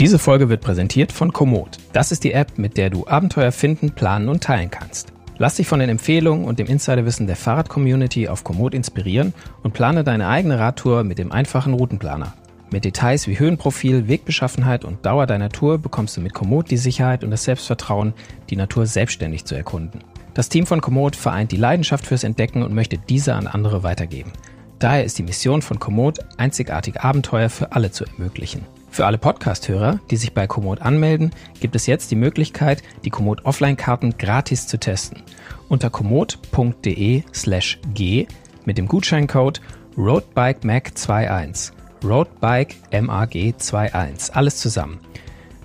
Diese 0.00 0.18
Folge 0.18 0.48
wird 0.48 0.60
präsentiert 0.60 1.12
von 1.12 1.32
Komoot. 1.32 1.78
Das 1.92 2.10
ist 2.10 2.24
die 2.24 2.32
App, 2.32 2.58
mit 2.58 2.76
der 2.76 2.90
du 2.90 3.06
Abenteuer 3.06 3.52
finden, 3.52 3.92
planen 3.92 4.28
und 4.28 4.42
teilen 4.42 4.68
kannst. 4.70 5.12
Lass 5.38 5.54
dich 5.54 5.68
von 5.68 5.78
den 5.78 5.88
Empfehlungen 5.88 6.44
und 6.44 6.58
dem 6.58 6.66
Insiderwissen 6.66 7.28
der 7.28 7.36
Fahrrad-Community 7.36 8.28
auf 8.28 8.42
Komoot 8.42 8.74
inspirieren 8.74 9.32
und 9.62 9.72
plane 9.72 10.02
deine 10.02 10.26
eigene 10.26 10.58
Radtour 10.58 11.04
mit 11.04 11.18
dem 11.18 11.30
einfachen 11.30 11.74
Routenplaner. 11.74 12.34
Mit 12.72 12.84
Details 12.84 13.28
wie 13.28 13.38
Höhenprofil, 13.38 14.08
Wegbeschaffenheit 14.08 14.84
und 14.84 15.06
Dauer 15.06 15.26
deiner 15.26 15.48
Tour 15.48 15.78
bekommst 15.78 16.16
du 16.16 16.20
mit 16.20 16.34
Komoot 16.34 16.72
die 16.72 16.76
Sicherheit 16.76 17.22
und 17.22 17.30
das 17.30 17.44
Selbstvertrauen, 17.44 18.14
die 18.50 18.56
Natur 18.56 18.86
selbstständig 18.86 19.44
zu 19.44 19.54
erkunden. 19.54 20.00
Das 20.34 20.48
Team 20.48 20.66
von 20.66 20.80
Komoot 20.80 21.14
vereint 21.14 21.52
die 21.52 21.56
Leidenschaft 21.56 22.04
fürs 22.04 22.24
Entdecken 22.24 22.64
und 22.64 22.74
möchte 22.74 22.98
diese 22.98 23.34
an 23.34 23.46
andere 23.46 23.84
weitergeben. 23.84 24.32
Daher 24.80 25.04
ist 25.04 25.18
die 25.18 25.22
Mission 25.22 25.62
von 25.62 25.78
Komoot, 25.78 26.18
einzigartige 26.36 27.04
Abenteuer 27.04 27.48
für 27.48 27.70
alle 27.70 27.92
zu 27.92 28.04
ermöglichen. 28.04 28.66
Für 28.94 29.06
alle 29.06 29.18
Podcast-Hörer, 29.18 29.98
die 30.08 30.16
sich 30.16 30.34
bei 30.34 30.46
Komoot 30.46 30.80
anmelden, 30.80 31.32
gibt 31.58 31.74
es 31.74 31.88
jetzt 31.88 32.12
die 32.12 32.14
Möglichkeit, 32.14 32.80
die 33.04 33.10
Komoot 33.10 33.44
Offline-Karten 33.44 34.18
gratis 34.18 34.68
zu 34.68 34.78
testen. 34.78 35.20
Unter 35.68 35.90
komoot.de 35.90 37.24
slash 37.34 37.80
g 37.92 38.28
mit 38.64 38.78
dem 38.78 38.86
Gutscheincode 38.86 39.60
RoadBikeMag21. 39.96 41.72
RoadBike 42.04 42.76
MAG 43.02 43.34
21. 43.34 44.36
Alles 44.36 44.58
zusammen. 44.58 45.00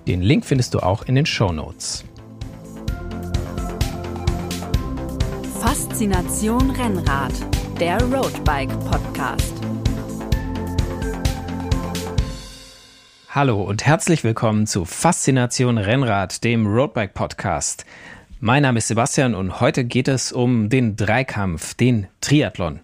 Den 0.07 0.23
Link 0.23 0.43
findest 0.43 0.73
du 0.73 0.80
auch 0.80 1.03
in 1.03 1.13
den 1.13 1.27
Show 1.27 1.52
Notes. 1.52 2.03
Faszination 5.61 6.71
Rennrad, 6.71 7.33
der 7.80 8.02
Roadbike 8.05 8.71
Podcast. 8.89 9.53
Hallo 13.31 13.61
und 13.61 13.85
herzlich 13.85 14.23
willkommen 14.23 14.65
zu 14.65 14.85
Faszination 14.85 15.77
Rennrad, 15.77 16.44
dem 16.44 16.66
Roadbike 16.66 17.13
Podcast. 17.13 17.85
Mein 18.39 18.63
Name 18.63 18.80
ist 18.80 18.88
Sebastian 18.88 19.35
und 19.35 19.61
heute 19.61 19.85
geht 19.85 20.08
es 20.08 20.31
um 20.31 20.69
den 20.69 20.95
Dreikampf, 20.95 21.75
den 21.75 22.07
Triathlon. 22.22 22.80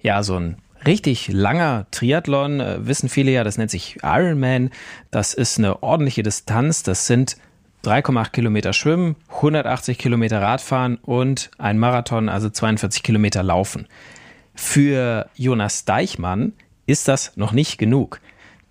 Ja, 0.00 0.22
so 0.22 0.36
ein 0.36 0.58
richtig 0.86 1.26
langer 1.32 1.86
Triathlon, 1.90 2.60
äh, 2.60 2.86
wissen 2.86 3.08
viele 3.08 3.32
ja, 3.32 3.42
das 3.42 3.58
nennt 3.58 3.72
sich 3.72 3.98
Ironman. 4.04 4.70
Das 5.10 5.34
ist 5.34 5.58
eine 5.58 5.82
ordentliche 5.82 6.22
Distanz. 6.22 6.84
Das 6.84 7.08
sind 7.08 7.36
3,8 7.82 8.30
Kilometer 8.30 8.72
Schwimmen, 8.74 9.16
180 9.30 9.98
Kilometer 9.98 10.40
Radfahren 10.40 10.98
und 10.98 11.50
ein 11.58 11.76
Marathon, 11.76 12.28
also 12.28 12.48
42 12.48 13.02
Kilometer 13.02 13.42
Laufen. 13.42 13.88
Für 14.54 15.28
Jonas 15.34 15.86
Deichmann 15.86 16.52
ist 16.86 17.08
das 17.08 17.36
noch 17.36 17.50
nicht 17.50 17.78
genug 17.78 18.20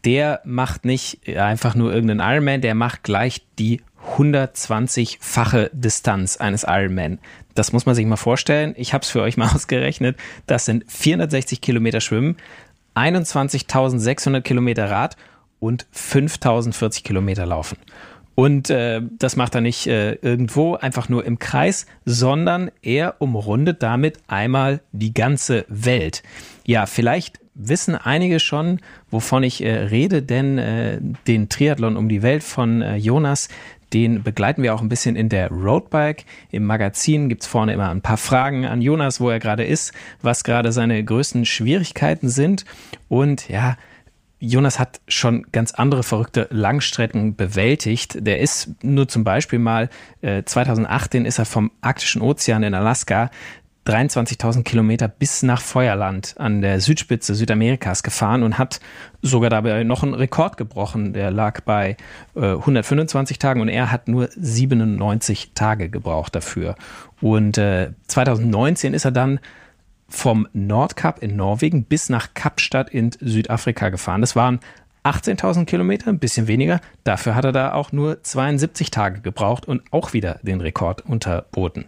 der 0.08 0.40
macht 0.46 0.86
nicht 0.86 1.28
einfach 1.38 1.76
nur 1.76 1.94
irgendeinen 1.94 2.22
Ironman, 2.22 2.62
der 2.62 2.76
macht 2.76 3.04
gleich 3.04 3.46
die 3.60 3.82
120-fache 4.16 5.70
Distanz 5.74 6.38
eines 6.38 6.64
Ironman. 6.64 7.20
Das 7.56 7.74
muss 7.74 7.86
man 7.86 7.94
sich 7.94 8.06
mal 8.06 8.16
vorstellen. 8.16 8.74
Ich 8.78 8.94
habe 8.94 9.02
es 9.02 9.10
für 9.10 9.22
euch 9.22 9.36
mal 9.36 9.50
ausgerechnet. 9.54 10.16
Das 10.46 10.64
sind 10.64 10.90
460 10.90 11.60
Kilometer 11.60 12.00
Schwimmen, 12.00 12.38
21.600 12.96 14.40
Kilometer 14.40 14.90
Rad 14.90 15.18
und 15.60 15.88
5.040 15.94 17.04
Kilometer 17.04 17.46
Laufen. 17.46 17.78
Und 18.34 18.70
äh, 18.70 19.02
das 19.20 19.36
macht 19.36 19.56
er 19.56 19.62
nicht 19.62 19.88
äh, 19.88 20.14
irgendwo 20.14 20.76
einfach 20.76 21.10
nur 21.10 21.26
im 21.26 21.38
Kreis, 21.38 21.86
sondern 22.06 22.72
er 22.82 23.16
umrundet 23.20 23.84
damit 23.84 24.20
einmal 24.28 24.80
die 24.94 25.14
ganze 25.14 25.66
Welt. 25.68 26.24
Ja, 26.64 26.86
vielleicht 26.86 27.42
wissen 27.58 27.96
einige 27.96 28.40
schon, 28.40 28.80
wovon 29.10 29.44
ich 29.44 29.64
äh, 29.64 29.72
rede, 29.72 30.22
denn 30.22 30.58
äh, 30.58 31.00
den 31.28 31.50
Triathlon 31.50 31.98
um 31.98 32.08
die 32.08 32.22
Welt 32.22 32.44
von 32.44 32.82
äh, 32.82 32.96
Jonas, 32.96 33.50
den 33.94 34.22
begleiten 34.24 34.64
wir 34.64 34.76
auch 34.76 34.82
ein 34.82 34.90
bisschen 34.90 35.16
in 35.16 35.30
der 35.30 35.50
Roadbike. 35.50 36.26
Im 36.52 36.66
Magazin 36.66 37.30
gibt's 37.30 37.48
vorne 37.48 37.74
immer 37.74 37.90
ein 37.90 38.02
paar 38.02 38.18
Fragen 38.18 38.66
an 38.66 38.82
Jonas, 38.82 39.22
wo 39.22 39.30
er 39.30 39.40
gerade 39.40 39.64
ist, 39.64 39.94
was 40.22 40.44
gerade 40.44 40.72
seine 40.72 41.04
größten 41.04 41.46
Schwierigkeiten 41.46 42.30
sind. 42.30 42.66
Und 43.08 43.48
ja, 43.48 43.78
Jonas 44.40 44.78
hat 44.78 45.00
schon 45.08 45.48
ganz 45.52 45.72
andere 45.72 46.04
verrückte 46.04 46.48
Langstrecken 46.52 47.36
bewältigt. 47.36 48.18
Der 48.20 48.40
ist 48.40 48.72
nur 48.84 49.08
zum 49.08 49.24
Beispiel 49.24 49.60
mal 49.60 49.90
äh, 50.22 50.44
2018 50.44 51.26
ist 51.26 51.40
er 51.40 51.46
vom 51.46 51.72
arktischen 51.82 52.22
Ozean 52.22 52.64
in 52.64 52.74
Alaska 52.74 53.32
23.000 53.88 54.64
Kilometer 54.64 55.08
bis 55.08 55.44
nach 55.44 55.62
Feuerland 55.62 56.36
an 56.38 56.62
der 56.62 56.82
Südspitze 56.82 57.36
Südamerikas 57.36 58.04
gefahren 58.04 58.44
und 58.44 58.58
hat 58.58 58.82
sogar 59.22 59.50
dabei 59.50 59.84
noch 59.86 60.04
einen 60.04 60.14
Rekord 60.14 60.58
gebrochen. 60.58 61.14
Der 61.14 61.32
lag 61.32 61.62
bei 61.62 61.96
äh, 62.36 62.42
125 62.42 63.40
Tagen 63.40 63.62
und 63.62 63.70
er 63.70 63.90
hat 63.90 64.10
nur 64.10 64.30
97 64.36 65.52
Tage 65.56 65.90
gebraucht 65.90 66.36
dafür. 66.36 66.76
Und 67.22 67.58
äh, 67.58 67.92
2019 68.08 68.94
ist 68.94 69.06
er 69.06 69.12
dann 69.12 69.40
vom 70.10 70.48
Nordkap 70.54 71.24
in 71.24 71.36
Norwegen 71.36 71.86
bis 71.86 72.10
nach 72.10 72.34
Kapstadt 72.34 72.90
in 72.90 73.12
Südafrika 73.20 73.90
gefahren. 73.90 74.22
Das 74.22 74.36
waren 74.36 74.60
18.000 75.08 75.66
Kilometer, 75.66 76.10
ein 76.10 76.20
bisschen 76.20 76.48
weniger. 76.48 76.82
Dafür 77.06 77.34
hat 77.34 77.46
er 77.46 77.54
da 77.54 77.74
auch 77.74 77.94
nur 77.94 78.22
72 78.22 78.92
Tage 78.92 79.22
gebraucht 79.22 79.66
und 79.66 79.82
auch 79.92 80.12
wieder 80.12 80.40
den 80.42 80.60
Rekord 80.60 81.06
unterboten. 81.06 81.86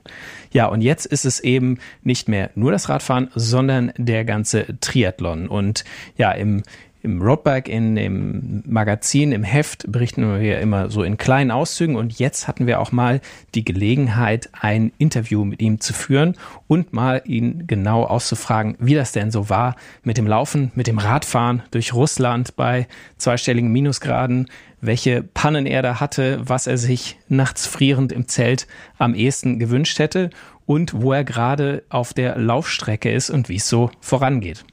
Ja, 0.51 0.67
und 0.67 0.79
jetzt 0.81 1.05
ist 1.05 1.25
es 1.25 1.41
eben 1.41 1.79
nicht 2.01 2.29
mehr 2.29 2.49
nur 2.55 2.71
das 2.71 2.87
Radfahren, 2.87 3.29
sondern 3.35 3.91
der 3.97 4.23
ganze 4.23 4.79
Triathlon. 4.79 5.49
Und 5.49 5.83
ja, 6.15 6.31
im 6.31 6.63
im 7.01 7.21
Roadbike, 7.21 7.69
in 7.69 7.95
dem 7.95 8.63
Magazin, 8.65 9.31
im 9.31 9.43
Heft 9.43 9.89
berichten 9.89 10.39
wir 10.39 10.59
immer 10.59 10.89
so 10.89 11.03
in 11.03 11.17
kleinen 11.17 11.49
Auszügen 11.49 11.95
und 11.95 12.19
jetzt 12.19 12.47
hatten 12.47 12.67
wir 12.67 12.79
auch 12.81 12.91
mal 12.91 13.21
die 13.55 13.63
Gelegenheit, 13.63 14.49
ein 14.53 14.91
Interview 14.97 15.45
mit 15.45 15.61
ihm 15.61 15.79
zu 15.79 15.93
führen 15.93 16.35
und 16.67 16.91
mal 16.91 17.21
ihn 17.25 17.67
genau 17.67 18.03
auszufragen, 18.03 18.75
wie 18.79 18.95
das 18.95 19.13
denn 19.13 19.31
so 19.31 19.49
war 19.49 19.75
mit 20.03 20.17
dem 20.17 20.27
Laufen, 20.27 20.71
mit 20.75 20.87
dem 20.87 20.97
Radfahren 20.97 21.63
durch 21.71 21.93
Russland 21.93 22.55
bei 22.57 22.87
zweistelligen 23.17 23.71
Minusgraden, 23.71 24.47
welche 24.81 25.23
Pannen 25.23 25.65
er 25.65 25.81
da 25.81 25.99
hatte, 26.01 26.41
was 26.43 26.67
er 26.67 26.77
sich 26.77 27.17
nachts 27.29 27.65
frierend 27.65 28.11
im 28.11 28.27
Zelt 28.27 28.67
am 28.97 29.15
ehesten 29.15 29.57
gewünscht 29.57 29.99
hätte 29.99 30.29
und 30.65 31.01
wo 31.01 31.13
er 31.13 31.23
gerade 31.23 31.83
auf 31.89 32.13
der 32.13 32.37
Laufstrecke 32.37 33.11
ist 33.11 33.29
und 33.29 33.47
wie 33.47 33.55
es 33.55 33.69
so 33.69 33.89
vorangeht. 34.01 34.65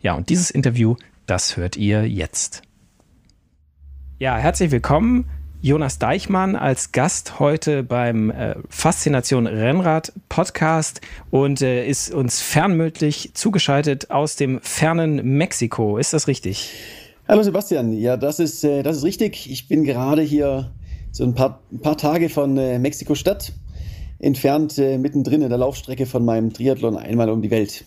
Ja, 0.00 0.14
und 0.14 0.28
dieses 0.28 0.50
Interview 0.50 0.96
das 1.28 1.56
hört 1.56 1.76
ihr 1.76 2.08
jetzt. 2.08 2.62
Ja, 4.18 4.36
herzlich 4.36 4.70
willkommen. 4.70 5.28
Jonas 5.60 5.98
Deichmann 5.98 6.56
als 6.56 6.92
Gast 6.92 7.38
heute 7.38 7.82
beim 7.82 8.30
äh, 8.30 8.54
Faszination 8.68 9.46
Rennrad 9.46 10.12
Podcast 10.28 11.00
und 11.30 11.60
äh, 11.60 11.86
ist 11.86 12.14
uns 12.14 12.40
fernmündlich 12.40 13.32
zugeschaltet 13.34 14.10
aus 14.10 14.36
dem 14.36 14.60
fernen 14.62 15.36
Mexiko. 15.36 15.98
Ist 15.98 16.12
das 16.12 16.28
richtig? 16.28 16.70
Hallo 17.26 17.42
Sebastian, 17.42 17.92
ja, 17.92 18.16
das 18.16 18.38
ist, 18.38 18.64
äh, 18.64 18.82
das 18.82 18.98
ist 18.98 19.04
richtig. 19.04 19.50
Ich 19.50 19.68
bin 19.68 19.84
gerade 19.84 20.22
hier 20.22 20.72
so 21.10 21.24
ein 21.24 21.34
paar, 21.34 21.60
ein 21.72 21.80
paar 21.80 21.98
Tage 21.98 22.28
von 22.28 22.56
äh, 22.56 22.78
Mexiko-Stadt 22.78 23.52
entfernt, 24.20 24.78
äh, 24.78 24.96
mittendrin 24.96 25.42
in 25.42 25.48
der 25.48 25.58
Laufstrecke 25.58 26.06
von 26.06 26.24
meinem 26.24 26.52
Triathlon 26.52 26.96
einmal 26.96 27.28
um 27.28 27.42
die 27.42 27.50
Welt. 27.50 27.84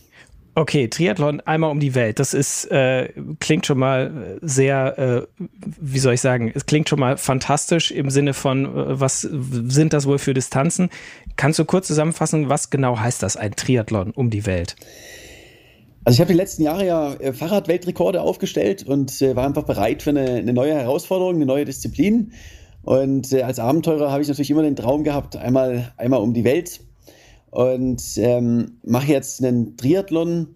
Okay, 0.53 0.89
Triathlon 0.89 1.39
einmal 1.41 1.71
um 1.71 1.79
die 1.79 1.95
Welt. 1.95 2.19
Das 2.19 2.33
ist 2.33 2.65
äh, 2.65 3.09
klingt 3.39 3.65
schon 3.65 3.79
mal 3.79 4.37
sehr, 4.41 4.99
äh, 4.99 5.45
wie 5.79 5.99
soll 5.99 6.15
ich 6.15 6.21
sagen? 6.21 6.51
Es 6.53 6.65
klingt 6.65 6.89
schon 6.89 6.99
mal 6.99 7.15
fantastisch 7.15 7.91
im 7.91 8.09
Sinne 8.09 8.33
von, 8.33 8.65
äh, 8.65 8.99
was 8.99 9.21
sind 9.21 9.93
das 9.93 10.05
wohl 10.07 10.19
für 10.19 10.33
Distanzen? 10.33 10.89
Kannst 11.37 11.57
du 11.57 11.63
kurz 11.63 11.87
zusammenfassen, 11.87 12.49
was 12.49 12.69
genau 12.69 12.99
heißt 12.99 13.23
das, 13.23 13.37
ein 13.37 13.55
Triathlon 13.55 14.11
um 14.11 14.29
die 14.29 14.45
Welt? 14.45 14.75
Also 16.03 16.17
ich 16.17 16.19
habe 16.19 16.33
die 16.33 16.37
letzten 16.37 16.63
Jahre 16.63 16.85
ja 16.85 17.13
äh, 17.13 17.31
Fahrradweltrekorde 17.31 18.21
aufgestellt 18.21 18.83
und 18.83 19.21
äh, 19.21 19.35
war 19.37 19.45
einfach 19.45 19.63
bereit 19.63 20.03
für 20.03 20.09
eine, 20.09 20.31
eine, 20.31 20.51
neue 20.51 20.73
Herausforderung, 20.73 21.35
eine 21.35 21.45
neue 21.45 21.63
Disziplin. 21.63 22.33
Und 22.81 23.31
äh, 23.31 23.43
als 23.43 23.59
Abenteurer 23.59 24.11
habe 24.11 24.21
ich 24.21 24.27
natürlich 24.27 24.51
immer 24.51 24.63
den 24.63 24.75
Traum 24.75 25.05
gehabt, 25.05 25.37
einmal, 25.37 25.93
einmal 25.95 26.19
um 26.19 26.33
die 26.33 26.43
Welt 26.43 26.81
und 27.51 28.01
ähm, 28.17 28.77
mache 28.83 29.11
jetzt 29.11 29.43
einen 29.43 29.77
Triathlon, 29.77 30.47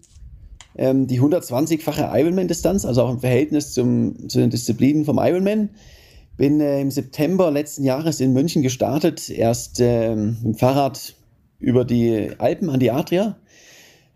ähm, 0.76 1.06
die 1.06 1.20
120-fache 1.20 2.10
Ironman-Distanz, 2.18 2.84
also 2.84 3.02
auch 3.02 3.12
im 3.12 3.20
Verhältnis 3.20 3.72
zum, 3.72 4.28
zu 4.28 4.38
den 4.38 4.50
Disziplinen 4.50 5.04
vom 5.04 5.18
Ironman. 5.18 5.70
Bin 6.36 6.60
äh, 6.60 6.80
im 6.80 6.90
September 6.90 7.50
letzten 7.50 7.84
Jahres 7.84 8.20
in 8.20 8.32
München 8.32 8.62
gestartet, 8.62 9.30
erst 9.30 9.80
ähm, 9.80 10.38
mit 10.42 10.44
dem 10.44 10.54
Fahrrad 10.54 11.14
über 11.58 11.84
die 11.84 12.30
Alpen 12.38 12.68
an 12.68 12.80
die 12.80 12.90
Adria. 12.90 13.36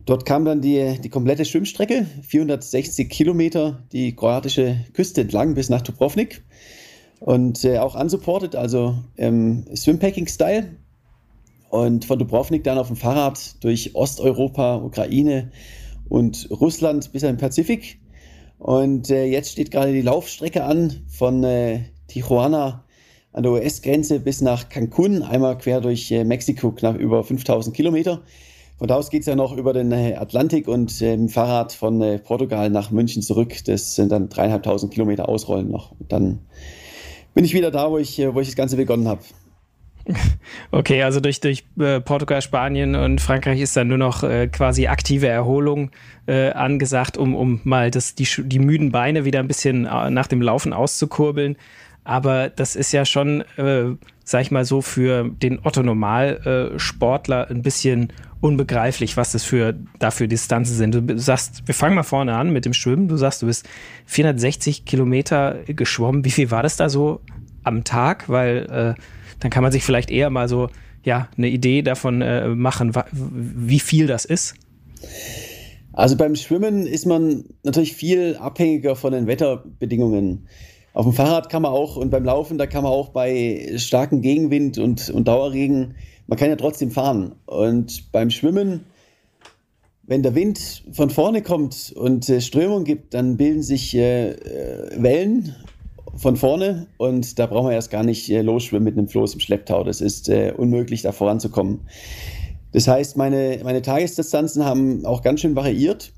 Dort 0.07 0.27
kam 0.27 0.45
dann 0.45 0.61
die, 0.61 0.99
die 1.03 1.09
komplette 1.09 1.45
Schwimmstrecke, 1.45 2.07
460 2.23 3.09
Kilometer 3.09 3.83
die 3.93 4.15
kroatische 4.17 4.79
Küste 4.95 5.23
entlang 5.23 5.55
bis 5.55 5.69
nach 5.69 5.83
Dubrovnik. 5.83 6.43
Und 7.21 7.65
äh, 7.65 7.79
auch 7.79 8.01
unsupported, 8.01 8.57
also 8.57 8.97
ähm, 9.19 9.65
Swimpacking-Style. 9.75 10.71
Und 11.71 12.05
von 12.05 12.19
Dubrovnik 12.19 12.65
dann 12.65 12.79
auf 12.79 12.89
dem 12.89 12.97
Fahrrad 12.97 13.63
durch 13.63 13.95
Osteuropa, 13.95 14.77
Ukraine 14.77 15.51
und 16.09 16.49
Russland 16.51 17.13
bis 17.13 17.23
in 17.23 17.29
den 17.29 17.37
Pazifik. 17.37 18.01
Und 18.59 19.09
äh, 19.09 19.25
jetzt 19.25 19.53
steht 19.53 19.71
gerade 19.71 19.93
die 19.93 20.03
Laufstrecke 20.03 20.65
an 20.65 21.05
von 21.09 21.45
äh, 21.45 21.85
Tijuana 22.09 22.85
an 23.33 23.45
der 23.45 23.53
US-Grenze 23.53 24.19
bis 24.19 24.41
nach 24.41 24.69
Cancun, 24.69 25.23
einmal 25.23 25.57
quer 25.57 25.81
durch 25.81 26.11
äh, 26.11 26.25
Mexiko, 26.25 26.73
knapp 26.73 26.99
über 26.99 27.23
5000 27.23 27.75
Kilometer. 27.75 28.23
Von 28.77 28.89
da 28.89 28.97
aus 28.97 29.11
geht 29.11 29.21
es 29.21 29.27
ja 29.27 29.37
noch 29.37 29.57
über 29.57 29.73
den 29.73 29.93
äh, 29.93 30.15
Atlantik 30.15 30.67
und 30.67 31.01
äh, 31.03 31.29
Fahrrad 31.29 31.73
von 31.73 32.03
äh, 32.03 32.19
Portugal 32.19 32.71
nach 32.71 32.91
München 32.91 33.23
zurück. 33.23 33.55
Das 33.67 33.95
sind 33.95 34.11
dann 34.11 34.29
dreieinhalbtausend 34.29 34.93
Kilometer 34.93 35.29
Ausrollen 35.29 35.71
noch. 35.71 35.93
Und 35.93 36.11
dann 36.11 36.41
bin 37.35 37.45
ich 37.45 37.55
wieder 37.55 37.71
da, 37.71 37.91
wo 37.91 37.99
ich, 37.99 38.19
äh, 38.19 38.35
wo 38.35 38.41
ich 38.41 38.49
das 38.49 38.57
Ganze 38.57 38.77
begonnen 38.77 39.07
habe. 39.07 39.21
Okay, 40.71 41.03
also 41.03 41.21
durch, 41.21 41.41
durch 41.41 41.65
äh, 41.79 42.01
Portugal, 42.01 42.43
Spanien 42.43 42.95
und 42.95 43.21
Frankreich 43.21 43.61
ist 43.61 43.77
dann 43.77 43.89
nur 43.89 43.99
noch 43.99 44.23
äh, 44.23 44.49
quasi 44.49 44.87
aktive 44.87 45.29
Erholung 45.29 45.91
äh, 46.27 46.51
angesagt, 46.51 47.17
um, 47.17 47.35
um 47.35 47.61
mal 47.65 47.91
das, 47.91 48.15
die, 48.15 48.29
die 48.39 48.59
müden 48.59 48.93
Beine 48.93 49.25
wieder 49.25 49.41
ein 49.41 49.49
bisschen 49.49 49.87
äh, 49.87 50.11
nach 50.11 50.27
dem 50.27 50.43
Laufen 50.43 50.73
auszukurbeln. 50.73 51.57
Aber 52.05 52.49
das 52.49 52.77
ist 52.77 52.93
ja 52.93 53.05
schon, 53.05 53.43
äh, 53.57 53.97
sag 54.25 54.43
ich 54.43 54.51
mal 54.51 54.65
so, 54.65 54.81
für 54.81 55.29
den 55.29 55.61
Otto-Normal-Sportler 55.65 57.51
ein 57.51 57.63
bisschen 57.63 58.13
unbegreiflich, 58.41 59.17
was 59.17 59.33
das 59.33 59.45
für 59.45 59.75
dafür 59.99 60.27
Distanzen 60.27 60.75
sind. 60.75 60.95
Du 60.95 61.19
sagst, 61.19 61.63
wir 61.67 61.75
fangen 61.75 61.95
mal 61.95 62.03
vorne 62.03 62.35
an 62.35 62.51
mit 62.53 62.65
dem 62.65 62.73
Schwimmen. 62.73 63.09
Du 63.09 63.17
sagst, 63.17 63.43
du 63.43 63.47
bist 63.47 63.69
460 64.07 64.87
Kilometer 64.87 65.59
geschwommen. 65.67 66.25
Wie 66.25 66.31
viel 66.31 66.51
war 66.51 66.63
das 66.63 66.77
da 66.77 66.89
so 66.89 67.21
am 67.65 67.85
Tag? 67.85 68.29
Weil 68.29 68.97
äh, 68.97 69.01
dann 69.41 69.51
kann 69.51 69.63
man 69.63 69.73
sich 69.73 69.83
vielleicht 69.83 70.11
eher 70.11 70.31
mal 70.31 70.49
so 70.49 70.69
ja 71.05 71.29
eine 71.37 71.49
Idee 71.49 71.83
davon 71.83 72.23
äh, 72.23 72.49
machen, 72.49 72.93
wie 73.13 73.81
viel 73.81 74.07
das 74.07 74.25
ist. 74.25 74.55
Also 75.93 76.17
beim 76.17 76.37
Schwimmen 76.37 76.87
ist 76.87 77.07
man 77.07 77.45
natürlich 77.65 77.95
viel 77.95 78.37
abhängiger 78.37 78.97
von 78.97 79.13
den 79.13 79.27
Wetterbedingungen. 79.27 80.47
Auf 80.93 81.05
dem 81.05 81.15
Fahrrad 81.15 81.49
kann 81.49 81.63
man 81.63 81.73
auch 81.73 81.97
und 81.97 82.11
beim 82.11 82.25
Laufen, 82.25 82.59
da 82.59 82.67
kann 82.67 82.83
man 82.83 82.93
auch 82.93 83.11
bei 83.11 83.73
starkem 83.77 84.23
Gegenwind 84.23 84.79
und, 84.79 85.11
und 85.11 85.27
Dauerregen, 85.27 85.95
man 86.27 86.39
kann 86.39 86.49
ja 86.49 86.57
trotzdem 86.57 86.91
fahren. 86.91 87.35
Und 87.47 88.13
beim 88.13 88.31
Schwimmen, 88.31 88.87
wenn 90.03 90.23
der 90.23 90.35
Wind 90.35 90.85
von 90.93 91.11
vorne 91.11 91.43
kommt 91.43 91.93
und 91.97 92.29
äh, 92.29 92.41
Strömung 92.41 92.85
gibt, 92.85 93.15
dann 93.15 93.37
bilden 93.37 93.63
sich 93.63 93.95
äh, 93.97 94.31
äh 94.31 95.03
Wellen 95.03 95.55
von 96.17 96.37
vorne 96.37 96.87
und 96.97 97.39
da 97.39 97.47
brauchen 97.47 97.69
wir 97.69 97.75
erst 97.75 97.91
gar 97.91 98.03
nicht 98.03 98.31
äh, 98.31 98.43
losschwimmen 98.43 98.85
mit 98.85 98.99
einem 98.99 99.09
Floß 99.09 99.35
im 99.35 99.41
Schlepptau. 99.41 99.85
Das 99.85 100.01
ist 100.01 100.29
äh, 100.29 100.53
unmöglich, 100.57 101.03
da 101.03 101.13
voranzukommen. 101.13 101.81
Das 102.73 102.87
heißt, 102.87 103.17
meine, 103.17 103.61
meine 103.65 103.83
Tagesdistanzen 103.83 104.65
haben 104.65 105.05
auch 105.05 105.23
ganz 105.23 105.41
schön 105.41 105.57
variiert. 105.57 106.13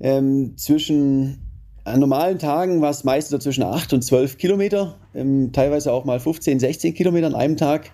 Ähm, 0.00 0.54
zwischen 0.56 1.46
an 1.84 2.00
normalen 2.00 2.38
Tagen 2.38 2.80
war 2.80 2.90
es 2.90 3.04
meistens 3.04 3.30
so 3.30 3.38
zwischen 3.38 3.62
8 3.62 3.92
und 3.92 4.02
12 4.02 4.38
Kilometer, 4.38 4.96
ähm, 5.14 5.52
teilweise 5.52 5.92
auch 5.92 6.04
mal 6.04 6.18
15, 6.18 6.58
16 6.58 6.94
Kilometer 6.94 7.28
an 7.28 7.34
einem 7.34 7.56
Tag. 7.56 7.92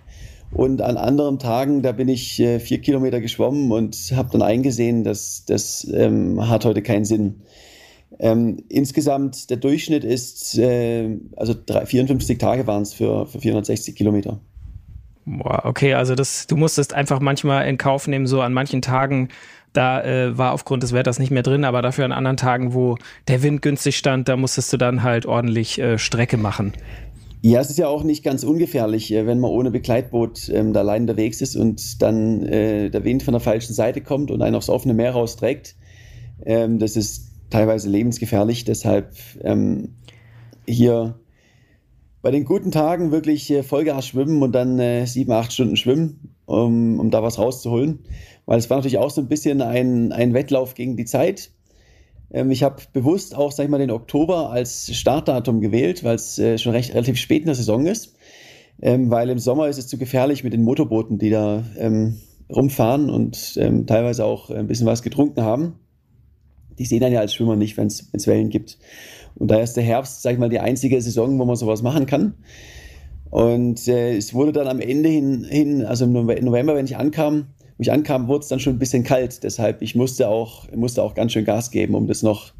Und 0.50 0.82
an 0.82 0.98
anderen 0.98 1.38
Tagen, 1.38 1.82
da 1.82 1.92
bin 1.92 2.08
ich 2.08 2.38
äh, 2.38 2.60
vier 2.60 2.80
Kilometer 2.82 3.22
geschwommen 3.22 3.72
und 3.72 4.12
habe 4.14 4.28
dann 4.32 4.42
eingesehen, 4.42 5.02
dass 5.02 5.44
das 5.46 5.86
ähm, 5.94 6.46
hat 6.46 6.66
heute 6.66 6.82
keinen 6.82 7.06
Sinn. 7.06 7.42
Ähm, 8.18 8.58
insgesamt 8.68 9.50
der 9.50 9.56
Durchschnitt 9.56 10.04
ist, 10.04 10.58
äh, 10.58 11.18
also 11.36 11.54
drei, 11.54 11.86
54 11.86 12.38
Tage 12.38 12.66
waren 12.66 12.82
es 12.82 12.92
für, 12.92 13.26
für 13.26 13.40
460 13.40 13.96
Kilometer. 13.96 14.40
Boah, 15.24 15.62
okay, 15.64 15.94
also 15.94 16.14
das, 16.14 16.46
du 16.46 16.56
musstest 16.56 16.94
einfach 16.94 17.20
manchmal 17.20 17.68
in 17.68 17.78
Kauf 17.78 18.08
nehmen, 18.08 18.26
so 18.26 18.40
an 18.40 18.52
manchen 18.52 18.82
Tagen, 18.82 19.28
da 19.72 20.02
äh, 20.02 20.36
war 20.36 20.52
aufgrund 20.52 20.82
des 20.82 20.92
Wetters 20.92 21.18
nicht 21.18 21.30
mehr 21.30 21.42
drin, 21.42 21.64
aber 21.64 21.80
dafür 21.80 22.04
an 22.04 22.12
anderen 22.12 22.36
Tagen, 22.36 22.74
wo 22.74 22.96
der 23.28 23.42
Wind 23.42 23.62
günstig 23.62 23.96
stand, 23.96 24.28
da 24.28 24.36
musstest 24.36 24.72
du 24.72 24.76
dann 24.76 25.02
halt 25.02 25.24
ordentlich 25.24 25.78
äh, 25.78 25.98
Strecke 25.98 26.36
machen. 26.36 26.72
Ja, 27.40 27.60
es 27.60 27.70
ist 27.70 27.78
ja 27.78 27.88
auch 27.88 28.04
nicht 28.04 28.22
ganz 28.22 28.44
ungefährlich, 28.44 29.12
äh, 29.12 29.26
wenn 29.26 29.40
man 29.40 29.50
ohne 29.50 29.70
Begleitboot 29.70 30.48
ähm, 30.50 30.72
da 30.72 30.80
allein 30.80 31.02
unterwegs 31.02 31.40
ist 31.40 31.56
und 31.56 32.02
dann 32.02 32.44
äh, 32.44 32.90
der 32.90 33.04
Wind 33.04 33.22
von 33.22 33.32
der 33.32 33.40
falschen 33.40 33.74
Seite 33.74 34.00
kommt 34.00 34.30
und 34.30 34.42
einen 34.42 34.54
aufs 34.54 34.68
offene 34.68 34.94
Meer 34.94 35.12
rausträgt. 35.12 35.74
Ähm, 36.44 36.78
das 36.78 36.96
ist 36.96 37.31
teilweise 37.52 37.88
lebensgefährlich. 37.88 38.64
Deshalb 38.64 39.14
ähm, 39.42 39.96
hier 40.66 41.20
bei 42.22 42.30
den 42.30 42.44
guten 42.44 42.70
Tagen 42.70 43.12
wirklich 43.12 43.50
äh, 43.50 43.62
Vollgas 43.62 44.06
schwimmen 44.06 44.42
und 44.42 44.52
dann 44.52 44.78
äh, 44.78 45.06
sieben, 45.06 45.32
acht 45.32 45.52
Stunden 45.52 45.76
schwimmen, 45.76 46.34
um, 46.46 46.98
um 46.98 47.10
da 47.10 47.22
was 47.22 47.38
rauszuholen. 47.38 48.00
Weil 48.46 48.58
es 48.58 48.70
war 48.70 48.78
natürlich 48.78 48.98
auch 48.98 49.10
so 49.10 49.20
ein 49.20 49.28
bisschen 49.28 49.60
ein, 49.60 50.12
ein 50.12 50.32
Wettlauf 50.32 50.74
gegen 50.74 50.96
die 50.96 51.04
Zeit. 51.04 51.50
Ähm, 52.30 52.50
ich 52.50 52.62
habe 52.62 52.82
bewusst 52.92 53.36
auch, 53.36 53.52
sag 53.52 53.64
ich 53.64 53.70
mal, 53.70 53.78
den 53.78 53.90
Oktober 53.90 54.50
als 54.50 54.94
Startdatum 54.96 55.60
gewählt, 55.60 56.04
weil 56.04 56.14
es 56.14 56.38
äh, 56.38 56.56
schon 56.58 56.72
recht 56.72 56.94
relativ 56.94 57.18
spät 57.18 57.42
in 57.42 57.46
der 57.46 57.54
Saison 57.54 57.86
ist. 57.86 58.14
Ähm, 58.80 59.10
weil 59.10 59.28
im 59.28 59.38
Sommer 59.38 59.68
ist 59.68 59.78
es 59.78 59.88
zu 59.88 59.98
gefährlich 59.98 60.42
mit 60.42 60.54
den 60.54 60.62
Motorbooten, 60.62 61.18
die 61.18 61.30
da 61.30 61.62
ähm, 61.76 62.20
rumfahren 62.48 63.10
und 63.10 63.54
ähm, 63.58 63.86
teilweise 63.86 64.24
auch 64.24 64.50
ein 64.50 64.66
bisschen 64.66 64.86
was 64.86 65.02
getrunken 65.02 65.42
haben 65.42 65.74
die 66.82 66.88
sehen 66.88 67.00
dann 67.00 67.12
ja 67.12 67.20
als 67.20 67.34
Schwimmer 67.34 67.54
nicht, 67.54 67.76
wenn 67.76 67.86
es 67.86 68.26
Wellen 68.26 68.48
gibt. 68.48 68.78
Und 69.36 69.50
da 69.50 69.60
ist 69.60 69.74
der 69.74 69.84
Herbst, 69.84 70.22
sag 70.22 70.32
ich 70.32 70.38
mal, 70.38 70.48
die 70.48 70.58
einzige 70.58 71.00
Saison, 71.00 71.38
wo 71.38 71.44
man 71.44 71.56
sowas 71.56 71.82
machen 71.82 72.06
kann. 72.06 72.34
Und 73.30 73.86
äh, 73.88 74.16
es 74.16 74.34
wurde 74.34 74.52
dann 74.52 74.66
am 74.66 74.80
Ende 74.80 75.08
hin, 75.08 75.44
hin, 75.48 75.84
also 75.84 76.04
im 76.04 76.12
November, 76.12 76.74
wenn 76.74 76.84
ich 76.84 76.96
ankam, 76.96 77.46
wo 77.78 77.82
ich 77.82 77.92
ankam, 77.92 78.28
wurde 78.28 78.42
es 78.42 78.48
dann 78.48 78.60
schon 78.60 78.74
ein 78.74 78.78
bisschen 78.78 79.04
kalt. 79.04 79.42
Deshalb, 79.44 79.80
ich 79.80 79.94
musste 79.94 80.28
auch, 80.28 80.70
musste 80.72 81.02
auch 81.02 81.14
ganz 81.14 81.32
schön 81.32 81.44
Gas 81.44 81.70
geben, 81.70 81.94
um 81.94 82.08
das 82.08 82.22
noch 82.22 82.52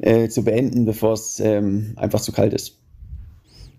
äh, 0.00 0.28
zu 0.28 0.44
beenden, 0.44 0.84
bevor 0.84 1.12
es 1.12 1.40
ähm, 1.40 1.92
einfach 1.96 2.20
zu 2.20 2.32
kalt 2.32 2.52
ist. 2.52 2.78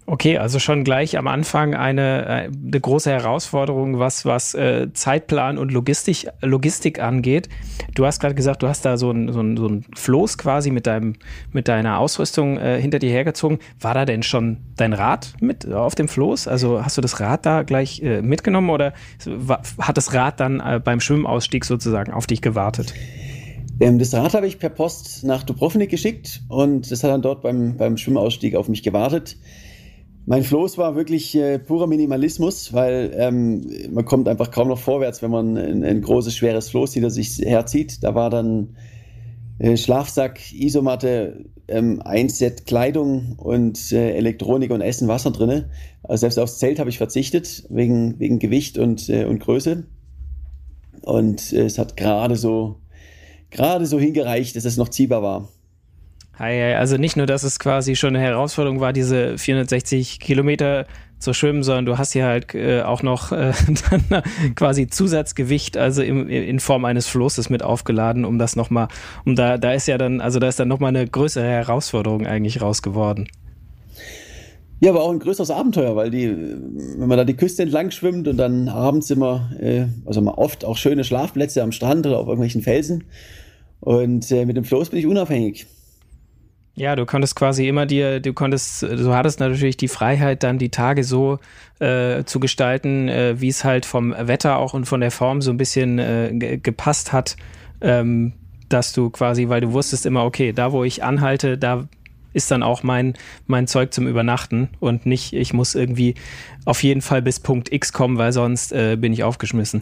Okay, 0.09 0.37
also 0.37 0.57
schon 0.57 0.85
gleich 0.85 1.17
am 1.17 1.27
Anfang 1.27 1.75
eine, 1.75 2.25
äh, 2.25 2.29
eine 2.29 2.79
große 2.79 3.11
Herausforderung, 3.11 3.99
was, 3.99 4.23
was 4.23 4.53
äh, 4.53 4.87
Zeitplan 4.93 5.57
und 5.57 5.73
Logistik, 5.73 6.29
Logistik 6.41 7.01
angeht. 7.01 7.49
Du 7.93 8.05
hast 8.05 8.21
gerade 8.21 8.33
gesagt, 8.33 8.63
du 8.63 8.69
hast 8.69 8.85
da 8.85 8.95
so 8.95 9.11
ein, 9.11 9.33
so 9.33 9.41
ein, 9.41 9.57
so 9.57 9.67
ein 9.67 9.83
Floß 9.97 10.37
quasi 10.37 10.71
mit, 10.71 10.87
deinem, 10.87 11.15
mit 11.51 11.67
deiner 11.67 11.99
Ausrüstung 11.99 12.57
äh, 12.57 12.79
hinter 12.79 12.99
dir 12.99 13.09
hergezogen. 13.09 13.59
War 13.81 13.95
da 13.95 14.05
denn 14.05 14.23
schon 14.23 14.59
dein 14.77 14.93
Rad 14.93 15.33
mit 15.41 15.69
auf 15.69 15.93
dem 15.93 16.07
Floß? 16.07 16.47
Also 16.47 16.81
hast 16.81 16.95
du 16.95 17.01
das 17.01 17.19
Rad 17.19 17.45
da 17.45 17.63
gleich 17.63 18.01
äh, 18.01 18.21
mitgenommen 18.21 18.69
oder 18.69 18.93
hat 19.79 19.97
das 19.97 20.13
Rad 20.13 20.39
dann 20.39 20.61
äh, 20.61 20.79
beim 20.81 21.01
Schwimmausstieg 21.01 21.65
sozusagen 21.65 22.13
auf 22.13 22.27
dich 22.27 22.41
gewartet? 22.41 22.93
Ähm, 23.81 23.99
das 23.99 24.13
Rad 24.13 24.33
habe 24.35 24.47
ich 24.47 24.57
per 24.57 24.69
Post 24.69 25.25
nach 25.25 25.43
Dubrovnik 25.43 25.89
geschickt 25.89 26.43
und 26.47 26.89
das 26.89 27.03
hat 27.03 27.11
dann 27.11 27.21
dort 27.21 27.41
beim, 27.41 27.75
beim 27.75 27.97
Schwimmausstieg 27.97 28.55
auf 28.55 28.69
mich 28.69 28.83
gewartet. 28.83 29.35
Mein 30.29 30.43
Floß 30.43 30.77
war 30.77 30.97
wirklich 30.97 31.33
äh, 31.35 31.57
purer 31.57 31.87
Minimalismus, 31.87 32.73
weil 32.73 33.15
ähm, 33.15 33.65
man 33.93 34.03
kommt 34.03 34.27
einfach 34.27 34.51
kaum 34.51 34.67
noch 34.67 34.77
vorwärts, 34.77 35.21
wenn 35.21 35.31
man 35.31 35.55
ein, 35.55 35.85
ein 35.85 36.01
großes, 36.01 36.35
schweres 36.35 36.69
Floß 36.69 36.95
hinter 36.95 37.09
sich 37.09 37.37
herzieht. 37.37 38.03
Da 38.03 38.13
war 38.13 38.29
dann 38.29 38.75
äh, 39.57 39.77
Schlafsack, 39.77 40.51
Isomatte, 40.51 41.45
ähm, 41.69 42.01
ein 42.03 42.27
Set 42.27 42.65
Kleidung 42.65 43.35
und 43.37 43.93
äh, 43.93 44.15
Elektronik 44.15 44.71
und 44.71 44.81
Essen, 44.81 45.07
Wasser 45.07 45.31
drin. 45.31 45.67
Also 46.03 46.19
selbst 46.19 46.39
aufs 46.39 46.59
Zelt 46.59 46.79
habe 46.79 46.89
ich 46.89 46.97
verzichtet, 46.97 47.63
wegen, 47.69 48.19
wegen 48.19 48.39
Gewicht 48.39 48.77
und, 48.77 49.07
äh, 49.07 49.23
und 49.23 49.39
Größe. 49.39 49.85
Und 51.03 51.53
äh, 51.53 51.63
es 51.63 51.79
hat 51.79 51.95
gerade 51.95 52.35
so, 52.35 52.81
gerade 53.49 53.85
so 53.85 53.97
hingereicht, 53.97 54.57
dass 54.57 54.65
es 54.65 54.75
noch 54.75 54.89
ziehbar 54.89 55.23
war. 55.23 55.47
Also 56.39 56.97
nicht 56.97 57.17
nur, 57.17 57.25
dass 57.25 57.43
es 57.43 57.59
quasi 57.59 57.95
schon 57.95 58.15
eine 58.15 58.23
Herausforderung 58.23 58.79
war, 58.79 58.93
diese 58.93 59.37
460 59.37 60.19
Kilometer 60.19 60.85
zu 61.19 61.33
schwimmen, 61.33 61.63
sondern 61.63 61.85
du 61.85 61.97
hast 61.97 62.13
hier 62.13 62.25
halt 62.25 62.53
äh, 62.53 62.81
auch 62.81 63.01
noch 63.01 63.31
äh, 63.31 63.51
dann 63.89 64.23
quasi 64.55 64.87
Zusatzgewicht, 64.87 65.77
also 65.77 66.03
im, 66.03 66.29
in 66.29 66.59
Form 66.59 66.85
eines 66.85 67.07
Flosses 67.07 67.49
mit 67.49 67.63
aufgeladen, 67.63 68.23
um 68.23 68.37
das 68.37 68.55
nochmal, 68.55 68.87
um 69.25 69.35
da, 69.35 69.57
da 69.57 69.73
ist 69.73 69.87
ja 69.87 69.97
dann, 69.97 70.21
also 70.21 70.39
da 70.39 70.47
ist 70.47 70.59
dann 70.59 70.67
nochmal 70.67 70.89
eine 70.89 71.07
größere 71.07 71.45
Herausforderung 71.45 72.27
eigentlich 72.27 72.61
raus 72.61 72.81
geworden. 72.81 73.27
Ja, 74.79 74.91
aber 74.91 75.01
auch 75.01 75.11
ein 75.11 75.17
größeres 75.17 75.49
Abenteuer, 75.49 75.95
weil 75.95 76.11
die, 76.11 76.29
wenn 76.29 77.07
man 77.07 77.17
da 77.17 77.25
die 77.25 77.35
Küste 77.35 77.63
entlang 77.63 77.89
schwimmt 77.89 78.27
und 78.27 78.37
dann 78.37 78.69
abends 78.69 79.09
immer, 79.09 79.49
äh, 79.59 79.85
also 80.05 80.21
mal 80.21 80.35
oft 80.35 80.65
auch 80.65 80.77
schöne 80.77 81.03
Schlafplätze 81.03 81.63
am 81.63 81.71
Strand 81.71 82.05
oder 82.05 82.19
auf 82.19 82.27
irgendwelchen 82.27 82.61
Felsen. 82.61 83.05
Und 83.79 84.31
äh, 84.31 84.45
mit 84.45 84.55
dem 84.55 84.65
Floß 84.65 84.91
bin 84.91 84.99
ich 84.99 85.07
unabhängig. 85.07 85.65
Ja, 86.77 86.95
du 86.95 87.07
konntest 87.07 87.35
quasi 87.35 87.67
immer 87.67 87.87
dir, 87.87 88.19
du 88.19 88.33
konntest, 88.33 88.83
du 88.83 89.11
hattest 89.15 89.39
natürlich 89.39 89.77
die 89.77 89.87
Freiheit, 89.87 90.43
dann 90.43 90.59
die 90.59 90.69
Tage 90.69 91.03
so 91.03 91.39
äh, 91.79 92.23
zu 92.23 92.39
gestalten, 92.39 93.09
äh, 93.09 93.41
wie 93.41 93.47
es 93.47 93.63
halt 93.63 93.83
vom 93.83 94.13
Wetter 94.15 94.59
auch 94.59 94.75
und 94.75 94.85
von 94.85 95.01
der 95.01 95.09
Form 95.09 95.41
so 95.41 95.49
ein 95.49 95.57
bisschen 95.57 95.97
äh, 95.97 96.59
gepasst 96.61 97.13
hat, 97.13 97.35
ähm, 97.81 98.33
dass 98.69 98.93
du 98.93 99.09
quasi, 99.09 99.49
weil 99.49 99.61
du 99.61 99.71
wusstest 99.73 100.05
immer, 100.05 100.23
okay, 100.23 100.53
da 100.53 100.71
wo 100.71 100.83
ich 100.83 101.03
anhalte, 101.03 101.57
da 101.57 101.87
ist 102.33 102.51
dann 102.51 102.61
auch 102.61 102.83
mein, 102.83 103.15
mein 103.47 103.65
Zeug 103.65 103.91
zum 103.91 104.07
Übernachten 104.07 104.69
und 104.79 105.07
nicht, 105.07 105.33
ich 105.33 105.53
muss 105.53 105.73
irgendwie 105.73 106.13
auf 106.65 106.83
jeden 106.83 107.01
Fall 107.01 107.23
bis 107.23 107.39
Punkt 107.39 107.73
X 107.73 107.91
kommen, 107.91 108.19
weil 108.19 108.33
sonst 108.33 108.71
äh, 108.71 108.97
bin 108.97 109.13
ich 109.13 109.23
aufgeschmissen. 109.23 109.81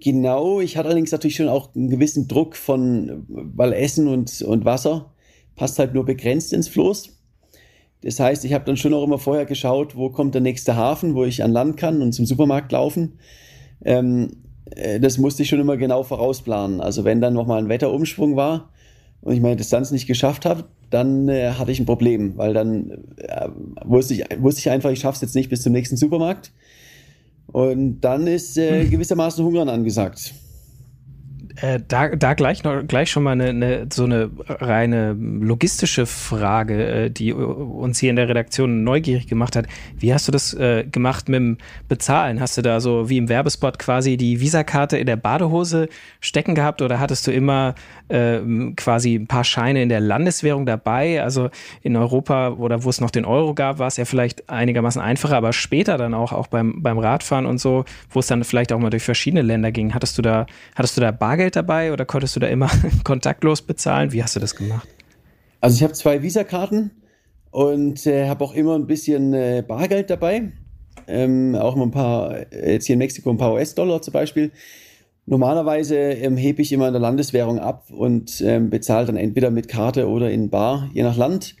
Genau, 0.00 0.60
ich 0.60 0.76
hatte 0.76 0.88
allerdings 0.88 1.12
natürlich 1.12 1.36
schon 1.36 1.48
auch 1.48 1.74
einen 1.74 1.88
gewissen 1.88 2.28
Druck 2.28 2.54
von, 2.56 3.24
weil 3.28 3.72
Essen 3.72 4.08
und, 4.08 4.42
und 4.42 4.64
Wasser 4.64 5.12
passt 5.54 5.78
halt 5.78 5.94
nur 5.94 6.04
begrenzt 6.04 6.52
ins 6.52 6.68
Floß. 6.68 7.16
Das 8.02 8.20
heißt, 8.20 8.44
ich 8.44 8.52
habe 8.52 8.64
dann 8.64 8.76
schon 8.76 8.92
auch 8.92 9.04
immer 9.04 9.18
vorher 9.18 9.46
geschaut, 9.46 9.96
wo 9.96 10.10
kommt 10.10 10.34
der 10.34 10.42
nächste 10.42 10.76
Hafen, 10.76 11.14
wo 11.14 11.24
ich 11.24 11.42
an 11.42 11.52
Land 11.52 11.78
kann 11.78 12.02
und 12.02 12.12
zum 12.12 12.26
Supermarkt 12.26 12.72
laufen. 12.72 13.18
Ähm, 13.84 14.42
äh, 14.70 15.00
das 15.00 15.18
musste 15.18 15.42
ich 15.42 15.48
schon 15.48 15.60
immer 15.60 15.76
genau 15.76 16.02
vorausplanen. 16.02 16.80
Also 16.80 17.04
wenn 17.04 17.20
dann 17.20 17.32
nochmal 17.34 17.58
ein 17.58 17.68
Wetterumschwung 17.68 18.36
war 18.36 18.70
und 19.22 19.34
ich 19.34 19.40
meine 19.40 19.56
Distanz 19.56 19.90
nicht 19.90 20.06
geschafft 20.06 20.44
habe, 20.44 20.64
dann 20.90 21.28
äh, 21.28 21.52
hatte 21.52 21.72
ich 21.72 21.80
ein 21.80 21.86
Problem, 21.86 22.36
weil 22.36 22.52
dann 22.54 22.90
äh, 23.16 23.48
wusste, 23.84 24.14
ich, 24.14 24.24
wusste 24.38 24.60
ich 24.60 24.70
einfach, 24.70 24.90
ich 24.90 25.00
schaffe 25.00 25.16
es 25.16 25.22
jetzt 25.22 25.34
nicht 25.34 25.48
bis 25.48 25.62
zum 25.62 25.72
nächsten 25.72 25.96
Supermarkt. 25.96 26.52
Und 27.56 28.02
dann 28.02 28.26
ist 28.26 28.58
äh, 28.58 28.84
gewissermaßen 28.84 29.42
Hungern 29.42 29.70
angesagt. 29.70 30.34
Äh, 31.60 31.80
da, 31.88 32.08
da 32.08 32.34
gleich 32.34 32.64
noch 32.64 32.86
gleich 32.86 33.10
schon 33.10 33.22
mal 33.22 33.32
eine, 33.32 33.48
eine, 33.48 33.86
so 33.90 34.04
eine 34.04 34.30
reine 34.46 35.12
logistische 35.14 36.04
Frage, 36.04 36.86
äh, 36.86 37.10
die 37.10 37.32
uns 37.32 37.98
hier 37.98 38.10
in 38.10 38.16
der 38.16 38.28
Redaktion 38.28 38.84
neugierig 38.84 39.26
gemacht 39.26 39.56
hat. 39.56 39.66
Wie 39.96 40.12
hast 40.12 40.28
du 40.28 40.32
das 40.32 40.52
äh, 40.52 40.84
gemacht 40.84 41.28
mit 41.28 41.38
dem 41.38 41.58
Bezahlen? 41.88 42.40
Hast 42.40 42.58
du 42.58 42.62
da 42.62 42.80
so 42.80 43.08
wie 43.08 43.16
im 43.16 43.28
Werbespot 43.28 43.78
quasi 43.78 44.18
die 44.18 44.40
Visakarte 44.40 44.98
in 44.98 45.06
der 45.06 45.16
Badehose 45.16 45.88
stecken 46.20 46.54
gehabt 46.54 46.82
oder 46.82 47.00
hattest 47.00 47.26
du 47.26 47.32
immer 47.32 47.74
äh, 48.08 48.38
quasi 48.76 49.14
ein 49.14 49.26
paar 49.26 49.44
Scheine 49.44 49.82
in 49.82 49.88
der 49.88 50.00
Landeswährung 50.00 50.66
dabei? 50.66 51.22
Also 51.22 51.48
in 51.82 51.96
Europa 51.96 52.50
oder 52.50 52.84
wo 52.84 52.90
es 52.90 53.00
noch 53.00 53.10
den 53.10 53.24
Euro 53.24 53.54
gab, 53.54 53.78
war 53.78 53.86
es 53.86 53.96
ja 53.96 54.04
vielleicht 54.04 54.50
einigermaßen 54.50 55.00
einfacher, 55.00 55.36
aber 55.36 55.54
später 55.54 55.96
dann 55.96 56.12
auch, 56.12 56.32
auch 56.32 56.48
beim, 56.48 56.82
beim 56.82 56.98
Radfahren 56.98 57.46
und 57.46 57.58
so, 57.58 57.86
wo 58.10 58.20
es 58.20 58.26
dann 58.26 58.44
vielleicht 58.44 58.72
auch 58.72 58.78
mal 58.78 58.90
durch 58.90 59.04
verschiedene 59.04 59.42
Länder 59.42 59.72
ging, 59.72 59.94
hattest 59.94 60.18
du 60.18 60.22
da, 60.22 60.46
hattest 60.74 60.98
du 60.98 61.00
da 61.00 61.12
Bargeld 61.12 61.45
Bargeld 61.46 61.56
dabei 61.56 61.92
oder 61.92 62.04
konntest 62.04 62.34
du 62.34 62.40
da 62.40 62.48
immer 62.48 62.70
kontaktlos 63.04 63.62
bezahlen? 63.62 64.12
Wie 64.12 64.22
hast 64.22 64.34
du 64.34 64.40
das 64.40 64.56
gemacht? 64.56 64.88
Also 65.60 65.76
ich 65.76 65.82
habe 65.82 65.92
zwei 65.92 66.22
Visa-Karten 66.22 66.90
und 67.50 68.06
äh, 68.06 68.28
habe 68.28 68.44
auch 68.44 68.54
immer 68.54 68.74
ein 68.74 68.86
bisschen 68.86 69.32
äh, 69.32 69.62
Bargeld 69.66 70.10
dabei. 70.10 70.52
Ähm, 71.06 71.54
auch 71.54 71.76
immer 71.76 71.86
ein 71.86 71.90
paar, 71.92 72.52
äh, 72.52 72.72
jetzt 72.72 72.86
hier 72.86 72.94
in 72.94 72.98
Mexiko 72.98 73.30
ein 73.30 73.36
paar 73.36 73.52
US-Dollar 73.54 74.02
zum 74.02 74.12
Beispiel. 74.12 74.50
Normalerweise 75.26 75.96
ähm, 75.96 76.36
hebe 76.36 76.62
ich 76.62 76.72
immer 76.72 76.88
in 76.88 76.92
der 76.92 77.00
Landeswährung 77.00 77.58
ab 77.60 77.90
und 77.90 78.40
ähm, 78.40 78.70
bezahle 78.70 79.06
dann 79.06 79.16
entweder 79.16 79.50
mit 79.50 79.68
Karte 79.68 80.08
oder 80.08 80.30
in 80.30 80.50
Bar, 80.50 80.90
je 80.92 81.02
nach 81.02 81.16
Land. 81.16 81.54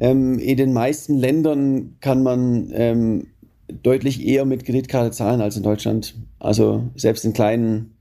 Ähm, 0.00 0.38
in 0.38 0.56
den 0.56 0.72
meisten 0.72 1.16
Ländern 1.16 1.96
kann 2.00 2.22
man 2.22 2.70
ähm, 2.74 3.26
deutlich 3.82 4.26
eher 4.26 4.44
mit 4.44 4.64
Kreditkarte 4.64 5.12
zahlen 5.12 5.40
als 5.40 5.56
in 5.56 5.62
Deutschland. 5.62 6.14
Also 6.38 6.90
selbst 6.94 7.24
in 7.24 7.32
kleinen 7.32 7.91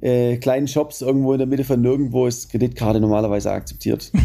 äh, 0.00 0.36
kleinen 0.36 0.68
Shops 0.68 1.02
irgendwo 1.02 1.32
in 1.32 1.38
der 1.38 1.46
Mitte 1.46 1.64
von 1.64 1.80
nirgendwo 1.80 2.26
ist 2.26 2.50
Kreditkarte 2.50 3.00
normalerweise 3.00 3.50
akzeptiert. 3.50 4.12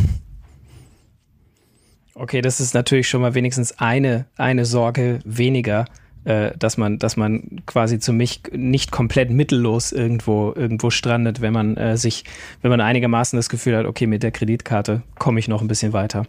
Okay, 2.20 2.42
das 2.42 2.60
ist 2.60 2.74
natürlich 2.74 3.08
schon 3.08 3.22
mal 3.22 3.34
wenigstens 3.34 3.80
eine, 3.80 4.26
eine 4.36 4.66
Sorge 4.66 5.20
weniger, 5.24 5.86
äh, 6.26 6.52
dass 6.60 6.76
man, 6.76 7.00
dass 7.00 7.16
man 7.16 7.62
quasi 7.66 7.98
zu 7.98 8.12
mich 8.12 8.42
nicht 8.52 8.92
komplett 8.92 9.30
mittellos 9.30 9.94
irgendwo, 9.94 10.52
irgendwo 10.54 10.90
strandet, 10.90 11.40
wenn 11.40 11.54
man 11.54 11.78
äh, 11.78 11.96
sich, 11.96 12.26
wenn 12.62 12.72
man 12.72 12.82
einigermaßen 12.82 13.38
das 13.38 13.48
Gefühl 13.48 13.78
hat, 13.78 13.86
okay, 13.86 14.06
mit 14.06 14.22
der 14.22 14.32
Kreditkarte 14.32 15.02
komme 15.18 15.40
ich 15.40 15.48
noch 15.48 15.62
ein 15.62 15.70
bisschen 15.70 15.94
weiter. 15.94 16.26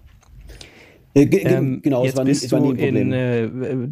Äh, 1.14 1.22
ähm, 1.22 1.80
genau, 1.82 2.04
jetzt 2.04 2.24
bist 2.24 2.52
nie, 2.52 2.58
du 2.58 2.70
in, 2.70 3.12
äh, 3.12 3.48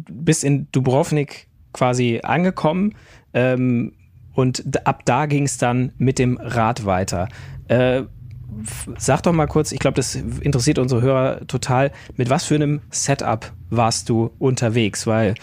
bist 0.09 0.45
in 0.45 0.67
Dubrovnik 0.71 1.47
quasi 1.73 2.21
angekommen. 2.23 2.95
Ähm, 3.33 3.91
und 4.39 4.87
ab 4.87 5.01
da 5.03 5.25
ging 5.25 5.43
es 5.43 5.57
dann 5.57 5.91
mit 5.97 6.17
dem 6.17 6.37
Rad 6.37 6.85
weiter. 6.85 7.27
Äh, 7.67 8.03
sag 8.97 9.21
doch 9.23 9.33
mal 9.33 9.47
kurz, 9.47 9.73
ich 9.73 9.79
glaube, 9.79 9.95
das 9.95 10.15
interessiert 10.15 10.79
unsere 10.79 11.01
Hörer 11.01 11.45
total, 11.47 11.91
mit 12.15 12.29
was 12.29 12.45
für 12.45 12.55
einem 12.55 12.79
Setup 12.89 13.51
warst 13.69 14.07
du 14.07 14.31
unterwegs? 14.39 15.05
Weil 15.05 15.35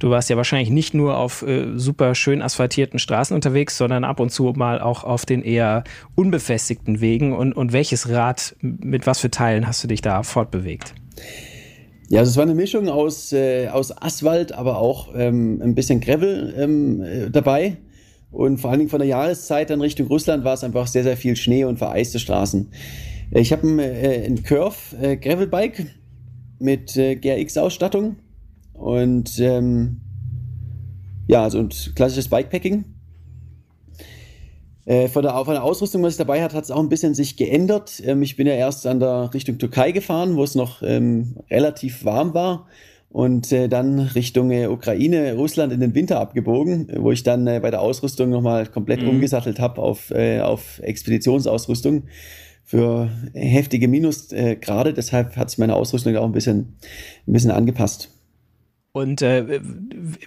du 0.00 0.10
warst 0.10 0.28
ja 0.28 0.36
wahrscheinlich 0.36 0.70
nicht 0.70 0.92
nur 0.92 1.18
auf 1.18 1.42
äh, 1.42 1.78
super 1.78 2.16
schön 2.16 2.42
asphaltierten 2.42 2.98
Straßen 2.98 3.32
unterwegs, 3.32 3.78
sondern 3.78 4.02
ab 4.02 4.18
und 4.18 4.30
zu 4.30 4.52
mal 4.56 4.80
auch 4.80 5.04
auf 5.04 5.24
den 5.24 5.42
eher 5.44 5.84
unbefestigten 6.16 7.00
Wegen. 7.00 7.36
Und, 7.36 7.52
und 7.52 7.72
welches 7.72 8.08
Rad, 8.08 8.56
mit 8.60 9.06
was 9.06 9.20
für 9.20 9.30
Teilen 9.30 9.68
hast 9.68 9.84
du 9.84 9.88
dich 9.88 10.02
da 10.02 10.24
fortbewegt? 10.24 10.94
Ja, 12.08 12.18
also 12.18 12.30
es 12.30 12.36
war 12.36 12.42
eine 12.42 12.56
Mischung 12.56 12.88
aus, 12.88 13.32
äh, 13.32 13.68
aus 13.68 13.96
Asphalt, 14.02 14.50
aber 14.50 14.78
auch 14.78 15.14
ähm, 15.14 15.62
ein 15.62 15.76
bisschen 15.76 16.00
Gravel 16.00 16.52
ähm, 16.58 17.02
äh, 17.02 17.30
dabei. 17.30 17.76
Und 18.32 18.58
vor 18.58 18.70
allen 18.70 18.80
Dingen 18.80 18.90
von 18.90 18.98
der 18.98 19.08
Jahreszeit 19.08 19.70
dann 19.70 19.82
Richtung 19.82 20.06
Russland 20.06 20.42
war 20.42 20.54
es 20.54 20.64
einfach 20.64 20.86
sehr, 20.86 21.02
sehr 21.02 21.18
viel 21.18 21.36
Schnee 21.36 21.64
und 21.64 21.78
vereiste 21.78 22.18
Straßen. 22.18 22.72
Ich 23.30 23.52
habe 23.52 23.66
ein, 23.66 23.78
äh, 23.78 24.34
Curve 24.42 24.96
äh, 25.00 25.16
Gravelbike 25.16 25.86
mit 26.58 26.96
äh, 26.96 27.16
GRX-Ausstattung 27.16 28.16
und 28.72 29.38
ähm, 29.38 30.00
ja, 31.28 31.42
also 31.42 31.58
ein 31.58 31.68
klassisches 31.94 32.28
Bikepacking. 32.28 32.84
Äh, 34.84 35.08
von, 35.08 35.22
der, 35.22 35.32
von 35.44 35.54
der 35.54 35.62
Ausrüstung, 35.62 36.02
was 36.02 36.14
ich 36.14 36.18
dabei 36.18 36.42
hatte, 36.42 36.56
hat 36.56 36.64
es 36.64 36.70
auch 36.70 36.80
ein 36.80 36.88
bisschen 36.88 37.14
sich 37.14 37.36
geändert. 37.36 38.02
Ähm, 38.04 38.22
ich 38.22 38.36
bin 38.36 38.46
ja 38.46 38.54
erst 38.54 38.86
an 38.86 38.98
der 38.98 39.32
Richtung 39.32 39.58
Türkei 39.58 39.92
gefahren, 39.92 40.36
wo 40.36 40.42
es 40.42 40.54
noch 40.54 40.82
ähm, 40.82 41.36
relativ 41.50 42.04
warm 42.04 42.34
war 42.34 42.66
und 43.12 43.52
äh, 43.52 43.68
dann 43.68 43.98
Richtung 43.98 44.50
äh, 44.50 44.66
Ukraine, 44.66 45.34
Russland 45.34 45.72
in 45.72 45.80
den 45.80 45.94
Winter 45.94 46.18
abgebogen, 46.18 46.88
wo 46.96 47.12
ich 47.12 47.22
dann 47.22 47.46
äh, 47.46 47.60
bei 47.60 47.70
der 47.70 47.82
Ausrüstung 47.82 48.30
nochmal 48.30 48.66
komplett 48.66 49.02
mhm. 49.02 49.10
umgesattelt 49.10 49.60
habe 49.60 49.82
auf, 49.82 50.10
äh, 50.10 50.40
auf 50.40 50.80
Expeditionsausrüstung 50.82 52.04
für 52.64 53.10
heftige 53.34 53.86
Minusgrade. 53.86 54.90
Äh, 54.90 54.94
Deshalb 54.94 55.36
hat 55.36 55.50
sich 55.50 55.58
meine 55.58 55.76
Ausrüstung 55.76 56.16
auch 56.16 56.24
ein 56.24 56.32
bisschen, 56.32 56.78
ein 57.26 57.32
bisschen 57.32 57.50
angepasst. 57.50 58.10
Und 58.94 59.22
äh, 59.22 59.60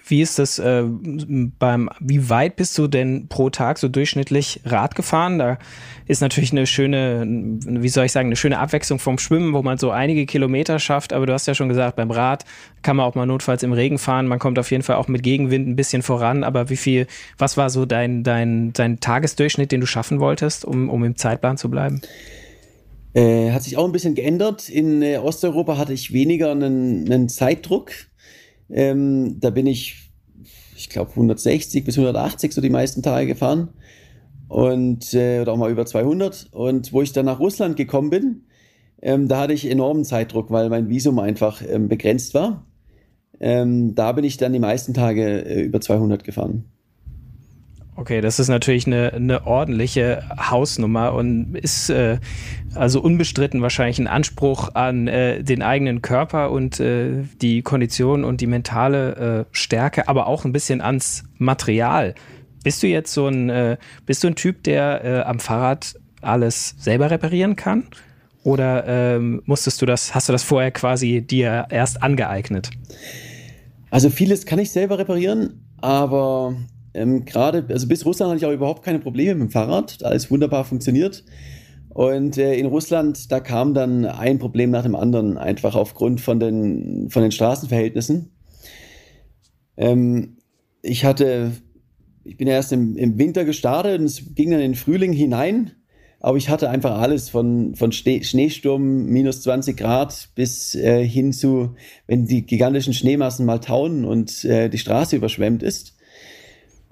wie 0.08 0.20
ist 0.20 0.40
das 0.40 0.58
äh, 0.58 0.82
beim, 0.84 1.88
wie 2.00 2.28
weit 2.28 2.56
bist 2.56 2.76
du 2.76 2.88
denn 2.88 3.28
pro 3.28 3.48
Tag 3.48 3.78
so 3.78 3.88
durchschnittlich 3.88 4.60
Rad 4.64 4.96
gefahren? 4.96 5.38
Da 5.38 5.58
ist 6.06 6.20
natürlich 6.20 6.50
eine 6.50 6.66
schöne, 6.66 7.24
wie 7.28 7.88
soll 7.88 8.06
ich 8.06 8.12
sagen, 8.12 8.26
eine 8.26 8.34
schöne 8.34 8.58
Abwechslung 8.58 8.98
vom 8.98 9.18
Schwimmen, 9.18 9.52
wo 9.52 9.62
man 9.62 9.78
so 9.78 9.92
einige 9.92 10.26
Kilometer 10.26 10.80
schafft. 10.80 11.12
Aber 11.12 11.26
du 11.26 11.32
hast 11.32 11.46
ja 11.46 11.54
schon 11.54 11.68
gesagt, 11.68 11.94
beim 11.94 12.10
Rad 12.10 12.44
kann 12.82 12.96
man 12.96 13.06
auch 13.06 13.14
mal 13.14 13.24
notfalls 13.24 13.62
im 13.62 13.72
Regen 13.72 13.98
fahren. 13.98 14.26
Man 14.26 14.40
kommt 14.40 14.58
auf 14.58 14.72
jeden 14.72 14.82
Fall 14.82 14.96
auch 14.96 15.06
mit 15.06 15.22
Gegenwind 15.22 15.68
ein 15.68 15.76
bisschen 15.76 16.02
voran. 16.02 16.42
Aber 16.42 16.68
wie 16.68 16.76
viel, 16.76 17.06
was 17.38 17.56
war 17.56 17.70
so 17.70 17.86
dein, 17.86 18.24
dein, 18.24 18.72
dein 18.72 18.98
Tagesdurchschnitt, 18.98 19.70
den 19.70 19.80
du 19.80 19.86
schaffen 19.86 20.18
wolltest, 20.18 20.64
um, 20.64 20.90
um 20.90 21.04
im 21.04 21.14
Zeitplan 21.14 21.56
zu 21.56 21.70
bleiben? 21.70 22.00
Äh, 23.14 23.52
hat 23.52 23.62
sich 23.62 23.76
auch 23.76 23.84
ein 23.84 23.92
bisschen 23.92 24.16
geändert. 24.16 24.68
In 24.68 25.02
äh, 25.02 25.18
Osteuropa 25.18 25.78
hatte 25.78 25.92
ich 25.92 26.12
weniger 26.12 26.50
einen, 26.50 27.04
einen 27.06 27.28
Zeitdruck 27.28 27.92
ähm, 28.70 29.38
da 29.40 29.50
bin 29.50 29.66
ich, 29.66 30.10
ich 30.76 30.88
glaube, 30.88 31.10
160 31.10 31.84
bis 31.84 31.96
180 31.96 32.52
so 32.52 32.60
die 32.60 32.70
meisten 32.70 33.02
Tage 33.02 33.26
gefahren. 33.26 33.68
Und, 34.48 35.12
äh, 35.14 35.40
oder 35.40 35.52
auch 35.52 35.56
mal 35.56 35.70
über 35.70 35.86
200. 35.86 36.48
Und 36.52 36.92
wo 36.92 37.02
ich 37.02 37.12
dann 37.12 37.26
nach 37.26 37.40
Russland 37.40 37.76
gekommen 37.76 38.10
bin, 38.10 38.42
ähm, 39.02 39.28
da 39.28 39.40
hatte 39.40 39.52
ich 39.52 39.70
enormen 39.70 40.04
Zeitdruck, 40.04 40.50
weil 40.50 40.68
mein 40.68 40.88
Visum 40.88 41.18
einfach 41.18 41.62
ähm, 41.66 41.88
begrenzt 41.88 42.34
war. 42.34 42.66
Ähm, 43.40 43.94
da 43.94 44.12
bin 44.12 44.24
ich 44.24 44.36
dann 44.36 44.52
die 44.52 44.58
meisten 44.58 44.94
Tage 44.94 45.44
äh, 45.44 45.62
über 45.62 45.80
200 45.80 46.24
gefahren. 46.24 46.64
Okay, 47.98 48.20
das 48.20 48.38
ist 48.38 48.48
natürlich 48.48 48.86
eine, 48.86 49.14
eine 49.14 49.46
ordentliche 49.46 50.22
Hausnummer 50.38 51.14
und 51.14 51.54
ist 51.54 51.88
äh, 51.88 52.18
also 52.74 53.00
unbestritten 53.00 53.62
wahrscheinlich 53.62 53.98
ein 53.98 54.06
Anspruch 54.06 54.74
an 54.74 55.08
äh, 55.08 55.42
den 55.42 55.62
eigenen 55.62 56.02
Körper 56.02 56.50
und 56.50 56.78
äh, 56.78 57.24
die 57.40 57.62
Kondition 57.62 58.22
und 58.22 58.42
die 58.42 58.46
mentale 58.46 59.46
äh, 59.48 59.56
Stärke, 59.56 60.08
aber 60.08 60.26
auch 60.26 60.44
ein 60.44 60.52
bisschen 60.52 60.82
ans 60.82 61.24
Material. 61.38 62.14
Bist 62.62 62.82
du 62.82 62.86
jetzt 62.86 63.14
so 63.14 63.28
ein, 63.28 63.48
äh, 63.48 63.78
bist 64.04 64.22
du 64.22 64.28
ein 64.28 64.34
Typ, 64.34 64.62
der 64.64 65.02
äh, 65.02 65.20
am 65.22 65.40
Fahrrad 65.40 65.94
alles 66.20 66.74
selber 66.78 67.10
reparieren 67.10 67.56
kann? 67.56 67.84
Oder 68.42 68.86
ähm, 68.86 69.42
musstest 69.46 69.80
du 69.80 69.86
das, 69.86 70.14
hast 70.14 70.28
du 70.28 70.32
das 70.32 70.42
vorher 70.42 70.70
quasi 70.70 71.22
dir 71.22 71.66
erst 71.70 72.02
angeeignet? 72.02 72.70
Also 73.90 74.10
vieles 74.10 74.44
kann 74.44 74.58
ich 74.58 74.70
selber 74.70 74.98
reparieren, 74.98 75.64
aber 75.80 76.54
ähm, 76.96 77.24
Gerade, 77.24 77.64
also 77.68 77.86
bis 77.86 78.04
Russland 78.04 78.30
hatte 78.30 78.38
ich 78.38 78.46
auch 78.46 78.54
überhaupt 78.54 78.82
keine 78.82 78.98
Probleme 78.98 79.34
mit 79.34 79.48
dem 79.48 79.52
Fahrrad. 79.52 80.02
Alles 80.02 80.30
wunderbar 80.30 80.64
funktioniert. 80.64 81.24
Und 81.90 82.36
äh, 82.36 82.54
in 82.56 82.66
Russland, 82.66 83.30
da 83.32 83.40
kam 83.40 83.72
dann 83.72 84.04
ein 84.04 84.38
Problem 84.38 84.70
nach 84.70 84.82
dem 84.82 84.94
anderen, 84.94 85.38
einfach 85.38 85.74
aufgrund 85.74 86.20
von 86.20 86.40
den, 86.40 87.08
von 87.10 87.22
den 87.22 87.32
Straßenverhältnissen. 87.32 88.32
Ähm, 89.76 90.36
ich 90.82 91.04
hatte, 91.04 91.52
ich 92.24 92.36
bin 92.36 92.48
erst 92.48 92.72
im, 92.72 92.96
im 92.96 93.18
Winter 93.18 93.44
gestartet 93.44 94.00
und 94.00 94.06
es 94.06 94.34
ging 94.34 94.50
dann 94.50 94.60
in 94.60 94.72
den 94.72 94.74
Frühling 94.74 95.12
hinein. 95.12 95.72
Aber 96.20 96.38
ich 96.38 96.48
hatte 96.48 96.70
einfach 96.70 96.98
alles 96.98 97.28
von, 97.28 97.74
von 97.76 97.92
Schneesturm, 97.92 99.06
minus 99.06 99.42
20 99.42 99.76
Grad 99.76 100.30
bis 100.34 100.74
äh, 100.74 101.06
hin 101.06 101.32
zu, 101.32 101.76
wenn 102.06 102.26
die 102.26 102.44
gigantischen 102.46 102.94
Schneemassen 102.94 103.46
mal 103.46 103.58
tauen 103.58 104.04
und 104.04 104.44
äh, 104.44 104.68
die 104.68 104.78
Straße 104.78 105.16
überschwemmt 105.16 105.62
ist. 105.62 105.95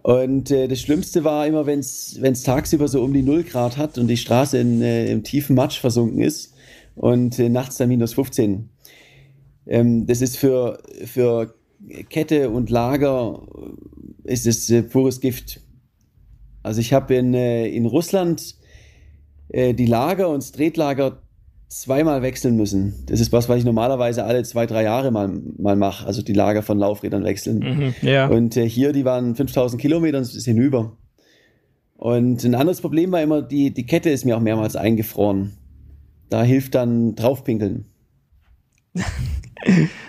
Und 0.05 0.51
äh, 0.51 0.69
das 0.69 0.83
Schlimmste 0.83 1.25
war 1.25 1.47
immer, 1.47 1.65
wenn 1.65 1.79
es 1.79 2.43
tagsüber 2.43 2.89
so 2.89 3.03
um 3.03 3.15
die 3.15 3.23
0 3.23 3.43
Grad 3.45 3.79
hat 3.79 3.97
und 3.97 4.07
die 4.07 4.19
Straße 4.19 4.59
in, 4.59 4.83
äh, 4.83 5.11
im 5.11 5.25
tiefen 5.25 5.57
Matsch 5.57 5.81
versunken 5.81 6.21
ist 6.21 6.53
und 6.95 7.39
äh, 7.39 7.49
nachts 7.49 7.79
dann 7.79 7.89
minus 7.89 8.13
15. 8.13 8.69
Ähm, 9.67 10.07
das 10.07 10.21
ist 10.21 10.37
für, 10.37 10.83
für 11.07 11.55
Kette 12.11 12.51
und 12.51 12.69
Lager 12.69 13.49
ist 14.25 14.47
es 14.47 14.69
äh, 14.69 14.83
pures 14.83 15.23
Gift. 15.23 15.63
Also 16.63 16.83
ich 16.83 16.93
habe 16.93 17.15
in, 17.15 17.33
äh, 17.33 17.67
in 17.69 17.87
Russland 17.87 18.57
äh, 19.49 19.73
die 19.73 19.87
Lager 19.87 20.29
und 20.29 20.43
das 20.43 20.53
Tretlager 20.53 21.23
zweimal 21.69 22.23
wechseln 22.23 22.57
müssen. 22.57 23.05
Das 23.07 23.21
ist 23.21 23.33
was, 23.33 23.49
was 23.49 23.59
ich 23.59 23.65
normalerweise 23.65 24.25
alle 24.25 24.43
zwei, 24.45 24.67
drei 24.67 24.85
Jahre 24.85 25.11
mal, 25.11 25.29
mal 25.59 25.77
mache. 25.77 26.07
Also 26.07 26.23
die 26.23 26.33
Lager 26.33 26.63
von 26.63 26.79
Laufrädern 26.79 27.25
wechseln. 27.25 27.59
Mhm, 27.59 27.95
ja. 28.03 28.29
Und 28.29 28.57
äh, 28.57 28.69
hier, 28.69 28.93
die 28.93 29.05
waren 29.05 29.35
5000 29.35 29.81
Kilometer 29.81 30.19
und 30.19 30.23
ist 30.25 30.45
hinüber. 30.45 30.97
Und 31.97 32.45
ein 32.45 32.55
anderes 32.55 32.81
Problem 32.81 33.13
war 33.13 33.23
immer, 33.23 33.43
die, 33.43 33.73
die 33.73 33.87
Kette 33.87 34.11
ist 34.11 34.25
mir 34.25 34.37
auch 34.37 34.41
mehrmals 34.41 34.77
eingefroren. 34.77 35.53
Da 36.31 36.43
hilft 36.43 36.75
dann 36.75 37.15
draufpinkeln. 37.15 37.87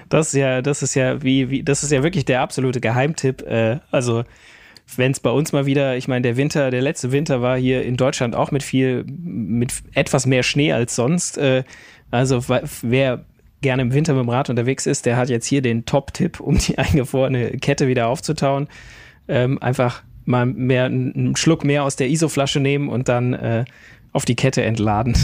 Das 0.09 0.27
ist 0.27 0.33
ja, 0.33 0.61
das 0.61 0.83
ist 0.83 0.95
ja 0.95 1.23
wie, 1.23 1.49
wie, 1.49 1.63
das 1.63 1.81
ist 1.81 1.91
ja 1.91 2.03
wirklich 2.03 2.25
der 2.25 2.41
absolute 2.41 2.81
Geheimtipp. 2.81 3.41
Äh, 3.41 3.79
also 3.89 4.23
wenn 4.97 5.11
es 5.11 5.19
bei 5.19 5.29
uns 5.29 5.51
mal 5.51 5.65
wieder, 5.65 5.97
ich 5.97 6.07
meine, 6.07 6.21
der 6.21 6.37
Winter, 6.37 6.71
der 6.71 6.81
letzte 6.81 7.11
Winter 7.11 7.41
war 7.41 7.57
hier 7.57 7.83
in 7.83 7.97
Deutschland 7.97 8.35
auch 8.35 8.51
mit 8.51 8.63
viel, 8.63 9.05
mit 9.07 9.73
etwas 9.93 10.25
mehr 10.25 10.43
Schnee 10.43 10.71
als 10.71 10.95
sonst. 10.95 11.37
Äh, 11.37 11.63
also 12.11 12.45
wer 12.81 13.25
gerne 13.61 13.81
im 13.81 13.93
Winter 13.93 14.13
mit 14.13 14.23
dem 14.23 14.29
Rad 14.29 14.49
unterwegs 14.49 14.85
ist, 14.85 15.05
der 15.05 15.17
hat 15.17 15.29
jetzt 15.29 15.47
hier 15.47 15.61
den 15.61 15.85
Top-Tipp, 15.85 16.39
um 16.39 16.57
die 16.57 16.77
eingefrorene 16.77 17.57
Kette 17.57 17.87
wieder 17.87 18.07
aufzutauen. 18.07 18.67
Ähm, 19.27 19.61
einfach 19.61 20.03
mal 20.25 20.45
mehr 20.45 20.85
einen 20.85 21.35
Schluck 21.35 21.63
mehr 21.63 21.83
aus 21.83 21.95
der 21.95 22.09
ISO-Flasche 22.09 22.59
nehmen 22.59 22.89
und 22.89 23.09
dann 23.09 23.33
äh, 23.33 23.65
auf 24.11 24.25
die 24.25 24.35
Kette 24.35 24.63
entladen. 24.63 25.15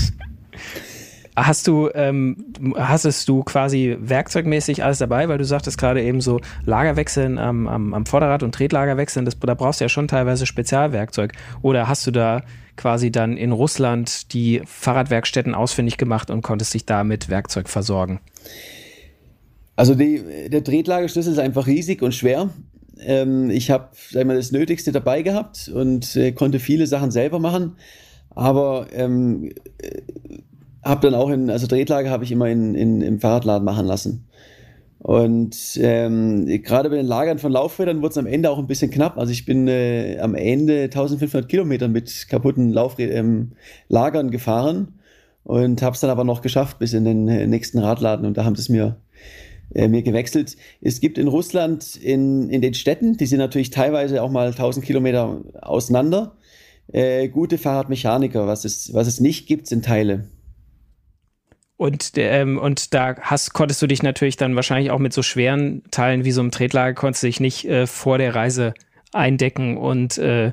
Hast 1.36 1.66
du, 1.68 1.90
ähm, 1.94 2.46
hast 2.76 3.28
du 3.30 3.44
quasi 3.44 3.96
werkzeugmäßig 4.00 4.84
alles 4.84 4.98
dabei, 4.98 5.30
weil 5.30 5.38
du 5.38 5.46
sagtest 5.46 5.78
gerade 5.78 6.04
eben 6.04 6.20
so 6.20 6.42
Lagerwechseln 6.66 7.38
am, 7.38 7.68
am, 7.68 7.94
am 7.94 8.06
Vorderrad 8.06 8.44
und 8.44 8.54
Tretlagerwechseln, 8.54 9.24
das, 9.24 9.40
da 9.40 9.54
brauchst 9.54 9.80
du 9.80 9.86
ja 9.86 9.90
schon 9.90 10.10
teilweise 10.10 10.46
Spezialwerkzeug. 10.46 11.32
Oder 11.62 11.88
hast 11.88 12.06
du 12.06 12.12
da 12.12 12.42
quasi 12.76 13.12
dann 13.12 13.38
in 13.38 13.54
Russland 13.54 14.34
die 14.34 14.62
Fahrradwerkstätten 14.66 15.56
ausfindig 15.56 15.98
gemacht 15.98 16.30
und 16.30 16.42
konntest 16.42 16.74
dich 16.74 16.86
da 16.86 17.06
mit 17.06 17.30
Werkzeug 17.30 17.70
versorgen? 17.70 18.20
Also 19.78 19.96
die, 19.96 20.50
der 20.50 20.64
Tretlagerschlüssel 20.64 21.32
ist 21.34 21.40
einfach 21.40 21.66
riesig 21.66 22.02
und 22.02 22.14
schwer. 22.14 22.50
Ähm, 23.00 23.50
ich 23.50 23.72
habe 23.72 23.90
das 24.14 24.52
Nötigste 24.52 24.92
dabei 24.92 25.22
gehabt 25.22 25.72
und 25.74 26.14
äh, 26.18 26.34
konnte 26.34 26.60
viele 26.60 26.88
Sachen 26.88 27.10
selber 27.10 27.40
machen. 27.40 27.78
Aber 28.30 28.88
ähm, 28.94 29.52
habe 30.84 31.02
dann 31.02 31.16
auch 31.16 31.30
in, 31.30 31.50
also 31.50 31.68
Drehtlager 31.68 32.10
habe 32.10 32.24
ich 32.24 32.32
immer 32.32 32.50
in, 32.50 32.76
in, 32.76 33.02
im 33.02 33.20
Fahrradladen 33.20 33.66
machen 33.66 33.86
lassen. 33.86 34.28
Und 35.00 35.80
ähm, 35.82 36.46
gerade 36.46 36.90
bei 36.92 36.96
den 36.96 37.08
Lagern 37.08 37.40
von 37.40 37.52
Laufrädern 37.52 38.02
wurde 38.02 38.12
es 38.12 38.18
am 38.18 38.28
Ende 38.28 38.52
auch 38.52 38.60
ein 38.60 38.68
bisschen 38.68 38.92
knapp. 38.92 39.18
Also 39.18 39.32
ich 39.32 39.46
bin 39.46 39.68
äh, 39.68 40.20
am 40.20 40.36
Ende 40.36 40.84
1500 40.84 41.50
Kilometer 41.50 41.88
mit 41.88 42.28
kaputten 42.30 42.72
Laufrädern 42.72 43.18
ähm, 43.18 43.52
Lagern 43.90 44.30
gefahren 44.30 45.00
und 45.44 45.82
habe 45.82 45.96
es 45.96 46.02
dann 46.02 46.12
aber 46.12 46.24
noch 46.24 46.42
geschafft 46.42 46.78
bis 46.78 46.94
in 46.94 47.06
den 47.06 47.28
äh, 47.28 47.48
nächsten 47.48 47.80
Radladen 47.80 48.28
und 48.28 48.38
da 48.38 48.46
haben 48.46 48.56
sie 48.56 48.62
es 48.62 48.70
mir 48.70 48.98
äh, 49.74 49.88
mir 49.88 50.04
gewechselt. 50.04 50.56
Es 50.82 51.00
gibt 51.00 51.18
in 51.18 51.28
Russland 51.28 51.96
in, 51.96 52.50
in 52.50 52.62
den 52.62 52.76
Städten, 52.76 53.18
die 53.18 53.26
sind 53.26 53.40
natürlich 53.40 53.72
teilweise 53.72 54.22
auch 54.22 54.30
mal 54.30 54.50
1000 54.50 54.86
Kilometer 54.86 55.42
auseinander, 55.62 56.36
äh, 56.92 57.28
gute 57.30 57.58
Fahrradmechaniker. 57.58 58.46
Was 58.46 58.66
es, 58.66 58.94
was 58.94 59.08
es 59.08 59.20
nicht 59.20 59.48
gibt, 59.48 59.68
sind 59.68 59.86
Teile. 59.86 60.26
Und, 61.82 62.12
ähm, 62.18 62.60
und 62.60 62.94
da 62.94 63.16
hast, 63.22 63.54
konntest 63.54 63.82
du 63.82 63.88
dich 63.88 64.04
natürlich 64.04 64.38
dann 64.38 64.56
wahrscheinlich 64.56 64.92
auch 64.92 65.00
mit 65.00 65.14
so 65.14 65.24
schweren 65.24 65.82
Teilen 65.90 66.24
wie 66.24 66.32
so 66.32 66.40
einem 66.40 66.52
Tretlager, 66.52 66.94
konntest 66.94 67.24
du 67.24 67.28
dich 67.28 67.40
nicht 67.40 67.68
äh, 67.68 67.88
vor 67.88 68.20
der 68.20 68.36
Reise 68.36 68.76
eindecken 69.14 69.78
und 69.78 70.20
äh, 70.20 70.52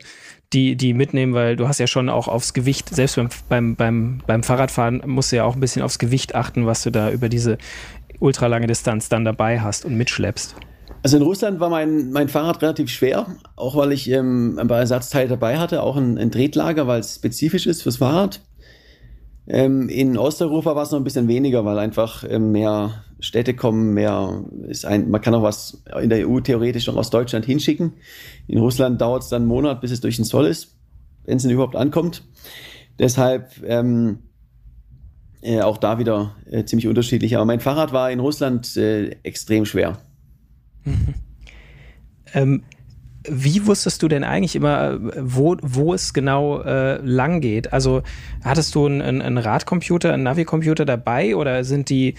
die, 0.55 0.75
die 0.75 0.95
mitnehmen, 0.95 1.35
weil 1.35 1.57
du 1.57 1.69
hast 1.69 1.81
ja 1.81 1.87
schon 1.87 2.09
auch 2.09 2.29
aufs 2.29 2.55
Gewicht, 2.55 2.89
selbst 2.89 3.17
beim, 3.17 3.29
beim, 3.51 3.77
beim, 3.77 4.23
beim 4.27 4.43
Fahrradfahren 4.43 5.03
musst 5.05 5.31
du 5.31 5.37
ja 5.37 5.45
auch 5.45 5.55
ein 5.55 5.61
bisschen 5.61 5.83
aufs 5.83 5.99
Gewicht 5.99 6.35
achten, 6.35 6.65
was 6.65 6.83
du 6.83 6.91
da 6.91 7.11
über 7.11 7.29
diese 7.29 7.59
ultralange 8.21 8.67
Distanz 8.67 9.11
dann 9.11 9.27
dabei 9.27 9.61
hast 9.61 9.85
und 9.85 9.99
mitschleppst. 9.99 10.57
Also 11.03 11.19
in 11.19 11.23
Russland 11.23 11.61
war 11.61 11.69
mein, 11.69 12.11
mein 12.11 12.31
Fahrrad 12.31 12.63
relativ 12.63 12.89
schwer, 12.89 13.27
auch 13.55 13.77
weil 13.77 13.93
ich 13.93 14.11
ähm, 14.11 14.59
ein 14.59 14.67
paar 14.67 14.79
Ersatzteile 14.79 15.29
dabei 15.29 15.59
hatte, 15.59 15.83
auch 15.83 15.99
ein, 15.99 16.17
ein 16.17 16.31
Tretlager, 16.31 16.87
weil 16.87 17.01
es 17.01 17.17
spezifisch 17.17 17.67
ist 17.67 17.83
fürs 17.83 17.99
Fahrrad. 17.99 18.41
Ähm, 19.49 19.89
in 19.89 20.19
Osteuropa 20.19 20.77
war 20.77 20.83
es 20.83 20.91
noch 20.91 21.01
ein 21.01 21.05
bisschen 21.05 21.27
weniger, 21.27 21.65
weil 21.65 21.79
einfach 21.79 22.23
ähm, 22.29 22.53
mehr 22.53 23.05
Städte 23.19 23.55
kommen, 23.55 23.95
mehr 23.95 24.45
ist 24.69 24.85
ein, 24.85 25.11
man 25.11 25.21
kann 25.21 25.35
auch 25.35 25.43
was 25.43 25.83
in 26.01 26.11
der 26.11 26.29
EU 26.29 26.41
theoretisch 26.41 26.87
noch 26.87 26.97
aus 26.97 27.11
Deutschland 27.11 27.47
hinschicken. 27.47 27.95
In 28.47 28.59
Russland 28.59 29.01
dauert 29.01 29.23
es 29.23 29.31
dann 29.31 29.43
einen 29.43 29.49
Monat, 29.49 29.81
bis 29.81 29.91
es 29.91 30.01
durch 30.01 30.17
den 30.17 30.27
Zoll 30.27 30.47
ist, 30.47 30.77
wenn 31.25 31.39
es 31.39 31.43
denn 31.43 31.51
überhaupt 31.51 31.77
ankommt. 31.77 32.25
Deshalb 32.99 33.53
ähm, 33.65 34.19
äh, 35.41 35.63
auch 35.63 35.79
da 35.79 35.99
wieder 35.99 36.37
äh, 36.51 36.65
ziemlich 36.65 36.87
unterschiedlich. 36.87 37.37
Aber 37.37 37.45
mein 37.45 37.61
Fahrrad 37.61 37.93
war 37.93 38.11
in 38.11 38.21
Russland 38.21 38.77
äh, 38.77 39.17
extrem 39.23 39.65
schwer. 39.65 39.99
ähm, 42.35 42.65
wie 43.31 43.67
wusstest 43.67 44.03
du 44.03 44.09
denn 44.09 44.25
eigentlich 44.25 44.57
immer, 44.57 44.99
wo, 45.21 45.57
wo 45.63 45.95
es 45.95 46.13
genau 46.13 46.61
äh, 46.63 46.97
lang 47.03 47.41
geht? 47.41 47.73
Also 47.73 48.03
hattest 48.45 48.75
du 48.75 48.87
einen, 48.87 49.23
einen 49.23 49.39
Radcomputer, 49.39 50.13
einen 50.13 50.23
Navi-Computer 50.25 50.85
dabei 50.85 51.37
oder 51.37 51.65
sind 51.65 51.89
die, 51.91 52.11
äh, 52.11 52.15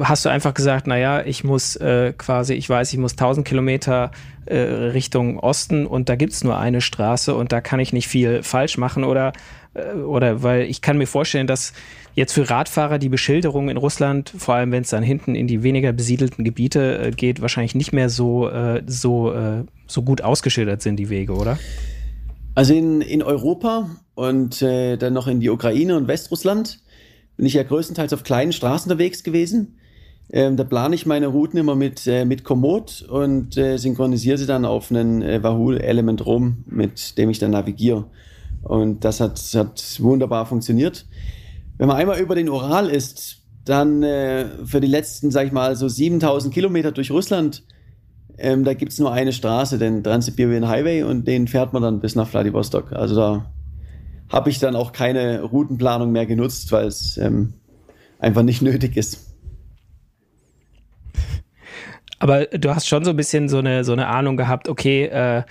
hast 0.00 0.24
du 0.24 0.28
einfach 0.28 0.54
gesagt, 0.54 0.86
naja, 0.86 1.22
ich 1.24 1.44
muss 1.44 1.76
äh, 1.76 2.12
quasi, 2.16 2.54
ich 2.54 2.68
weiß, 2.68 2.92
ich 2.92 2.98
muss 2.98 3.12
1000 3.12 3.46
Kilometer 3.46 4.10
äh, 4.46 4.56
Richtung 4.56 5.38
Osten 5.38 5.86
und 5.86 6.08
da 6.08 6.16
gibt 6.16 6.32
es 6.32 6.44
nur 6.44 6.58
eine 6.58 6.80
Straße 6.80 7.34
und 7.34 7.52
da 7.52 7.60
kann 7.60 7.80
ich 7.80 7.92
nicht 7.92 8.08
viel 8.08 8.42
falsch 8.42 8.78
machen 8.78 9.04
oder, 9.04 9.32
äh, 9.74 9.94
oder 9.94 10.42
weil 10.42 10.62
ich 10.62 10.80
kann 10.80 10.98
mir 10.98 11.06
vorstellen, 11.06 11.46
dass 11.46 11.72
Jetzt 12.14 12.32
für 12.32 12.48
Radfahrer 12.48 12.98
die 12.98 13.08
Beschilderung 13.08 13.68
in 13.68 13.76
Russland, 13.76 14.32
vor 14.36 14.54
allem 14.54 14.70
wenn 14.70 14.82
es 14.82 14.90
dann 14.90 15.02
hinten 15.02 15.34
in 15.34 15.48
die 15.48 15.64
weniger 15.64 15.92
besiedelten 15.92 16.44
Gebiete 16.44 16.98
äh, 16.98 17.10
geht, 17.10 17.40
wahrscheinlich 17.40 17.74
nicht 17.74 17.92
mehr 17.92 18.08
so, 18.08 18.48
äh, 18.48 18.82
so, 18.86 19.32
äh, 19.32 19.64
so 19.88 20.02
gut 20.02 20.22
ausgeschildert 20.22 20.80
sind, 20.80 20.96
die 20.96 21.08
Wege, 21.08 21.32
oder? 21.34 21.58
Also 22.54 22.72
in, 22.72 23.00
in 23.00 23.24
Europa 23.24 23.90
und 24.14 24.62
äh, 24.62 24.96
dann 24.96 25.12
noch 25.12 25.26
in 25.26 25.40
die 25.40 25.50
Ukraine 25.50 25.96
und 25.96 26.06
Westrussland 26.06 26.78
bin 27.36 27.46
ich 27.46 27.54
ja 27.54 27.62
größtenteils 27.62 28.12
auf 28.12 28.22
kleinen 28.22 28.52
Straßen 28.52 28.90
unterwegs 28.90 29.22
gewesen. 29.22 29.78
Ähm, 30.30 30.56
da 30.56 30.64
plane 30.64 30.94
ich 30.94 31.04
meine 31.04 31.26
Routen 31.26 31.58
immer 31.58 31.74
mit, 31.74 32.06
äh, 32.06 32.24
mit 32.24 32.44
Komoot 32.44 33.02
und 33.02 33.56
äh, 33.56 33.76
synchronisiere 33.76 34.38
sie 34.38 34.46
dann 34.46 34.64
auf 34.64 34.90
einen 34.90 35.22
äh, 35.22 35.42
Wahoo 35.42 35.72
Element 35.72 36.24
Rom, 36.24 36.64
mit 36.66 37.18
dem 37.18 37.28
ich 37.28 37.38
dann 37.38 37.50
navigiere. 37.50 38.06
Und 38.62 39.04
das 39.04 39.20
hat, 39.20 39.38
hat 39.54 39.98
wunderbar 40.00 40.46
funktioniert. 40.46 41.04
Wenn 41.76 41.88
man 41.88 41.96
einmal 41.96 42.20
über 42.20 42.34
den 42.34 42.48
Ural 42.48 42.88
ist, 42.88 43.42
dann 43.64 44.02
äh, 44.02 44.46
für 44.64 44.80
die 44.80 44.88
letzten, 44.88 45.30
sag 45.30 45.46
ich 45.46 45.52
mal, 45.52 45.76
so 45.76 45.88
7000 45.88 46.52
Kilometer 46.52 46.92
durch 46.92 47.10
Russland, 47.10 47.62
ähm, 48.38 48.64
da 48.64 48.74
gibt's 48.74 48.98
nur 48.98 49.12
eine 49.12 49.32
Straße, 49.32 49.78
den 49.78 50.02
Trans-Siberian 50.02 50.68
Highway, 50.68 51.02
und 51.02 51.26
den 51.26 51.48
fährt 51.48 51.72
man 51.72 51.82
dann 51.82 52.00
bis 52.00 52.14
nach 52.14 52.28
Vladivostok. 52.28 52.92
Also 52.92 53.14
da 53.14 53.52
habe 54.34 54.50
ich 54.50 54.58
dann 54.58 54.74
auch 54.74 54.90
keine 54.90 55.42
Routenplanung 55.42 56.10
mehr 56.10 56.26
genutzt, 56.26 56.72
weil 56.72 56.86
es 56.86 57.16
ähm, 57.18 57.54
einfach 58.18 58.42
nicht 58.42 58.62
nötig 58.62 58.96
ist. 58.96 59.32
Aber 62.18 62.46
du 62.46 62.74
hast 62.74 62.88
schon 62.88 63.04
so 63.04 63.10
ein 63.10 63.16
bisschen 63.16 63.48
so 63.48 63.58
eine, 63.58 63.84
so 63.84 63.92
eine 63.92 64.08
Ahnung 64.08 64.36
gehabt, 64.36 64.68
okay, 64.68 65.04
äh, 65.04 65.44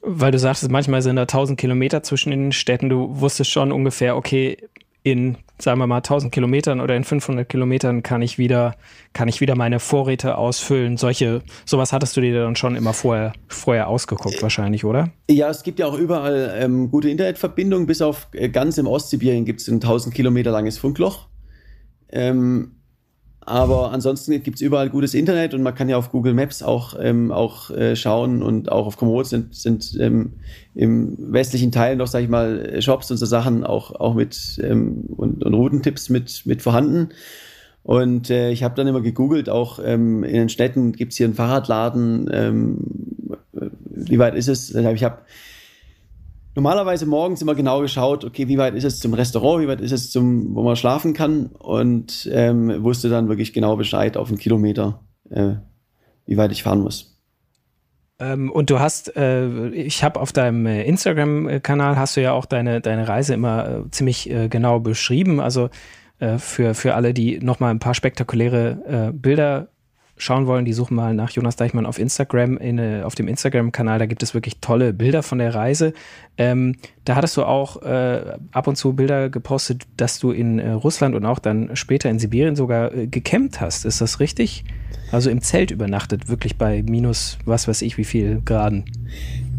weil 0.00 0.30
du 0.30 0.38
sagtest, 0.38 0.70
manchmal 0.70 1.02
sind 1.02 1.16
da 1.16 1.22
1000 1.22 1.60
Kilometer 1.60 2.02
zwischen 2.02 2.30
den 2.30 2.52
Städten. 2.52 2.88
Du 2.88 3.20
wusstest 3.20 3.50
schon 3.50 3.72
ungefähr, 3.72 4.16
okay, 4.16 4.56
in, 5.02 5.36
sagen 5.60 5.78
wir 5.78 5.86
mal, 5.86 5.96
1000 5.96 6.32
Kilometern 6.32 6.80
oder 6.80 6.96
in 6.96 7.04
500 7.04 7.48
Kilometern 7.48 8.02
kann 8.02 8.22
ich 8.22 8.38
wieder, 8.38 8.76
kann 9.12 9.28
ich 9.28 9.40
wieder 9.40 9.56
meine 9.56 9.80
Vorräte 9.80 10.38
ausfüllen. 10.38 10.96
Solche, 10.96 11.42
sowas 11.64 11.92
hattest 11.92 12.16
du 12.16 12.20
dir 12.20 12.42
dann 12.42 12.56
schon 12.56 12.76
immer 12.76 12.92
vorher, 12.92 13.32
vorher 13.48 13.88
ausgeguckt, 13.88 14.42
wahrscheinlich, 14.42 14.84
oder? 14.84 15.10
Ja, 15.30 15.48
es 15.50 15.62
gibt 15.62 15.78
ja 15.78 15.86
auch 15.86 15.98
überall 15.98 16.56
ähm, 16.58 16.90
gute 16.90 17.10
Internetverbindungen. 17.10 17.86
Bis 17.86 18.02
auf 18.02 18.28
äh, 18.32 18.48
ganz 18.48 18.78
im 18.78 18.86
Ostsibirien 18.86 19.44
gibt 19.44 19.60
es 19.60 19.68
ein 19.68 19.74
1000 19.74 20.14
Kilometer 20.14 20.50
langes 20.50 20.78
Funkloch. 20.78 21.28
Ähm, 22.10 22.77
aber 23.48 23.92
ansonsten 23.92 24.42
gibt 24.42 24.56
es 24.56 24.60
überall 24.60 24.90
gutes 24.90 25.14
Internet 25.14 25.54
und 25.54 25.62
man 25.62 25.74
kann 25.74 25.88
ja 25.88 25.96
auf 25.96 26.10
Google 26.10 26.34
Maps 26.34 26.62
auch, 26.62 26.94
ähm, 27.00 27.32
auch 27.32 27.70
äh, 27.70 27.96
schauen 27.96 28.42
und 28.42 28.70
auch 28.70 28.86
auf 28.86 28.98
Komoot 28.98 29.26
sind, 29.26 29.54
sind 29.54 29.96
ähm, 29.98 30.34
im 30.74 31.16
westlichen 31.32 31.72
Teil 31.72 31.96
noch, 31.96 32.08
sag 32.08 32.22
ich 32.22 32.28
mal, 32.28 32.82
Shops 32.82 33.10
und 33.10 33.16
so 33.16 33.24
Sachen 33.24 33.64
auch, 33.64 33.92
auch 33.92 34.14
mit 34.14 34.60
ähm, 34.62 35.04
und, 35.16 35.42
und 35.42 35.54
Routentipps 35.54 36.10
mit, 36.10 36.42
mit 36.44 36.60
vorhanden. 36.60 37.08
Und 37.84 38.28
äh, 38.28 38.50
ich 38.50 38.62
habe 38.62 38.74
dann 38.74 38.86
immer 38.86 39.00
gegoogelt, 39.00 39.48
auch 39.48 39.80
ähm, 39.82 40.24
in 40.24 40.34
den 40.34 40.48
Städten 40.50 40.92
gibt 40.92 41.12
es 41.12 41.16
hier 41.16 41.26
einen 41.26 41.34
Fahrradladen, 41.34 42.28
ähm, 42.30 42.76
wie 43.52 44.18
weit 44.18 44.34
ist 44.34 44.48
es? 44.48 44.74
Ich 44.74 45.04
habe 45.04 45.18
normalerweise 46.58 47.06
morgens 47.06 47.40
immer 47.40 47.54
genau 47.54 47.80
geschaut, 47.80 48.24
okay, 48.24 48.48
wie 48.48 48.58
weit 48.58 48.74
ist 48.74 48.82
es 48.82 48.98
zum 48.98 49.14
Restaurant, 49.14 49.62
wie 49.62 49.68
weit 49.68 49.80
ist 49.80 49.92
es 49.92 50.10
zum, 50.10 50.56
wo 50.56 50.64
man 50.64 50.74
schlafen 50.74 51.14
kann 51.14 51.46
und 51.46 52.28
ähm, 52.32 52.82
wusste 52.82 53.08
dann 53.08 53.28
wirklich 53.28 53.52
genau 53.52 53.76
Bescheid 53.76 54.16
auf 54.16 54.28
einen 54.28 54.38
Kilometer, 54.38 55.04
äh, 55.30 55.52
wie 56.26 56.36
weit 56.36 56.50
ich 56.50 56.64
fahren 56.64 56.80
muss. 56.80 57.16
Ähm, 58.18 58.50
und 58.50 58.70
du 58.70 58.80
hast, 58.80 59.16
äh, 59.16 59.68
ich 59.68 60.02
habe 60.02 60.18
auf 60.18 60.32
deinem 60.32 60.66
äh, 60.66 60.82
Instagram-Kanal 60.82 61.96
hast 61.96 62.16
du 62.16 62.22
ja 62.22 62.32
auch 62.32 62.44
deine, 62.44 62.80
deine 62.80 63.06
Reise 63.06 63.34
immer 63.34 63.84
äh, 63.86 63.90
ziemlich 63.92 64.28
äh, 64.28 64.48
genau 64.48 64.80
beschrieben. 64.80 65.38
Also 65.38 65.70
äh, 66.18 66.38
für, 66.38 66.74
für 66.74 66.96
alle, 66.96 67.14
die 67.14 67.38
nochmal 67.38 67.70
ein 67.70 67.78
paar 67.78 67.94
spektakuläre 67.94 69.12
Bilder 69.14 69.68
schauen 70.18 70.46
wollen, 70.46 70.64
die 70.64 70.72
suchen 70.72 70.94
mal 70.94 71.14
nach 71.14 71.30
Jonas 71.30 71.56
Deichmann 71.56 71.86
auf 71.86 71.98
Instagram, 71.98 72.58
in, 72.58 72.78
äh, 72.78 73.02
auf 73.04 73.14
dem 73.14 73.28
Instagram-Kanal. 73.28 73.98
Da 73.98 74.06
gibt 74.06 74.22
es 74.22 74.34
wirklich 74.34 74.60
tolle 74.60 74.92
Bilder 74.92 75.22
von 75.22 75.38
der 75.38 75.54
Reise. 75.54 75.92
Ähm, 76.36 76.76
da 77.04 77.16
hattest 77.16 77.36
du 77.36 77.44
auch 77.44 77.82
äh, 77.82 78.36
ab 78.52 78.66
und 78.66 78.76
zu 78.76 78.92
Bilder 78.94 79.30
gepostet, 79.30 79.86
dass 79.96 80.18
du 80.18 80.30
in 80.30 80.58
äh, 80.58 80.70
Russland 80.70 81.14
und 81.14 81.24
auch 81.24 81.38
dann 81.38 81.74
später 81.76 82.10
in 82.10 82.18
Sibirien 82.18 82.56
sogar 82.56 82.94
äh, 82.94 83.06
gecampt 83.06 83.60
hast. 83.60 83.84
Ist 83.84 84.00
das 84.00 84.20
richtig? 84.20 84.64
Also 85.10 85.30
im 85.30 85.40
Zelt 85.40 85.70
übernachtet, 85.70 86.28
wirklich 86.28 86.58
bei 86.58 86.82
minus 86.82 87.38
was 87.44 87.66
weiß 87.66 87.82
ich 87.82 87.96
wie 87.96 88.04
viel 88.04 88.42
Graden. 88.44 88.84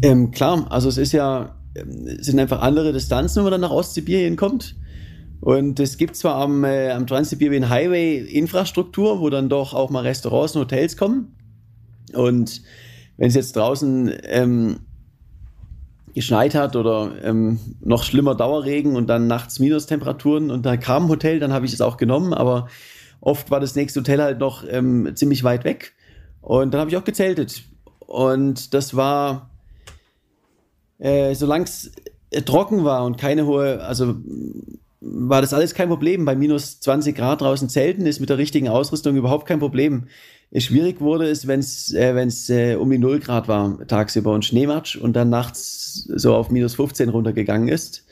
Ähm, 0.02 0.30
klar, 0.30 0.66
also 0.70 0.88
es 0.88 0.96
ist 0.96 1.12
ja, 1.12 1.56
ähm, 1.74 2.06
es 2.18 2.26
sind 2.26 2.38
einfach 2.38 2.62
andere 2.62 2.92
Distanzen, 2.92 3.38
wenn 3.38 3.44
man 3.44 3.52
dann 3.52 3.60
nach 3.62 3.70
Ostsibirien 3.70 4.36
kommt. 4.36 4.76
Und 5.40 5.80
es 5.80 5.96
gibt 5.96 6.16
zwar 6.16 6.36
am, 6.36 6.64
äh, 6.64 6.90
am 6.90 7.06
Trans-Siberian 7.06 7.70
Highway 7.70 8.18
Infrastruktur, 8.18 9.20
wo 9.20 9.30
dann 9.30 9.48
doch 9.48 9.72
auch 9.72 9.90
mal 9.90 10.02
Restaurants 10.02 10.54
und 10.54 10.62
Hotels 10.62 10.96
kommen. 10.96 11.34
Und 12.12 12.62
wenn 13.16 13.28
es 13.28 13.34
jetzt 13.34 13.56
draußen 13.56 14.12
ähm, 14.24 14.80
geschneit 16.14 16.54
hat 16.54 16.76
oder 16.76 17.12
ähm, 17.22 17.58
noch 17.80 18.02
schlimmer 18.02 18.34
Dauerregen 18.34 18.96
und 18.96 19.06
dann 19.06 19.26
nachts 19.26 19.60
Minustemperaturen 19.60 20.50
und 20.50 20.66
da 20.66 20.76
kam 20.76 21.04
ein 21.04 21.08
Hotel, 21.08 21.38
dann 21.38 21.52
habe 21.52 21.66
ich 21.66 21.72
es 21.72 21.80
auch 21.80 21.96
genommen, 21.96 22.34
aber 22.34 22.68
oft 23.20 23.50
war 23.50 23.60
das 23.60 23.74
nächste 23.74 24.00
Hotel 24.00 24.20
halt 24.20 24.38
noch 24.40 24.64
ähm, 24.68 25.12
ziemlich 25.14 25.44
weit 25.44 25.64
weg. 25.64 25.94
Und 26.42 26.72
dann 26.72 26.80
habe 26.80 26.90
ich 26.90 26.96
auch 26.96 27.04
gezeltet. 27.04 27.62
Und 28.00 28.74
das 28.74 28.96
war, 28.96 29.50
äh, 30.98 31.34
solange 31.34 31.64
es 31.64 31.92
trocken 32.44 32.84
war 32.84 33.04
und 33.04 33.18
keine 33.18 33.46
hohe, 33.46 33.82
also 33.82 34.16
war 35.00 35.40
das 35.40 35.54
alles 35.54 35.74
kein 35.74 35.88
Problem. 35.88 36.24
Bei 36.24 36.36
minus 36.36 36.80
20 36.80 37.16
Grad 37.16 37.40
draußen 37.40 37.68
zelten 37.68 38.06
ist 38.06 38.20
mit 38.20 38.28
der 38.28 38.38
richtigen 38.38 38.68
Ausrüstung 38.68 39.16
überhaupt 39.16 39.46
kein 39.46 39.58
Problem. 39.58 40.08
Schwierig 40.56 41.00
wurde 41.00 41.28
es, 41.28 41.46
wenn 41.46 41.60
es 41.60 41.90
äh, 41.94 42.72
äh, 42.72 42.76
um 42.76 42.90
die 42.90 42.98
0 42.98 43.20
Grad 43.20 43.46
war 43.48 43.86
tagsüber 43.86 44.32
und 44.32 44.44
Schneematsch 44.44 44.96
und 44.96 45.14
dann 45.14 45.30
nachts 45.30 46.08
so 46.14 46.34
auf 46.34 46.50
minus 46.50 46.74
15 46.74 47.08
runtergegangen 47.08 47.68
ist 47.68 48.04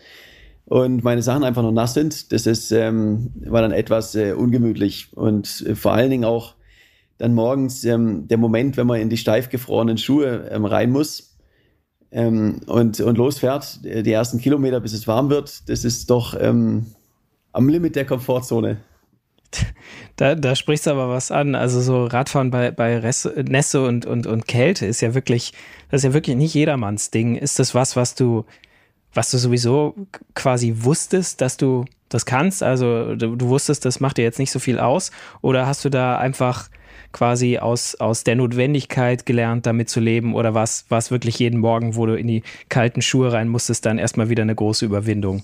und 0.65 1.03
meine 1.03 1.23
Sachen 1.23 1.43
einfach 1.43 1.63
noch 1.63 1.73
nass 1.73 1.95
sind. 1.95 2.33
Das 2.33 2.47
ist, 2.47 2.71
ähm, 2.71 3.33
war 3.41 3.63
dann 3.63 3.73
etwas 3.73 4.15
äh, 4.15 4.33
ungemütlich 4.33 5.09
und 5.15 5.65
äh, 5.67 5.75
vor 5.75 5.93
allen 5.93 6.11
Dingen 6.11 6.25
auch 6.25 6.55
dann 7.19 7.35
morgens 7.35 7.85
ähm, 7.85 8.29
der 8.29 8.39
Moment, 8.39 8.77
wenn 8.77 8.87
man 8.87 9.01
in 9.01 9.11
die 9.11 9.17
steif 9.17 9.49
gefrorenen 9.49 9.99
Schuhe 9.99 10.49
ähm, 10.53 10.65
rein 10.65 10.91
muss 10.91 11.28
ähm, 12.11 12.61
und, 12.67 13.01
und 13.01 13.19
losfährt, 13.19 13.81
die 13.85 14.13
ersten 14.13 14.39
Kilometer, 14.39 14.81
bis 14.81 14.93
es 14.93 15.07
warm 15.07 15.31
wird, 15.31 15.69
das 15.69 15.85
ist 15.85 16.11
doch 16.11 16.37
ähm, 16.41 16.87
am 17.53 17.69
Limit 17.69 17.97
der 17.97 18.07
Komfortzone. 18.07 18.79
Da, 20.17 20.35
da 20.35 20.55
sprichst 20.57 20.87
du 20.87 20.91
aber 20.91 21.09
was 21.09 21.31
an. 21.31 21.55
Also 21.55 21.81
so 21.81 22.05
Radfahren 22.05 22.51
bei, 22.51 22.71
bei 22.71 23.01
Nässe 23.45 23.85
und, 23.85 24.05
und, 24.05 24.27
und 24.27 24.47
Kälte 24.47 24.85
ist 24.85 25.01
ja 25.01 25.15
wirklich, 25.15 25.53
das 25.91 26.01
ist 26.01 26.05
ja 26.05 26.13
wirklich 26.13 26.37
nicht 26.37 26.55
jedermanns 26.55 27.11
Ding. 27.11 27.37
Ist 27.37 27.59
das 27.59 27.75
was, 27.75 27.97
was 27.97 28.15
du, 28.15 28.45
was 29.15 29.31
du 29.31 29.39
sowieso 29.39 29.95
quasi 30.35 30.75
wusstest, 30.79 31.41
dass 31.41 31.57
du 31.57 31.85
das 32.09 32.27
kannst? 32.27 32.63
Also 32.63 33.15
du, 33.15 33.37
du 33.37 33.49
wusstest, 33.49 33.85
das 33.85 34.01
macht 34.01 34.19
dir 34.19 34.23
jetzt 34.23 34.39
nicht 34.39 34.51
so 34.51 34.59
viel 34.59 34.79
aus? 34.79 35.11
Oder 35.41 35.67
hast 35.67 35.85
du 35.85 35.89
da 35.89 36.19
einfach 36.19 36.69
quasi 37.13 37.59
aus, 37.59 37.95
aus 37.97 38.25
der 38.25 38.37
Notwendigkeit 38.37 39.27
gelernt, 39.27 39.67
damit 39.67 39.89
zu 39.89 40.01
leben? 40.01 40.35
Oder 40.35 40.55
war 40.55 40.65
es 40.65 41.11
wirklich 41.11 41.39
jeden 41.39 41.61
Morgen, 41.61 41.97
wo 41.97 42.07
du 42.07 42.17
in 42.17 42.27
die 42.27 42.43
kalten 42.69 43.03
Schuhe 43.03 43.33
rein 43.33 43.49
musstest, 43.49 43.87
dann 43.87 43.99
erstmal 43.99 44.29
wieder 44.29 44.43
eine 44.43 44.55
große 44.55 44.85
Überwindung? 44.85 45.43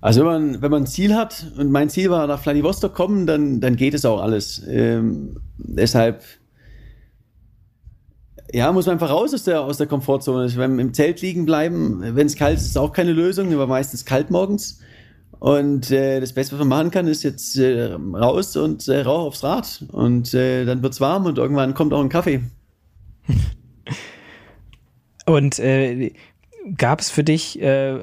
Also 0.00 0.20
wenn 0.20 0.26
man, 0.26 0.62
wenn 0.62 0.70
man 0.70 0.82
ein 0.84 0.86
Ziel 0.86 1.14
hat 1.14 1.52
und 1.58 1.70
mein 1.70 1.90
Ziel 1.90 2.08
war 2.10 2.26
nach 2.26 2.40
Vladivostok 2.40 2.94
kommen, 2.94 3.26
dann, 3.26 3.60
dann 3.60 3.76
geht 3.76 3.92
es 3.92 4.06
auch 4.06 4.22
alles. 4.22 4.62
Ähm, 4.66 5.36
deshalb 5.58 6.22
ja, 8.52 8.72
muss 8.72 8.86
man 8.86 8.94
einfach 8.94 9.10
raus 9.10 9.32
aus 9.34 9.44
der, 9.44 9.60
aus 9.62 9.76
der 9.76 9.86
Komfortzone. 9.86 10.50
Wenn 10.56 10.78
im 10.78 10.94
Zelt 10.94 11.20
liegen 11.20 11.44
bleiben, 11.44 12.00
wenn 12.00 12.26
es 12.26 12.36
kalt 12.36 12.58
ist, 12.58 12.66
ist 12.66 12.78
auch 12.78 12.92
keine 12.92 13.12
Lösung, 13.12 13.52
aber 13.52 13.66
meistens 13.66 14.04
kalt 14.04 14.30
morgens. 14.30 14.80
Und 15.40 15.90
äh, 15.90 16.20
das 16.20 16.34
Beste, 16.34 16.52
was 16.52 16.58
man 16.60 16.68
machen 16.68 16.90
kann, 16.90 17.08
ist 17.08 17.22
jetzt 17.22 17.56
äh, 17.56 17.94
raus 17.94 18.56
und 18.56 18.86
äh, 18.88 19.00
rauch 19.00 19.26
aufs 19.26 19.42
Rad. 19.42 19.84
Und 19.90 20.34
äh, 20.34 20.66
dann 20.66 20.82
wird's 20.82 21.00
warm 21.00 21.24
und 21.24 21.38
irgendwann 21.38 21.72
kommt 21.72 21.94
auch 21.94 22.00
ein 22.00 22.10
Kaffee. 22.10 22.42
und 25.26 25.58
äh, 25.58 26.12
gab 26.76 27.00
es 27.00 27.10
für 27.10 27.24
dich, 27.24 27.60
äh, 27.60 28.00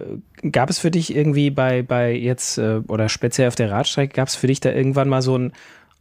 gab 0.52 0.71
es 0.71 0.80
für 0.80 0.89
dich 0.89 1.15
irgendwie 1.15 1.52
bei, 1.52 1.84
bei 1.84 2.12
jetzt 2.12 2.58
oder 2.58 3.08
speziell 3.08 3.47
auf 3.47 3.56
der 3.56 3.69
Radstrecke, 3.69 4.15
gab 4.15 4.30
es 4.30 4.36
für 4.36 4.47
dich 4.47 4.60
da 4.60 4.71
irgendwann 4.71 5.08
mal 5.08 5.21
so 5.21 5.38
ein 5.38 5.54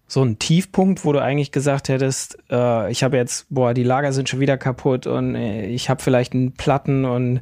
so 0.09 0.23
ein 0.23 0.39
Tiefpunkt, 0.39 1.05
wo 1.05 1.13
du 1.13 1.21
eigentlich 1.21 1.51
gesagt 1.51 1.89
hättest, 1.89 2.39
äh, 2.49 2.91
ich 2.93 3.03
habe 3.03 3.17
jetzt, 3.17 3.47
boah, 3.51 3.75
die 3.75 3.83
Lager 3.83 4.13
sind 4.13 4.29
schon 4.29 4.39
wieder 4.39 4.57
kaputt 4.57 5.09
und 5.09 5.35
äh, 5.35 5.67
ich 5.67 5.91
habe 5.91 6.01
vielleicht 6.01 6.33
einen 6.33 6.53
Platten 6.53 7.05
und 7.05 7.41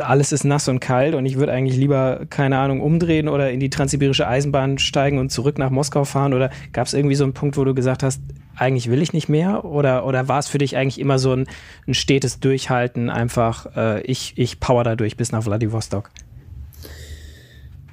alles 0.00 0.32
ist 0.32 0.42
nass 0.42 0.66
und 0.66 0.80
kalt 0.80 1.14
und 1.14 1.26
ich 1.26 1.38
würde 1.38 1.52
eigentlich 1.52 1.76
lieber, 1.76 2.22
keine 2.28 2.58
Ahnung, 2.58 2.80
umdrehen 2.80 3.28
oder 3.28 3.52
in 3.52 3.60
die 3.60 3.70
transsibirische 3.70 4.26
Eisenbahn 4.26 4.78
steigen 4.78 5.18
und 5.18 5.30
zurück 5.30 5.58
nach 5.58 5.70
Moskau 5.70 6.04
fahren? 6.04 6.34
Oder 6.34 6.50
gab 6.72 6.88
es 6.88 6.94
irgendwie 6.94 7.14
so 7.14 7.22
einen 7.22 7.34
Punkt, 7.34 7.56
wo 7.56 7.64
du 7.64 7.72
gesagt 7.72 8.02
hast, 8.02 8.20
eigentlich 8.56 8.90
will 8.90 9.00
ich 9.00 9.12
nicht 9.12 9.28
mehr? 9.28 9.64
Oder, 9.64 10.04
oder 10.04 10.26
war 10.26 10.40
es 10.40 10.48
für 10.48 10.58
dich 10.58 10.76
eigentlich 10.76 10.98
immer 10.98 11.20
so 11.20 11.34
ein, 11.34 11.46
ein 11.86 11.94
stetes 11.94 12.40
Durchhalten, 12.40 13.10
einfach 13.10 13.76
äh, 13.76 14.02
ich, 14.02 14.32
ich 14.36 14.58
power 14.58 14.82
da 14.82 14.96
durch 14.96 15.16
bis 15.16 15.30
nach 15.30 15.44
Vladivostok? 15.44 16.10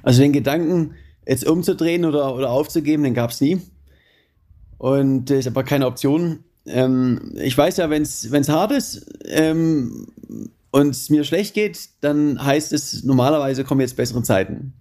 Also 0.02 0.20
den 0.22 0.32
Gedanken, 0.32 0.94
jetzt 1.26 1.46
umzudrehen 1.46 2.04
oder, 2.04 2.34
oder 2.34 2.50
aufzugeben, 2.50 3.04
den 3.04 3.14
gab 3.14 3.30
es 3.30 3.40
nie 3.40 3.60
und 4.80 5.28
ist 5.30 5.46
aber 5.46 5.62
keine 5.62 5.86
Option. 5.86 6.38
Ähm, 6.64 7.34
ich 7.36 7.56
weiß 7.56 7.76
ja, 7.76 7.90
wenn 7.90 8.02
es 8.02 8.48
hart 8.48 8.72
ist 8.72 9.04
ähm, 9.26 10.06
und 10.70 10.88
es 10.88 11.10
mir 11.10 11.22
schlecht 11.24 11.52
geht, 11.52 11.78
dann 12.00 12.42
heißt 12.42 12.72
es, 12.72 13.04
normalerweise 13.04 13.62
kommen 13.62 13.82
jetzt 13.82 13.96
bessere 13.96 14.22
Zeiten. 14.22 14.72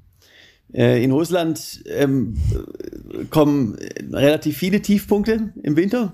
Äh, 0.74 1.04
in 1.04 1.12
Russland 1.12 1.84
ähm, 1.88 2.38
kommen 3.30 3.78
relativ 4.14 4.58
viele 4.58 4.82
Tiefpunkte 4.82 5.52
im 5.64 5.76
Winter. 5.76 6.14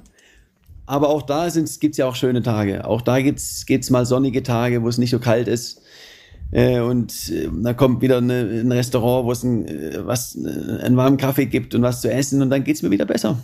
Aber 0.87 1.09
auch 1.09 1.21
da 1.21 1.47
gibt 1.47 1.91
es 1.93 1.97
ja 1.97 2.07
auch 2.07 2.15
schöne 2.15 2.41
Tage. 2.41 2.87
Auch 2.87 3.03
da 3.03 3.21
geht 3.21 3.37
es 3.37 3.89
mal 3.91 4.07
sonnige 4.07 4.41
Tage, 4.41 4.81
wo 4.81 4.87
es 4.87 4.97
nicht 4.97 5.11
so 5.11 5.19
kalt 5.19 5.47
ist. 5.47 5.83
Äh, 6.49 6.79
und 6.79 7.29
äh, 7.29 7.49
da 7.61 7.73
kommt 7.73 8.01
wieder 8.01 8.17
eine, 8.17 8.61
ein 8.63 8.71
Restaurant, 8.71 9.27
wo 9.27 9.31
es 9.31 9.43
ein, 9.43 9.67
äh, 9.67 10.07
was, 10.07 10.35
äh, 10.35 10.81
einen 10.81 10.97
warmen 10.97 11.17
Kaffee 11.17 11.45
gibt 11.45 11.75
und 11.75 11.83
was 11.83 12.01
zu 12.01 12.11
essen 12.11 12.41
und 12.41 12.49
dann 12.49 12.63
geht 12.63 12.77
es 12.77 12.81
mir 12.81 12.89
wieder 12.89 13.05
besser. 13.05 13.37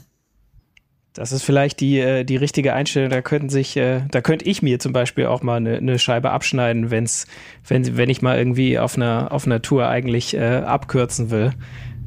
Das 1.13 1.33
ist 1.33 1.43
vielleicht 1.43 1.81
die, 1.81 1.99
äh, 1.99 2.23
die 2.23 2.37
richtige 2.37 2.73
Einstellung. 2.73 3.09
Da 3.09 3.21
könnten 3.21 3.49
sich, 3.49 3.75
äh, 3.75 4.01
da 4.11 4.21
könnte 4.21 4.45
ich 4.45 4.61
mir 4.61 4.79
zum 4.79 4.93
Beispiel 4.93 5.25
auch 5.25 5.43
mal 5.43 5.57
eine, 5.57 5.77
eine 5.77 5.99
Scheibe 5.99 6.31
abschneiden, 6.31 6.89
wenn's, 6.89 7.27
wenn, 7.67 7.97
wenn 7.97 8.09
ich 8.09 8.21
mal 8.21 8.37
irgendwie 8.37 8.79
auf 8.79 8.95
einer, 8.95 9.31
auf 9.31 9.45
einer 9.45 9.61
Tour 9.61 9.87
eigentlich 9.87 10.35
äh, 10.35 10.61
abkürzen 10.65 11.29
will. 11.29 11.51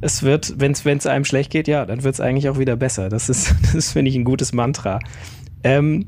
Es 0.01 0.23
wird, 0.23 0.55
wenn 0.59 0.73
es 0.73 1.07
einem 1.07 1.25
schlecht 1.25 1.51
geht, 1.51 1.69
ja, 1.69 1.85
dann 1.85 2.03
wird 2.03 2.15
es 2.15 2.21
eigentlich 2.21 2.49
auch 2.49 2.59
wieder 2.59 2.77
besser. 2.77 3.11
Das 3.11 3.29
ist, 3.29 3.55
das 3.75 3.93
finde 3.93 4.11
ich, 4.11 4.17
ein 4.17 4.25
gutes 4.25 4.53
Mantra. 4.55 5.01
Ähm, 5.63 6.07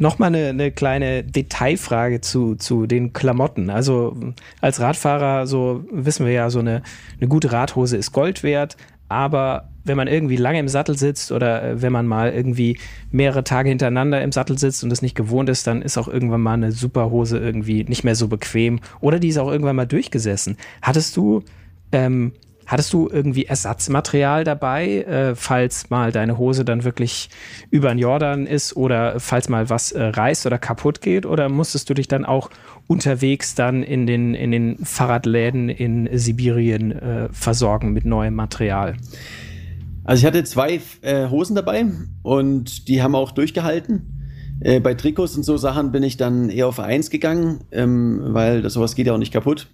Nochmal 0.00 0.28
eine, 0.28 0.50
eine 0.50 0.70
kleine 0.70 1.24
Detailfrage 1.24 2.20
zu, 2.20 2.54
zu 2.54 2.86
den 2.86 3.12
Klamotten. 3.12 3.68
Also 3.68 4.16
als 4.60 4.78
Radfahrer, 4.78 5.48
so 5.48 5.84
wissen 5.90 6.24
wir 6.24 6.32
ja, 6.32 6.50
so 6.50 6.60
eine, 6.60 6.82
eine 7.18 7.26
gute 7.26 7.50
Radhose 7.50 7.96
ist 7.96 8.12
Gold 8.12 8.44
wert, 8.44 8.76
aber 9.08 9.68
wenn 9.84 9.96
man 9.96 10.08
irgendwie 10.08 10.36
lange 10.36 10.58
im 10.60 10.68
Sattel 10.68 10.96
sitzt 10.96 11.32
oder 11.32 11.62
äh, 11.62 11.82
wenn 11.82 11.92
man 11.92 12.06
mal 12.06 12.32
irgendwie 12.32 12.78
mehrere 13.10 13.44
Tage 13.44 13.68
hintereinander 13.70 14.22
im 14.22 14.32
Sattel 14.32 14.58
sitzt 14.58 14.84
und 14.84 14.92
es 14.92 15.02
nicht 15.02 15.14
gewohnt 15.14 15.48
ist, 15.48 15.66
dann 15.66 15.82
ist 15.82 15.98
auch 15.98 16.08
irgendwann 16.08 16.42
mal 16.42 16.54
eine 16.54 16.72
Superhose 16.72 17.38
irgendwie 17.38 17.84
nicht 17.84 18.04
mehr 18.04 18.14
so 18.14 18.28
bequem 18.28 18.80
oder 19.00 19.18
die 19.18 19.28
ist 19.28 19.38
auch 19.38 19.50
irgendwann 19.50 19.76
mal 19.76 19.86
durchgesessen. 19.86 20.56
Hattest 20.82 21.16
du 21.16 21.42
ähm, 21.92 22.32
Hattest 22.68 22.92
du 22.92 23.08
irgendwie 23.10 23.46
Ersatzmaterial 23.46 24.44
dabei, 24.44 24.98
äh, 24.98 25.34
falls 25.34 25.88
mal 25.88 26.12
deine 26.12 26.36
Hose 26.36 26.66
dann 26.66 26.84
wirklich 26.84 27.30
über 27.70 27.88
den 27.88 27.98
Jordan 27.98 28.46
ist 28.46 28.76
oder 28.76 29.18
falls 29.20 29.48
mal 29.48 29.70
was 29.70 29.90
äh, 29.90 30.02
reißt 30.02 30.44
oder 30.44 30.58
kaputt 30.58 31.00
geht? 31.00 31.24
Oder 31.24 31.48
musstest 31.48 31.88
du 31.88 31.94
dich 31.94 32.08
dann 32.08 32.26
auch 32.26 32.50
unterwegs 32.88 33.54
dann 33.54 33.84
in 33.84 34.06
den, 34.06 34.34
in 34.34 34.50
den 34.50 34.84
Fahrradläden 34.84 35.68
in 35.68 36.08
Sibirien 36.18 36.90
äh, 36.90 37.28
versorgen 37.30 37.92
mit 37.92 38.04
neuem 38.04 38.34
Material? 38.34 38.96
Also 40.02 40.22
ich 40.22 40.26
hatte 40.26 40.42
zwei 40.42 40.80
äh, 41.02 41.28
Hosen 41.28 41.54
dabei 41.54 41.86
und 42.22 42.88
die 42.88 43.02
haben 43.02 43.14
auch 43.14 43.30
durchgehalten. 43.30 44.18
Äh, 44.60 44.80
bei 44.80 44.94
Trikots 44.94 45.36
und 45.36 45.42
so 45.44 45.56
Sachen 45.58 45.92
bin 45.92 46.02
ich 46.02 46.16
dann 46.16 46.48
eher 46.48 46.66
auf 46.66 46.80
eins 46.80 47.10
gegangen, 47.10 47.60
ähm, 47.70 48.20
weil 48.28 48.62
das, 48.62 48.72
sowas 48.72 48.94
geht 48.94 49.06
ja 49.06 49.12
auch 49.12 49.18
nicht 49.18 49.32
kaputt. 49.32 49.68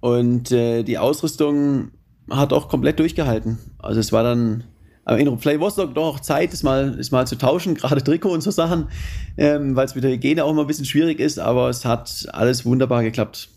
Und 0.00 0.50
äh, 0.50 0.82
die 0.82 0.98
Ausrüstung 0.98 1.92
hat 2.28 2.52
auch 2.52 2.68
komplett 2.68 2.98
durchgehalten. 2.98 3.58
Also 3.78 4.00
es 4.00 4.12
war 4.12 4.24
dann 4.24 4.64
aber 5.04 5.18
in 5.18 5.26
war 5.28 5.68
es 5.68 5.74
doch 5.74 5.96
auch 5.96 6.20
Zeit, 6.20 6.52
es 6.52 6.62
mal, 6.62 6.98
mal 7.10 7.26
zu 7.26 7.36
tauschen, 7.36 7.74
gerade 7.76 8.02
Trikot 8.02 8.30
und 8.30 8.42
so 8.42 8.50
Sachen, 8.50 8.88
ähm, 9.36 9.76
weil 9.76 9.86
es 9.86 9.94
mit 9.94 10.04
der 10.04 10.12
Hygiene 10.12 10.44
auch 10.44 10.50
immer 10.50 10.62
ein 10.62 10.66
bisschen 10.66 10.84
schwierig 10.84 11.20
ist, 11.20 11.38
aber 11.38 11.68
es 11.68 11.84
hat 11.84 12.26
alles 12.32 12.64
wunderbar 12.64 13.02
geklappt. 13.02 13.48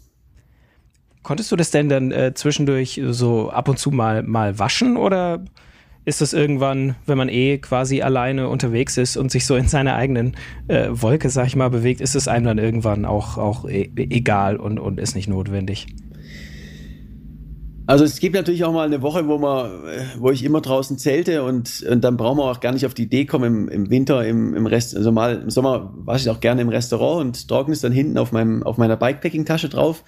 Konntest 1.21 1.51
du 1.51 1.55
das 1.55 1.71
denn 1.71 1.87
dann 1.87 2.11
äh, 2.11 2.33
zwischendurch 2.33 3.01
so 3.09 3.49
ab 3.49 3.69
und 3.69 3.79
zu 3.79 3.91
mal, 3.91 4.23
mal 4.23 4.59
waschen 4.59 4.97
oder 4.97 5.43
ist 6.05 6.19
das 6.19 6.33
irgendwann, 6.33 6.95
wenn 7.05 7.17
man 7.17 7.29
eh 7.29 7.59
quasi 7.59 8.01
alleine 8.01 8.49
unterwegs 8.49 8.97
ist 8.97 9.15
und 9.15 9.31
sich 9.31 9.45
so 9.45 9.55
in 9.55 9.67
seiner 9.67 9.95
eigenen 9.95 10.35
äh, 10.67 10.89
Wolke, 10.89 11.29
sag 11.29 11.47
ich 11.47 11.55
mal, 11.55 11.69
bewegt, 11.69 12.01
ist 12.01 12.15
es 12.15 12.27
einem 12.27 12.45
dann 12.45 12.57
irgendwann 12.57 13.05
auch, 13.05 13.37
auch 13.37 13.65
e 13.65 13.89
egal 13.95 14.57
und, 14.57 14.79
und 14.79 14.99
ist 14.99 15.15
nicht 15.15 15.29
notwendig? 15.29 15.87
Also 17.85 18.05
es 18.05 18.19
gibt 18.19 18.33
natürlich 18.33 18.63
auch 18.63 18.71
mal 18.71 18.85
eine 18.85 19.01
Woche, 19.01 19.27
wo 19.27 19.37
man, 19.37 19.69
wo 20.17 20.31
ich 20.31 20.45
immer 20.45 20.61
draußen 20.61 20.97
zelte 20.97 21.43
und, 21.43 21.83
und 21.89 22.01
dann 22.01 22.15
brauchen 22.15 22.37
wir 22.37 22.45
auch 22.45 22.61
gar 22.61 22.71
nicht 22.71 22.85
auf 22.85 22.93
die 22.93 23.03
Idee 23.03 23.25
kommen 23.25 23.67
im, 23.67 23.67
im 23.67 23.89
Winter, 23.89 24.25
im, 24.25 24.53
im 24.53 24.65
Rest, 24.65 24.95
also 24.95 25.11
mal 25.11 25.41
im 25.41 25.49
Sommer 25.49 25.93
wasche 25.97 26.29
ich 26.29 26.29
auch 26.29 26.39
gerne 26.39 26.61
im 26.61 26.69
Restaurant 26.69 27.25
und 27.25 27.47
trockne 27.49 27.73
es 27.73 27.81
dann 27.81 27.91
hinten 27.91 28.17
auf 28.17 28.31
meinem, 28.31 28.63
auf 28.63 28.77
meiner 28.77 28.95
Bikepacking-Tasche 28.95 29.67
drauf. 29.67 30.03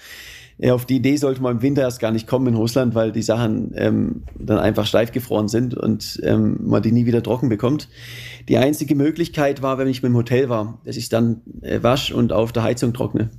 Ja, 0.57 0.73
auf 0.73 0.85
die 0.85 0.95
Idee 0.95 1.17
sollte 1.17 1.41
man 1.41 1.57
im 1.57 1.61
Winter 1.61 1.81
erst 1.81 1.99
gar 1.99 2.11
nicht 2.11 2.27
kommen 2.27 2.47
in 2.47 2.55
Russland, 2.55 2.95
weil 2.95 3.11
die 3.11 3.21
Sachen 3.21 3.73
ähm, 3.75 4.23
dann 4.39 4.57
einfach 4.57 4.85
steif 4.85 5.11
gefroren 5.11 5.49
sind 5.49 5.75
und 5.75 6.21
ähm, 6.23 6.59
man 6.63 6.81
die 6.81 6.93
nie 6.93 7.05
wieder 7.05 7.21
trocken 7.21 7.49
bekommt. 7.49 7.89
Die 8.47 8.57
einzige 8.57 8.95
Möglichkeit 8.95 9.61
war, 9.61 9.77
wenn 9.77 9.89
ich 9.89 10.01
mit 10.01 10.11
dem 10.11 10.15
Hotel 10.15 10.47
war, 10.47 10.79
dass 10.85 10.95
ich 10.95 11.09
dann 11.09 11.41
äh, 11.61 11.83
wasche 11.83 12.15
und 12.15 12.31
auf 12.31 12.53
der 12.53 12.63
Heizung 12.63 12.93
trockne. 12.93 13.31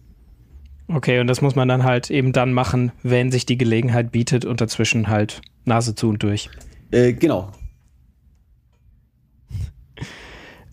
Okay, 0.88 1.18
und 1.18 1.26
das 1.26 1.40
muss 1.40 1.56
man 1.56 1.68
dann 1.68 1.82
halt 1.82 2.10
eben 2.10 2.32
dann 2.32 2.52
machen, 2.52 2.92
wenn 3.02 3.32
sich 3.32 3.44
die 3.44 3.58
Gelegenheit 3.58 4.12
bietet 4.12 4.44
und 4.44 4.60
dazwischen 4.60 5.08
halt 5.08 5.40
Nase 5.64 5.94
zu 5.94 6.08
und 6.08 6.22
durch. 6.22 6.48
Äh, 6.90 7.12
genau. 7.12 7.50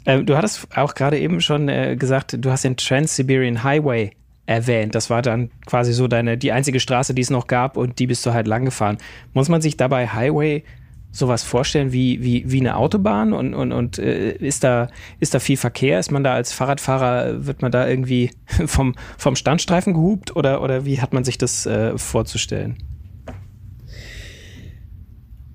Ähm, 0.06 0.26
du 0.26 0.36
hattest 0.36 0.68
auch 0.76 0.96
gerade 0.96 1.18
eben 1.18 1.40
schon 1.40 1.70
äh, 1.70 1.96
gesagt, 1.96 2.36
du 2.38 2.52
hast 2.52 2.66
den 2.66 2.76
Trans-Siberian 2.76 3.64
Highway 3.64 4.12
erwähnt. 4.46 4.96
Das 4.96 5.10
war 5.10 5.22
dann 5.22 5.50
quasi 5.66 5.94
so 5.94 6.10
deine, 6.10 6.38
die 6.38 6.52
einzige 6.52 6.82
Straße, 6.82 7.14
die 7.14 7.22
es 7.22 7.30
noch 7.30 7.48
gab 7.48 7.78
und 7.78 8.00
die 8.00 8.08
bist 8.08 8.26
du 8.26 8.34
halt 8.34 8.46
lang 8.46 8.66
gefahren. 8.66 8.98
Muss 9.32 9.48
man 9.48 9.62
sich 9.62 9.78
dabei 9.78 10.08
Highway 10.08 10.66
sowas 11.14 11.44
vorstellen 11.44 11.94
wie, 11.94 12.22
wie, 12.24 12.52
wie 12.52 12.60
eine 12.60 12.76
Autobahn 12.76 13.34
und, 13.34 13.54
und, 13.54 13.72
und 13.72 14.00
äh, 14.00 14.36
ist, 14.36 14.64
da, 14.64 14.90
ist 15.20 15.34
da 15.34 15.40
viel 15.40 15.58
Verkehr? 15.58 16.00
Ist 16.00 16.12
man 16.12 16.24
da 16.24 16.34
als 16.34 16.52
Fahrradfahrer, 16.52 17.46
wird 17.46 17.62
man 17.62 17.72
da 17.72 17.88
irgendwie 17.88 18.32
vom, 18.66 18.96
vom 19.18 19.36
Standstreifen 19.36 19.94
gehupt 19.94 20.36
oder, 20.36 20.62
oder 20.62 20.86
wie 20.86 21.00
hat 21.00 21.14
man 21.14 21.24
sich 21.24 21.38
das 21.38 21.66
äh, 21.68 21.98
vorzustellen? 21.98 22.78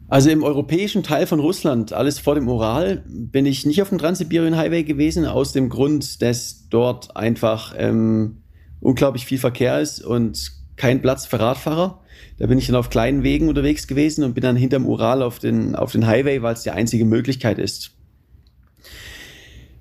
Also 0.07 0.31
im 0.31 0.43
europäischen 0.43 1.03
Teil 1.03 1.27
von 1.27 1.41
Russland, 1.41 1.93
alles 1.93 2.19
vor 2.19 2.35
dem 2.35 2.49
Ural, 2.49 3.05
bin 3.07 3.45
ich 3.45 3.67
nicht 3.67 3.83
auf 3.83 3.91
dem 3.91 3.99
Transsibirien 3.99 4.57
Highway 4.57 4.85
gewesen, 4.85 5.27
aus 5.27 5.53
dem 5.53 5.69
Grund, 5.69 6.23
dass 6.23 6.69
dort 6.71 7.15
einfach 7.15 7.75
ähm, 7.77 8.39
unglaublich 8.81 9.27
viel 9.27 9.39
Verkehr 9.39 9.81
ist 9.81 10.03
und 10.03 10.58
kein 10.79 11.03
Platz 11.03 11.27
für 11.27 11.39
Radfahrer. 11.39 12.01
Da 12.39 12.47
bin 12.47 12.59
ich 12.59 12.67
dann 12.67 12.77
auf 12.77 12.89
kleinen 12.89 13.23
Wegen 13.23 13.49
unterwegs 13.49 13.87
gewesen 13.87 14.25
und 14.25 14.35
bin 14.35 14.43
dann 14.43 14.57
hinterm 14.57 14.87
Ural 14.87 15.23
auf 15.23 15.39
den, 15.39 15.75
auf 15.75 15.93
den 15.93 16.07
Highway, 16.07 16.41
weil 16.41 16.55
es 16.55 16.63
die 16.63 16.71
einzige 16.71 17.05
Möglichkeit 17.05 17.59
ist. 17.59 17.91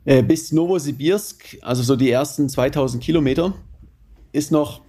Äh, 0.06 0.24
bis 0.24 0.52
Novosibirsk, 0.52 1.58
also 1.62 1.84
so 1.84 1.96
die 1.96 2.10
ersten 2.10 2.50
2000 2.50 3.04
Kilometer, 3.04 3.54
ist 4.32 4.52
noch 4.52 4.82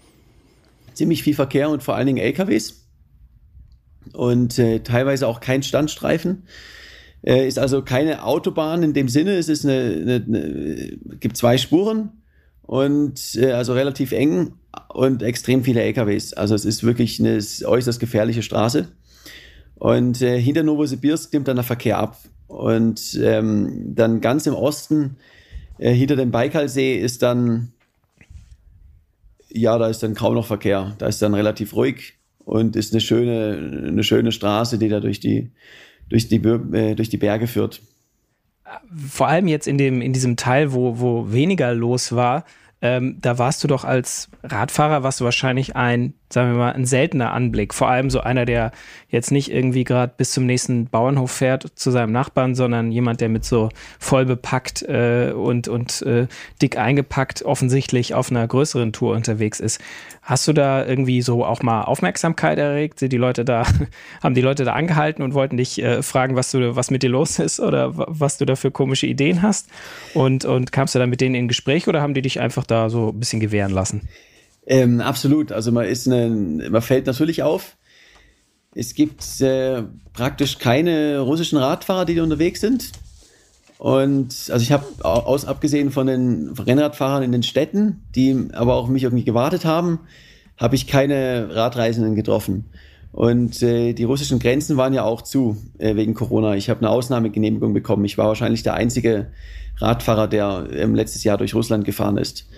ziemlich 0.95 1.23
viel 1.23 1.35
Verkehr 1.35 1.71
und 1.71 1.83
vor 1.83 1.95
allen 1.95 2.07
Dingen 2.07 2.19
LKWs 2.19 2.87
und 4.13 4.59
äh, 4.59 4.81
teilweise 4.81 5.27
auch 5.27 5.41
kein 5.41 5.63
Standstreifen. 5.63 6.45
Äh, 7.23 7.47
ist 7.47 7.59
also 7.59 7.83
keine 7.83 8.25
Autobahn 8.25 8.83
in 8.83 8.95
dem 8.95 9.09
Sinne, 9.09 9.37
es 9.37 9.49
ist 9.49 9.65
eine, 9.65 9.81
eine, 9.81 10.25
eine 10.27 10.99
gibt 11.19 11.37
zwei 11.37 11.59
Spuren 11.59 12.11
und 12.63 13.35
äh, 13.35 13.53
also 13.53 13.73
relativ 13.73 14.13
eng 14.13 14.53
und 14.89 15.23
extrem 15.23 15.65
viele 15.65 15.83
LKWs. 15.83 16.33
Also 16.33 16.55
es 16.55 16.65
ist 16.65 16.85
wirklich 16.85 17.21
eine 17.21 17.39
äußerst 17.65 18.01
gefährliche 18.01 18.43
Straße. 18.43 18.89
Und 19.77 20.23
äh, 20.23 20.41
hinter 20.41 20.63
Novosibirsk 20.63 21.33
nimmt 21.33 21.49
dann 21.49 21.57
der 21.57 21.65
Verkehr 21.65 21.99
ab. 21.99 22.19
Und 22.49 23.19
ähm, 23.23 23.95
dann 23.95 24.21
ganz 24.21 24.47
im 24.47 24.55
Osten, 24.55 25.17
äh, 25.79 25.93
hinter 25.93 26.17
dem 26.17 26.31
Baikalsee, 26.31 26.97
ist 26.97 27.23
dann, 27.23 27.73
ja, 29.49 29.79
da 29.79 29.89
ist 29.89 30.03
dann 30.03 30.15
kaum 30.15 30.35
noch 30.35 30.47
Verkehr. 30.47 30.95
Da 30.99 31.07
ist 31.07 31.23
dann 31.23 31.35
relativ 31.35 31.75
ruhig 31.75 32.15
und 32.45 32.75
ist 32.77 32.93
eine 32.93 33.01
schöne, 33.01 33.87
eine 33.89 34.03
schöne 34.03 34.33
Straße, 34.33 34.79
die 34.79 34.89
da 34.89 35.01
durch 35.01 35.21
die, 35.21 35.51
durch 36.09 36.29
die, 36.29 36.37
äh, 36.37 36.95
durch 36.95 37.09
die 37.09 37.19
Berge 37.19 37.47
führt 37.47 37.81
vor 39.09 39.29
allem 39.29 39.49
jetzt 39.49 39.67
in, 39.67 39.79
dem, 39.79 40.01
in 40.01 40.13
diesem 40.13 40.37
Teil, 40.37 40.73
wo, 40.73 40.99
wo 40.99 41.33
weniger 41.33 41.75
los 41.75 42.13
war, 42.13 42.45
ähm, 42.81 43.19
da 43.21 43.39
warst 43.39 43.65
du 43.65 43.69
doch 43.69 43.85
als 43.85 44.29
Radfahrer, 44.45 45.03
warst 45.03 45.21
du 45.21 45.25
wahrscheinlich 45.25 45.75
ein, 45.75 46.15
sagen 46.31 46.53
wir 46.53 46.59
mal, 46.59 46.73
ein 46.73 46.85
seltener 46.85 47.33
Anblick. 47.33 47.75
Vor 47.75 47.89
allem 47.89 48.09
so 48.09 48.21
einer, 48.21 48.45
der 48.45 48.71
jetzt 49.09 49.33
nicht 49.33 49.51
irgendwie 49.51 49.83
gerade 49.83 50.13
bis 50.17 50.31
zum 50.31 50.47
nächsten 50.47 50.87
Bauernhof 50.87 51.33
fährt 51.33 51.73
zu 51.75 51.91
seinem 51.91 52.13
Nachbarn, 52.13 52.55
sondern 52.55 52.93
jemand, 52.93 53.21
der 53.21 53.31
mit 53.31 53.45
so 53.45 53.69
voll 53.99 54.27
bepackt 54.27 54.83
äh, 54.83 55.33
und, 55.33 55.67
und 55.67 56.03
äh, 56.03 56.29
dick 56.63 56.79
eingepackt 56.79 57.43
offensichtlich 57.43 58.15
auf 58.15 58.31
einer 58.31 58.47
größeren 58.47 58.93
Tour 58.93 59.17
unterwegs 59.17 59.59
ist. 59.59 59.81
Hast 60.29 60.47
du 60.47 60.53
da 60.53 60.85
irgendwie 60.85 61.23
so 61.23 61.43
auch 61.43 61.63
mal 61.63 61.85
Aufmerksamkeit 61.85 62.59
erregt? 62.59 62.99
Sind 62.99 63.15
die 63.15 63.17
Leute 63.17 63.47
da, 63.47 63.65
haben 64.23 64.35
die 64.35 64.43
Leute 64.43 64.67
da 64.67 64.75
angehalten 64.75 65.23
und 65.23 65.33
wollten 65.33 65.57
dich 65.57 65.83
äh, 65.83 66.03
fragen, 66.03 66.37
was 66.37 66.51
du, 66.51 66.77
was 66.77 66.91
mit 66.91 67.03
dir 67.03 67.09
los 67.09 67.39
ist 67.39 67.61
oder 67.61 67.93
was 67.95 68.37
du 68.37 68.45
da 68.45 68.55
für 68.55 68.71
komische 68.71 69.07
Ideen 69.07 69.41
hast? 69.41 69.71
Und, 70.13 70.45
und 70.45 70.71
kamst 70.71 70.95
du 70.95 70.99
dann 70.99 71.09
mit 71.09 71.23
denen 71.23 71.35
in 71.35 71.49
Gespräch 71.49 71.89
oder 71.89 72.03
haben 72.03 72.13
die 72.13 72.21
dich 72.21 72.41
einfach 72.41 72.67
da 72.67 72.91
so 72.91 73.09
ein 73.09 73.19
bisschen 73.19 73.41
gewähren 73.41 73.73
lassen? 73.73 74.03
Ähm, 74.67 75.01
absolut. 75.01 75.51
Also 75.51 75.73
man 75.73 75.87
ist 75.87 76.07
eine, 76.07 76.29
man 76.29 76.83
fällt 76.83 77.07
natürlich 77.07 77.43
auf. 77.43 77.79
Es 78.75 78.93
gibt 78.93 79.41
äh, 79.41 79.83
praktisch 80.13 80.59
keine 80.59 81.21
russischen 81.21 81.57
Radfahrer, 81.57 82.05
die 82.05 82.17
da 82.17 82.23
unterwegs 82.23 82.61
sind. 82.61 82.93
Und 83.79 84.51
also 84.51 84.61
ich 84.63 84.73
habe 84.73 84.85
aus 85.05 85.45
abgesehen 85.45 85.91
von 85.91 86.09
den 86.09 86.49
Rennradfahrern 86.49 87.23
in 87.23 87.33
den 87.33 87.45
Städten, 87.45 88.03
die 88.15 88.49
aber 88.53 88.75
auch 88.75 88.89
mich 88.89 89.05
irgendwie 89.05 89.25
gewartet 89.25 89.65
haben, 89.65 90.01
habe 90.57 90.75
ich 90.75 90.89
keine 90.89 91.55
Radreisenden 91.55 92.17
getroffen. 92.17 92.65
Und 93.13 93.63
äh, 93.63 93.95
die 93.95 94.05
russischen 94.05 94.41
Grenzen 94.41 94.77
waren 94.77 94.93
ja 94.93 95.05
auch 95.05 95.23
zu 95.23 95.57
äh, 95.79 95.95
wegen 95.97 96.15
Corona. 96.15 96.57
Ich 96.57 96.69
habe 96.69 96.81
eine 96.81 96.91
Ausnahmegenehmigung 96.91 97.73
bekommen. 97.73 98.05
Ich 98.05 98.19
war 98.19 98.27
wahrscheinlich 98.27 98.65
der 98.65 98.75
einzige 98.75 99.29
Radfahrer, 99.79 100.27
der 100.29 100.69
ähm, 100.73 100.95
letztes 100.95 101.25
Jahr 101.25 101.39
durch 101.39 101.55
Russland 101.55 101.85
gefahren 101.85 102.19
ist. 102.19 102.49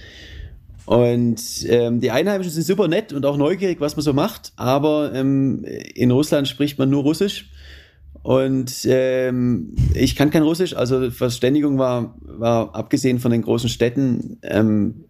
Und 0.86 1.40
ähm, 1.68 2.00
die 2.00 2.10
Einheimischen 2.10 2.52
sind 2.52 2.64
super 2.64 2.88
nett 2.88 3.12
und 3.12 3.24
auch 3.26 3.36
neugierig, 3.36 3.80
was 3.80 3.94
man 3.94 4.02
so 4.02 4.12
macht. 4.12 4.52
Aber 4.56 5.12
ähm, 5.14 5.64
in 5.94 6.10
Russland 6.10 6.48
spricht 6.48 6.78
man 6.78 6.90
nur 6.90 7.02
Russisch. 7.02 7.50
Und 8.22 8.86
ähm, 8.86 9.74
ich 9.94 10.14
kann 10.14 10.30
kein 10.30 10.42
Russisch, 10.42 10.74
also 10.74 11.10
Verständigung 11.10 11.78
war, 11.78 12.14
war 12.20 12.74
abgesehen 12.74 13.18
von 13.18 13.30
den 13.30 13.42
großen 13.42 13.70
Städten 13.70 14.38
ähm, 14.42 15.04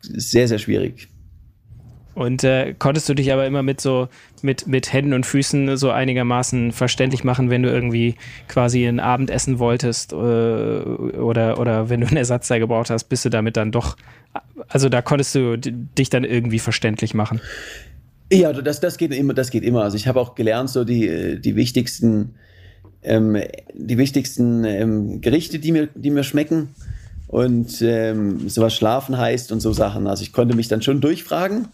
sehr, 0.00 0.46
sehr 0.46 0.58
schwierig. 0.58 1.08
Und 2.14 2.44
äh, 2.44 2.74
konntest 2.78 3.08
du 3.08 3.14
dich 3.14 3.32
aber 3.32 3.46
immer 3.46 3.62
mit 3.62 3.80
so 3.80 4.08
mit, 4.42 4.66
mit 4.66 4.92
Händen 4.92 5.12
und 5.12 5.26
Füßen 5.26 5.76
so 5.76 5.90
einigermaßen 5.90 6.72
verständlich 6.72 7.24
machen, 7.24 7.50
wenn 7.50 7.62
du 7.62 7.70
irgendwie 7.70 8.16
quasi 8.48 8.84
ein 8.84 9.00
Abendessen 9.00 9.58
wolltest 9.58 10.12
äh, 10.12 10.16
oder, 10.16 11.58
oder 11.58 11.88
wenn 11.88 12.00
du 12.00 12.08
einen 12.08 12.16
Ersatzteil 12.16 12.60
gebraucht 12.60 12.90
hast, 12.90 13.04
bist 13.04 13.24
du 13.24 13.28
damit 13.28 13.56
dann 13.56 13.70
doch, 13.72 13.96
also 14.68 14.88
da 14.88 15.02
konntest 15.02 15.34
du 15.34 15.56
dich 15.56 16.10
dann 16.10 16.24
irgendwie 16.24 16.58
verständlich 16.58 17.14
machen. 17.14 17.40
Ja, 18.32 18.52
das, 18.52 18.80
das 18.80 18.96
geht 18.96 19.12
immer, 19.12 19.34
das 19.34 19.50
geht 19.50 19.64
immer. 19.64 19.82
Also 19.82 19.96
ich 19.96 20.06
habe 20.06 20.20
auch 20.20 20.34
gelernt, 20.34 20.70
so 20.70 20.84
die, 20.84 21.40
die 21.40 21.56
wichtigsten, 21.56 22.34
ähm, 23.02 23.36
die 23.74 23.98
wichtigsten 23.98 24.64
ähm, 24.64 25.20
Gerichte, 25.20 25.58
die 25.58 25.72
mir, 25.72 25.88
die 25.94 26.10
mir 26.10 26.22
schmecken. 26.22 26.74
Und 27.26 27.80
ähm, 27.82 28.48
sowas 28.48 28.74
Schlafen 28.74 29.16
heißt 29.16 29.52
und 29.52 29.60
so 29.60 29.72
Sachen. 29.72 30.06
Also 30.06 30.22
ich 30.22 30.32
konnte 30.32 30.56
mich 30.56 30.68
dann 30.68 30.82
schon 30.82 31.00
durchfragen, 31.00 31.68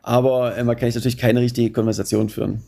aber 0.00 0.56
äh, 0.56 0.62
man 0.62 0.76
kann 0.76 0.88
ich 0.88 0.94
natürlich 0.94 1.18
keine 1.18 1.40
richtige 1.40 1.72
Konversation 1.72 2.28
führen. 2.28 2.62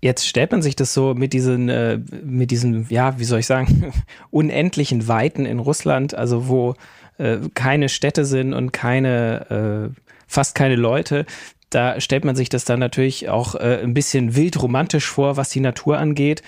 Jetzt 0.00 0.28
stellt 0.28 0.52
man 0.52 0.62
sich 0.62 0.76
das 0.76 0.94
so 0.94 1.14
mit 1.14 1.32
diesen, 1.32 1.68
äh, 1.68 1.98
mit 2.22 2.50
diesen, 2.50 2.86
ja, 2.88 3.18
wie 3.18 3.24
soll 3.24 3.40
ich 3.40 3.46
sagen, 3.46 3.92
unendlichen 4.30 5.08
Weiten 5.08 5.46
in 5.46 5.58
Russland, 5.58 6.14
also 6.14 6.46
wo 6.46 6.74
äh, 7.18 7.38
keine 7.54 7.88
Städte 7.88 8.24
sind 8.24 8.54
und 8.54 8.72
keine, 8.72 9.90
äh, 9.90 10.00
fast 10.26 10.54
keine 10.54 10.76
Leute 10.76 11.26
da 11.74 12.00
stellt 12.00 12.24
man 12.24 12.36
sich 12.36 12.48
das 12.48 12.64
dann 12.64 12.80
natürlich 12.80 13.28
auch 13.28 13.54
äh, 13.54 13.80
ein 13.82 13.94
bisschen 13.94 14.36
wild 14.36 14.60
romantisch 14.62 15.06
vor, 15.06 15.36
was 15.36 15.50
die 15.50 15.60
Natur 15.60 15.98
angeht. 15.98 16.42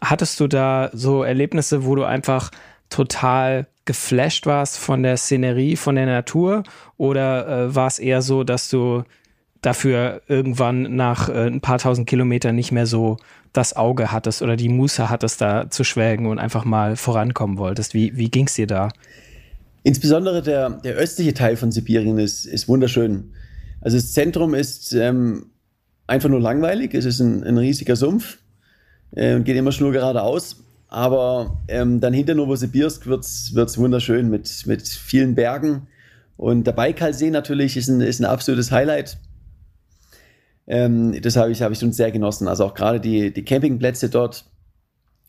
Hattest 0.00 0.40
du 0.40 0.48
da 0.48 0.90
so 0.92 1.22
Erlebnisse, 1.22 1.84
wo 1.84 1.94
du 1.94 2.04
einfach 2.04 2.50
total 2.90 3.66
geflasht 3.84 4.46
warst 4.46 4.78
von 4.78 5.02
der 5.02 5.16
Szenerie, 5.16 5.76
von 5.76 5.94
der 5.94 6.06
Natur? 6.06 6.64
Oder 6.96 7.46
äh, 7.46 7.74
war 7.74 7.86
es 7.86 7.98
eher 7.98 8.22
so, 8.22 8.44
dass 8.44 8.68
du 8.68 9.04
dafür 9.60 10.22
irgendwann 10.26 10.96
nach 10.96 11.28
äh, 11.28 11.46
ein 11.46 11.60
paar 11.60 11.78
tausend 11.78 12.08
Kilometern 12.08 12.56
nicht 12.56 12.72
mehr 12.72 12.86
so 12.86 13.16
das 13.52 13.76
Auge 13.76 14.10
hattest 14.10 14.42
oder 14.42 14.56
die 14.56 14.68
Muße 14.68 15.08
hattest, 15.08 15.40
da 15.40 15.70
zu 15.70 15.84
schwelgen 15.84 16.26
und 16.26 16.38
einfach 16.38 16.64
mal 16.64 16.96
vorankommen 16.96 17.58
wolltest? 17.58 17.94
Wie, 17.94 18.16
wie 18.16 18.30
ging 18.30 18.46
es 18.46 18.54
dir 18.54 18.66
da? 18.66 18.88
Insbesondere 19.84 20.42
der, 20.42 20.70
der 20.70 20.94
östliche 20.94 21.34
Teil 21.34 21.56
von 21.56 21.70
Sibirien 21.70 22.18
ist, 22.18 22.44
ist 22.46 22.68
wunderschön. 22.68 23.32
Also 23.82 23.96
das 23.96 24.12
Zentrum 24.12 24.54
ist 24.54 24.94
ähm, 24.94 25.50
einfach 26.06 26.28
nur 26.28 26.40
langweilig. 26.40 26.94
Es 26.94 27.04
ist 27.04 27.20
ein, 27.20 27.44
ein 27.44 27.58
riesiger 27.58 27.96
Sumpf 27.96 28.38
äh, 29.14 29.34
und 29.34 29.44
geht 29.44 29.56
immer 29.56 29.72
schnur 29.72 29.92
geradeaus. 29.92 30.64
Aber 30.88 31.58
ähm, 31.68 32.00
dann 32.00 32.12
hinter 32.12 32.34
Novosibirsk 32.34 33.06
wird 33.06 33.24
es 33.24 33.78
wunderschön 33.78 34.30
mit, 34.30 34.66
mit 34.66 34.86
vielen 34.86 35.34
Bergen. 35.34 35.88
Und 36.36 36.66
der 36.66 36.72
Baikalsee 36.72 37.30
natürlich 37.30 37.76
ist 37.76 37.88
ein, 37.88 38.00
ist 38.00 38.20
ein 38.20 38.24
absolutes 38.24 38.70
Highlight. 38.70 39.18
Ähm, 40.66 41.20
das 41.20 41.36
habe 41.36 41.50
ich, 41.50 41.62
hab 41.62 41.72
ich 41.72 41.78
schon 41.78 41.92
sehr 41.92 42.10
genossen. 42.12 42.46
Also 42.48 42.64
auch 42.64 42.74
gerade 42.74 43.00
die, 43.00 43.32
die 43.32 43.44
Campingplätze 43.44 44.08
dort. 44.08 44.44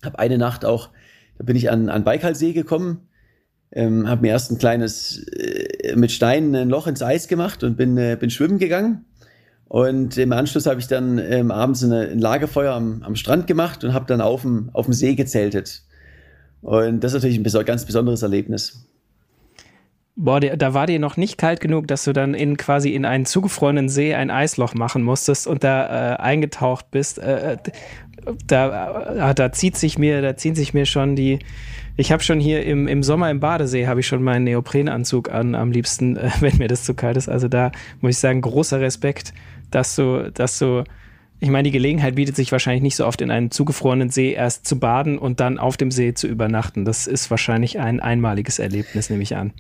Habe 0.04 0.20
eine 0.20 0.38
Nacht 0.38 0.66
auch, 0.66 0.89
da 1.38 1.46
bin 1.46 1.56
ich 1.56 1.72
an, 1.72 1.89
an 1.89 2.04
Baikalsee 2.04 2.52
gekommen, 2.52 3.08
ähm, 3.72 4.08
habe 4.10 4.22
mir 4.22 4.30
erst 4.30 4.52
ein 4.52 4.58
kleines, 4.58 5.26
äh, 5.30 5.73
mit 5.96 6.12
Steinen 6.12 6.56
ein 6.56 6.70
Loch 6.70 6.88
ins 6.88 7.02
Eis 7.02 7.28
gemacht 7.28 7.64
und 7.64 7.78
bin, 7.78 7.98
äh, 7.98 8.18
bin 8.20 8.30
schwimmen 8.30 8.60
gegangen. 8.60 9.06
Und 9.68 10.18
im 10.18 10.32
Anschluss 10.34 10.68
habe 10.68 10.80
ich 10.80 10.88
dann 10.88 11.18
ähm, 11.18 11.50
abends 11.50 11.84
eine, 11.84 12.10
ein 12.10 12.20
Lagerfeuer 12.20 12.74
am, 12.74 13.02
am 13.04 13.16
Strand 13.16 13.48
gemacht 13.48 13.84
und 13.84 13.94
habe 13.94 14.06
dann 14.06 14.22
auf 14.22 14.42
dem, 14.44 14.70
auf 14.74 14.86
dem 14.86 14.94
See 14.94 15.16
gezeltet. 15.16 15.82
Und 16.62 17.04
das 17.04 17.14
ist 17.14 17.24
natürlich 17.24 17.40
ein 17.40 17.66
ganz 17.66 17.86
besonderes 17.86 18.22
Erlebnis. 18.22 18.86
Boah, 20.15 20.39
da 20.39 20.73
war 20.76 20.86
dir 20.86 20.99
noch 20.99 21.17
nicht 21.17 21.39
kalt 21.39 21.60
genug, 21.60 21.88
dass 21.88 22.04
du 22.04 22.13
dann 22.13 22.36
in 22.36 22.56
quasi 22.56 22.93
in 22.93 23.04
einen 23.04 23.26
zugefrorenen 23.26 23.89
See 23.89 24.13
ein 24.13 24.30
Eisloch 24.30 24.76
machen 24.76 25.02
musstest 25.02 25.47
und 25.47 25.63
da 25.63 26.13
äh, 26.13 26.15
eingetaucht 26.17 26.91
bist. 26.91 27.17
Äh, 27.17 27.54
äh 27.54 27.58
da, 28.47 29.32
äh, 29.32 29.36
da 29.36 29.52
zieht 29.52 29.76
sich 29.76 29.97
mir, 29.97 30.21
da 30.21 30.38
ziehen 30.38 30.56
sich 30.56 30.73
mir 30.73 30.86
schon 30.86 31.15
die. 31.15 31.39
Ich 31.97 32.12
habe 32.12 32.23
schon 32.23 32.39
hier 32.39 32.63
im, 32.63 32.88
im 32.88 33.04
Sommer 33.04 33.30
im 33.30 33.39
Badesee 33.39 33.88
habe 33.88 33.99
ich 33.99 34.08
schon 34.08 34.23
meinen 34.23 34.45
Neoprenanzug 34.45 35.30
an, 35.32 35.56
am 35.56 35.71
liebsten, 35.71 36.15
äh, 36.15 36.30
wenn 36.39 36.58
mir 36.58 36.67
das 36.67 36.84
zu 36.84 36.93
kalt 36.93 37.17
ist. 37.17 37.28
Also 37.28 37.47
da 37.47 37.71
muss 38.02 38.12
ich 38.12 38.19
sagen, 38.19 38.41
großer 38.41 38.80
Respekt, 38.80 39.34
dass 39.71 39.95
du, 39.95 40.32
dass 40.32 40.60
du 40.60 40.84
ich 41.39 41.49
meine, 41.49 41.63
die 41.63 41.71
Gelegenheit 41.71 42.15
bietet 42.15 42.38
sich 42.38 42.54
wahrscheinlich 42.54 42.84
nicht 42.84 42.95
so 42.95 43.06
oft 43.06 43.19
in 43.19 43.30
einem 43.30 43.52
zugefrorenen 43.52 44.10
See 44.10 44.32
erst 44.32 44.65
zu 44.65 44.80
baden 44.80 45.17
und 45.17 45.41
dann 45.41 45.58
auf 45.58 45.76
dem 45.76 45.91
See 45.91 46.13
zu 46.13 46.26
übernachten. 46.28 46.86
Das 46.86 47.06
ist 47.06 47.30
wahrscheinlich 47.30 47.80
ein 47.80 47.99
einmaliges 47.99 48.60
Erlebnis, 48.60 49.10
nehme 49.10 49.23
ich 49.23 49.36
an. 49.36 49.52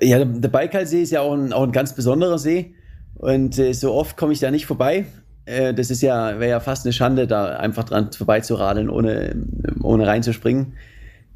Ja, 0.00 0.24
der 0.24 0.48
Baikalsee 0.48 1.02
ist 1.02 1.10
ja 1.10 1.20
auch 1.20 1.34
ein, 1.34 1.52
auch 1.52 1.62
ein 1.62 1.72
ganz 1.72 1.94
besonderer 1.94 2.38
See 2.38 2.74
und 3.14 3.58
äh, 3.58 3.72
so 3.72 3.92
oft 3.92 4.16
komme 4.16 4.32
ich 4.32 4.40
da 4.40 4.50
nicht 4.50 4.66
vorbei. 4.66 5.06
Äh, 5.46 5.74
das 5.74 5.90
ist 5.90 6.02
ja, 6.02 6.40
wäre 6.40 6.50
ja 6.50 6.60
fast 6.60 6.84
eine 6.84 6.92
Schande, 6.92 7.26
da 7.26 7.56
einfach 7.56 7.84
dran 7.84 8.12
vorbeizuradeln, 8.12 8.88
ohne, 8.90 9.36
ohne 9.82 10.06
reinzuspringen. 10.06 10.74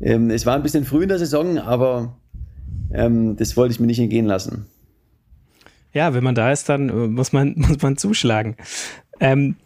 Ähm, 0.00 0.30
es 0.30 0.46
war 0.46 0.54
ein 0.54 0.62
bisschen 0.62 0.84
früh 0.84 1.02
in 1.02 1.08
der 1.08 1.18
Saison, 1.18 1.58
aber 1.58 2.16
ähm, 2.92 3.36
das 3.36 3.56
wollte 3.56 3.72
ich 3.72 3.80
mir 3.80 3.86
nicht 3.86 4.00
entgehen 4.00 4.26
lassen. 4.26 4.66
Ja, 5.92 6.14
wenn 6.14 6.24
man 6.24 6.34
da 6.34 6.52
ist, 6.52 6.68
dann 6.68 6.88
äh, 6.88 6.92
muss 6.92 7.32
man, 7.32 7.54
muss 7.56 7.82
man 7.82 7.96
zuschlagen. 7.96 8.56
Ähm, 9.20 9.56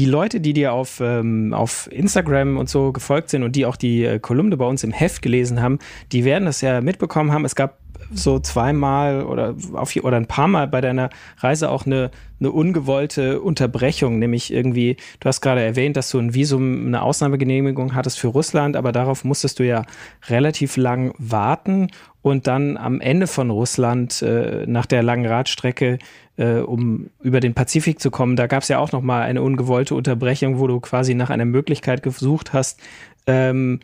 die 0.00 0.06
Leute, 0.06 0.40
die 0.40 0.54
dir 0.54 0.72
auf, 0.72 1.00
ähm, 1.00 1.52
auf 1.52 1.86
Instagram 1.92 2.56
und 2.56 2.70
so 2.70 2.90
gefolgt 2.90 3.28
sind 3.28 3.42
und 3.42 3.54
die 3.54 3.66
auch 3.66 3.76
die 3.76 4.02
äh, 4.02 4.18
Kolumne 4.18 4.56
bei 4.56 4.64
uns 4.64 4.82
im 4.82 4.92
Heft 4.92 5.20
gelesen 5.20 5.60
haben, 5.60 5.78
die 6.10 6.24
werden 6.24 6.46
das 6.46 6.62
ja 6.62 6.80
mitbekommen 6.80 7.32
haben. 7.32 7.44
Es 7.44 7.54
gab 7.54 7.76
so 8.14 8.38
zweimal 8.38 9.24
oder, 9.24 9.54
auf, 9.74 9.94
oder 9.96 10.16
ein 10.16 10.24
paar 10.24 10.48
Mal 10.48 10.68
bei 10.68 10.80
deiner 10.80 11.10
Reise 11.36 11.68
auch 11.68 11.84
eine, 11.84 12.10
eine 12.40 12.50
ungewollte 12.50 13.42
Unterbrechung, 13.42 14.18
nämlich 14.18 14.50
irgendwie, 14.50 14.96
du 15.20 15.28
hast 15.28 15.42
gerade 15.42 15.62
erwähnt, 15.62 15.98
dass 15.98 16.08
du 16.08 16.18
ein 16.18 16.32
Visum, 16.32 16.86
eine 16.86 17.02
Ausnahmegenehmigung 17.02 17.94
hattest 17.94 18.18
für 18.18 18.28
Russland, 18.28 18.76
aber 18.76 18.92
darauf 18.92 19.22
musstest 19.24 19.58
du 19.58 19.66
ja 19.66 19.84
relativ 20.28 20.78
lang 20.78 21.12
warten 21.18 21.88
und 22.22 22.46
dann 22.46 22.78
am 22.78 23.02
Ende 23.02 23.26
von 23.26 23.50
Russland 23.50 24.22
äh, 24.22 24.64
nach 24.66 24.86
der 24.86 25.02
langen 25.02 25.26
Radstrecke, 25.26 25.98
äh, 26.40 26.60
um 26.60 27.10
über 27.22 27.40
den 27.40 27.52
Pazifik 27.52 28.00
zu 28.00 28.10
kommen, 28.10 28.34
da 28.34 28.46
gab 28.46 28.62
es 28.62 28.68
ja 28.68 28.78
auch 28.78 28.92
noch 28.92 29.02
mal 29.02 29.20
eine 29.20 29.42
ungewollte 29.42 29.94
Unterbrechung, 29.94 30.58
wo 30.58 30.66
du 30.66 30.80
quasi 30.80 31.14
nach 31.14 31.28
einer 31.28 31.44
Möglichkeit 31.44 32.02
gesucht 32.02 32.54
hast, 32.54 32.80
ähm, 33.26 33.80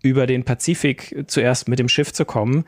über 0.00 0.26
den 0.26 0.44
Pazifik 0.44 1.24
zuerst 1.26 1.68
mit 1.68 1.80
dem 1.80 1.88
Schiff 1.88 2.12
zu 2.12 2.24
kommen. 2.24 2.64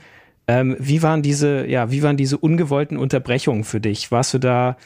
Ähm, 0.49 0.77
wie 0.81 1.03
waren 1.03 1.23
diese, 1.23 1.65
ja, 1.67 1.93
wie 1.93 2.03
waren 2.03 2.17
diese 2.17 2.39
ungewollten 2.39 2.97
Unterbrechungen 2.97 3.63
für 3.63 3.81
dich? 3.81 4.11
Warst 4.11 4.35
du 4.35 4.39
da, 4.39 4.77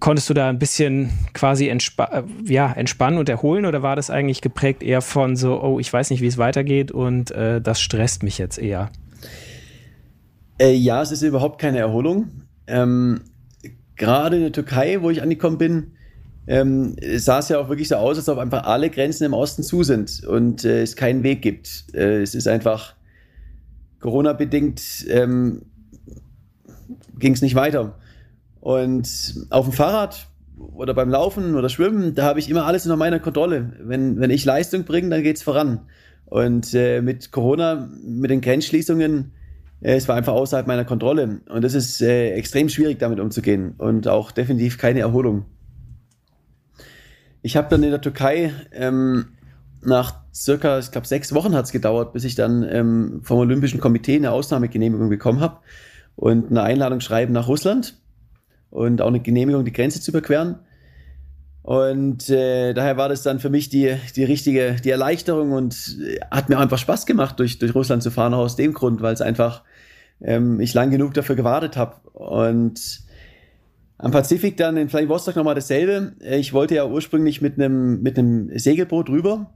konntest 0.00 0.30
du 0.30 0.34
da 0.34 0.48
ein 0.48 0.58
bisschen 0.58 1.10
quasi 1.34 1.68
entspa 1.68 2.04
äh, 2.04 2.22
ja, 2.44 2.72
entspannen 2.72 3.18
und 3.18 3.28
erholen 3.28 3.66
oder 3.66 3.82
war 3.82 3.96
das 3.96 4.08
eigentlich 4.08 4.40
geprägt 4.40 4.82
eher 4.82 5.02
von 5.02 5.36
so, 5.36 5.62
oh, 5.62 5.78
ich 5.78 5.92
weiß 5.92 6.08
nicht, 6.08 6.22
wie 6.22 6.26
es 6.26 6.38
weitergeht 6.38 6.90
und 6.90 7.30
äh, 7.32 7.60
das 7.60 7.82
stresst 7.82 8.22
mich 8.22 8.38
jetzt 8.38 8.58
eher? 8.58 8.90
Äh, 10.58 10.72
ja, 10.72 11.02
es 11.02 11.12
ist 11.12 11.22
überhaupt 11.22 11.60
keine 11.60 11.78
Erholung. 11.78 12.30
Ähm, 12.66 13.20
Gerade 14.02 14.34
in 14.34 14.42
der 14.42 14.50
Türkei, 14.50 15.00
wo 15.00 15.10
ich 15.10 15.22
angekommen 15.22 15.58
bin, 15.58 15.92
ähm, 16.48 16.96
sah 17.18 17.38
es 17.38 17.50
ja 17.50 17.60
auch 17.60 17.68
wirklich 17.68 17.86
so 17.86 17.94
aus, 17.94 18.16
als 18.16 18.28
ob 18.28 18.38
einfach 18.38 18.64
alle 18.64 18.90
Grenzen 18.90 19.22
im 19.22 19.32
Osten 19.32 19.62
zu 19.62 19.84
sind 19.84 20.24
und 20.24 20.64
äh, 20.64 20.82
es 20.82 20.96
keinen 20.96 21.22
Weg 21.22 21.40
gibt. 21.40 21.84
Äh, 21.94 22.20
es 22.20 22.34
ist 22.34 22.48
einfach 22.48 22.96
Corona-bedingt 24.00 25.06
ähm, 25.08 25.62
ging 27.16 27.32
es 27.32 27.42
nicht 27.42 27.54
weiter. 27.54 27.96
Und 28.58 29.46
auf 29.50 29.66
dem 29.66 29.72
Fahrrad 29.72 30.26
oder 30.58 30.94
beim 30.94 31.08
Laufen 31.08 31.54
oder 31.54 31.68
Schwimmen, 31.68 32.16
da 32.16 32.24
habe 32.24 32.40
ich 32.40 32.50
immer 32.50 32.66
alles 32.66 32.84
unter 32.84 32.96
meiner 32.96 33.20
Kontrolle. 33.20 33.74
Wenn, 33.78 34.18
wenn 34.18 34.30
ich 34.30 34.44
Leistung 34.44 34.82
bringe, 34.82 35.10
dann 35.10 35.22
geht 35.22 35.36
es 35.36 35.44
voran. 35.44 35.82
Und 36.24 36.74
äh, 36.74 37.02
mit 37.02 37.30
Corona, 37.30 37.88
mit 38.02 38.32
den 38.32 38.40
Grenzschließungen, 38.40 39.30
es 39.82 40.08
war 40.08 40.16
einfach 40.16 40.32
außerhalb 40.32 40.66
meiner 40.66 40.84
Kontrolle. 40.84 41.40
Und 41.48 41.62
das 41.62 41.74
ist 41.74 42.00
äh, 42.00 42.30
extrem 42.30 42.68
schwierig, 42.68 42.98
damit 42.98 43.18
umzugehen. 43.18 43.74
Und 43.78 44.06
auch 44.06 44.30
definitiv 44.30 44.78
keine 44.78 45.00
Erholung. 45.00 45.44
Ich 47.42 47.56
habe 47.56 47.68
dann 47.68 47.82
in 47.82 47.90
der 47.90 48.00
Türkei 48.00 48.52
ähm, 48.70 49.28
nach 49.82 50.14
circa, 50.32 50.78
ich 50.78 50.92
glaube, 50.92 51.08
sechs 51.08 51.34
Wochen 51.34 51.54
hat 51.54 51.64
es 51.64 51.72
gedauert, 51.72 52.12
bis 52.12 52.22
ich 52.22 52.36
dann 52.36 52.62
ähm, 52.62 53.20
vom 53.24 53.38
Olympischen 53.38 53.80
Komitee 53.80 54.16
eine 54.16 54.30
Ausnahmegenehmigung 54.30 55.08
bekommen 55.08 55.40
habe 55.40 55.58
und 56.14 56.50
eine 56.50 56.62
Einladung 56.62 57.00
schreiben 57.00 57.32
nach 57.32 57.48
Russland 57.48 57.98
und 58.70 59.02
auch 59.02 59.08
eine 59.08 59.20
Genehmigung, 59.20 59.64
die 59.64 59.72
Grenze 59.72 60.00
zu 60.00 60.12
überqueren. 60.12 60.60
Und 61.62 62.28
äh, 62.28 62.72
daher 62.72 62.96
war 62.96 63.08
das 63.08 63.22
dann 63.22 63.38
für 63.38 63.50
mich 63.50 63.68
die, 63.68 63.96
die 64.16 64.24
richtige, 64.24 64.76
die 64.82 64.90
Erleichterung 64.90 65.52
und 65.52 65.96
äh, 66.00 66.18
hat 66.30 66.48
mir 66.48 66.58
einfach 66.58 66.78
Spaß 66.78 67.06
gemacht, 67.06 67.38
durch, 67.38 67.58
durch 67.58 67.74
Russland 67.74 68.02
zu 68.02 68.10
fahren, 68.10 68.34
auch 68.34 68.40
aus 68.40 68.56
dem 68.56 68.72
Grund, 68.72 69.00
weil 69.00 69.14
es 69.14 69.20
einfach 69.20 69.62
ähm, 70.22 70.60
ich 70.60 70.74
lang 70.74 70.90
genug 70.90 71.14
dafür 71.14 71.36
gewartet 71.36 71.76
habe. 71.76 71.96
Und 72.12 73.00
am 73.98 74.10
Pazifik 74.10 74.56
dann 74.56 74.76
in 74.76 74.88
Vladivostok 74.88 75.36
nochmal 75.36 75.54
dasselbe. 75.54 76.12
Ich 76.20 76.52
wollte 76.52 76.74
ja 76.74 76.86
ursprünglich 76.86 77.40
mit 77.40 77.54
einem 77.58 78.02
mit 78.02 78.18
Segelboot 78.60 79.08
rüber 79.08 79.52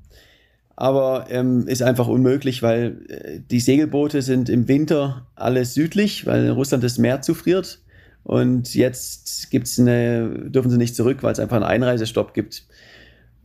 aber 0.77 1.27
ähm, 1.31 1.67
ist 1.67 1.83
einfach 1.83 2.07
unmöglich, 2.07 2.63
weil 2.63 3.01
äh, 3.09 3.41
die 3.51 3.61
Segelboote 3.61 4.21
sind 4.21 4.51
im 4.51 4.69
Winter 4.69 5.27
alle 5.35 5.65
südlich, 5.65 6.27
weil 6.27 6.45
in 6.45 6.51
Russland 6.51 6.85
das 6.85 6.99
Meer 6.99 7.23
zufriert. 7.23 7.81
Und 8.25 8.75
jetzt 8.75 9.51
gibt's 9.51 9.81
eine, 9.81 10.51
dürfen 10.51 10.71
sie 10.71 10.77
nicht 10.77 10.95
zurück, 10.95 11.23
weil 11.23 11.33
es 11.33 11.41
einfach 11.41 11.57
einen 11.57 11.65
Einreisestopp 11.65 12.35
gibt. 12.35 12.67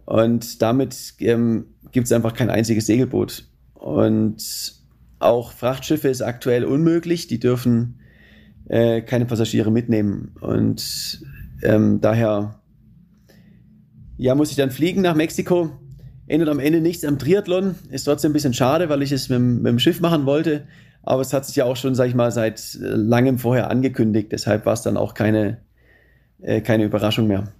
Und 0.05 0.61
damit 0.61 1.13
ähm, 1.19 1.67
gibt 1.91 2.07
es 2.07 2.11
einfach 2.11 2.33
kein 2.33 2.49
einziges 2.49 2.85
Segelboot. 2.85 3.45
Und 3.75 4.80
auch 5.21 5.51
Frachtschiffe 5.51 6.07
ist 6.07 6.21
aktuell 6.21 6.65
unmöglich. 6.65 7.27
Die 7.27 7.39
dürfen 7.39 7.99
äh, 8.67 9.01
keine 9.01 9.25
Passagiere 9.25 9.71
mitnehmen. 9.71 10.35
Und 10.41 11.21
ähm, 11.63 12.01
daher 12.01 12.59
ja, 14.17 14.35
muss 14.35 14.51
ich 14.51 14.57
dann 14.57 14.71
fliegen 14.71 15.01
nach 15.01 15.15
Mexiko 15.15 15.71
ändert 16.31 16.49
am 16.49 16.59
Ende 16.59 16.79
nichts 16.81 17.03
am 17.03 17.19
Triathlon. 17.19 17.75
Ist 17.89 18.05
trotzdem 18.05 18.31
ein 18.31 18.33
bisschen 18.33 18.53
schade, 18.53 18.89
weil 18.89 19.01
ich 19.01 19.11
es 19.11 19.29
mit, 19.29 19.39
mit 19.39 19.67
dem 19.67 19.79
Schiff 19.79 19.99
machen 19.99 20.25
wollte. 20.25 20.65
Aber 21.03 21.21
es 21.21 21.33
hat 21.33 21.45
sich 21.45 21.55
ja 21.55 21.65
auch 21.65 21.75
schon, 21.75 21.93
sag 21.93 22.07
ich 22.07 22.15
mal, 22.15 22.31
seit 22.31 22.75
äh, 22.75 22.87
langem 22.87 23.37
vorher 23.37 23.69
angekündigt. 23.69 24.31
Deshalb 24.31 24.65
war 24.65 24.73
es 24.73 24.81
dann 24.81 24.97
auch 24.97 25.13
keine, 25.13 25.57
äh, 26.41 26.61
keine 26.61 26.85
Überraschung 26.85 27.27
mehr. 27.27 27.51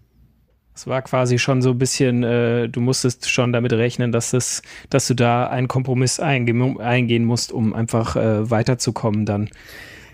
Es 0.73 0.87
war 0.87 1.01
quasi 1.01 1.37
schon 1.37 1.61
so 1.61 1.71
ein 1.71 1.77
bisschen, 1.77 2.23
äh, 2.23 2.69
du 2.69 2.79
musstest 2.79 3.29
schon 3.29 3.51
damit 3.51 3.73
rechnen, 3.73 4.11
dass, 4.11 4.33
es, 4.33 4.61
dass 4.89 5.07
du 5.07 5.13
da 5.13 5.47
einen 5.47 5.67
Kompromiss 5.67 6.19
einge 6.19 6.79
eingehen 6.79 7.25
musst, 7.25 7.51
um 7.51 7.73
einfach 7.73 8.15
äh, 8.15 8.49
weiterzukommen 8.49 9.25
dann. 9.25 9.49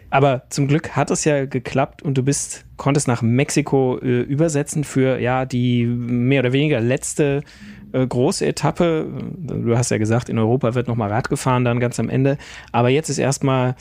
Aber 0.10 0.44
zum 0.50 0.68
Glück 0.68 0.96
hat 0.96 1.12
es 1.12 1.26
ja 1.26 1.46
geklappt 1.46 2.02
und 2.02 2.18
du 2.18 2.24
bist, 2.24 2.66
konntest 2.78 3.08
nach 3.08 3.22
Mexiko 3.22 4.00
äh, 4.02 4.22
übersetzen 4.22 4.84
für 4.84 5.20
ja 5.20 5.46
die 5.46 5.86
mehr 5.86 6.42
oder 6.42 6.54
weniger 6.54 6.80
letzte 6.80 7.44
äh, 7.92 8.08
große 8.08 8.46
Etappe. 8.46 9.08
Du 9.38 9.78
hast 9.78 9.92
ja 9.92 9.98
gesagt, 9.98 10.30
in 10.30 10.40
Europa 10.40 10.76
wird 10.76 10.88
nochmal 10.88 11.12
Rad 11.12 11.30
gefahren, 11.30 11.66
dann 11.66 11.80
ganz 11.80 12.00
am 12.00 12.10
Ende. 12.10 12.38
Aber 12.72 12.90
jetzt 12.90 13.10
ist 13.10 13.18
erstmal, 13.18 13.76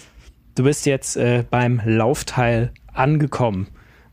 du 0.57 0.65
bist 0.65 0.85
jetzt 0.87 1.17
äh, 1.17 1.45
beim 1.49 1.81
Laufteil 1.85 2.73
angekommen. 2.93 3.69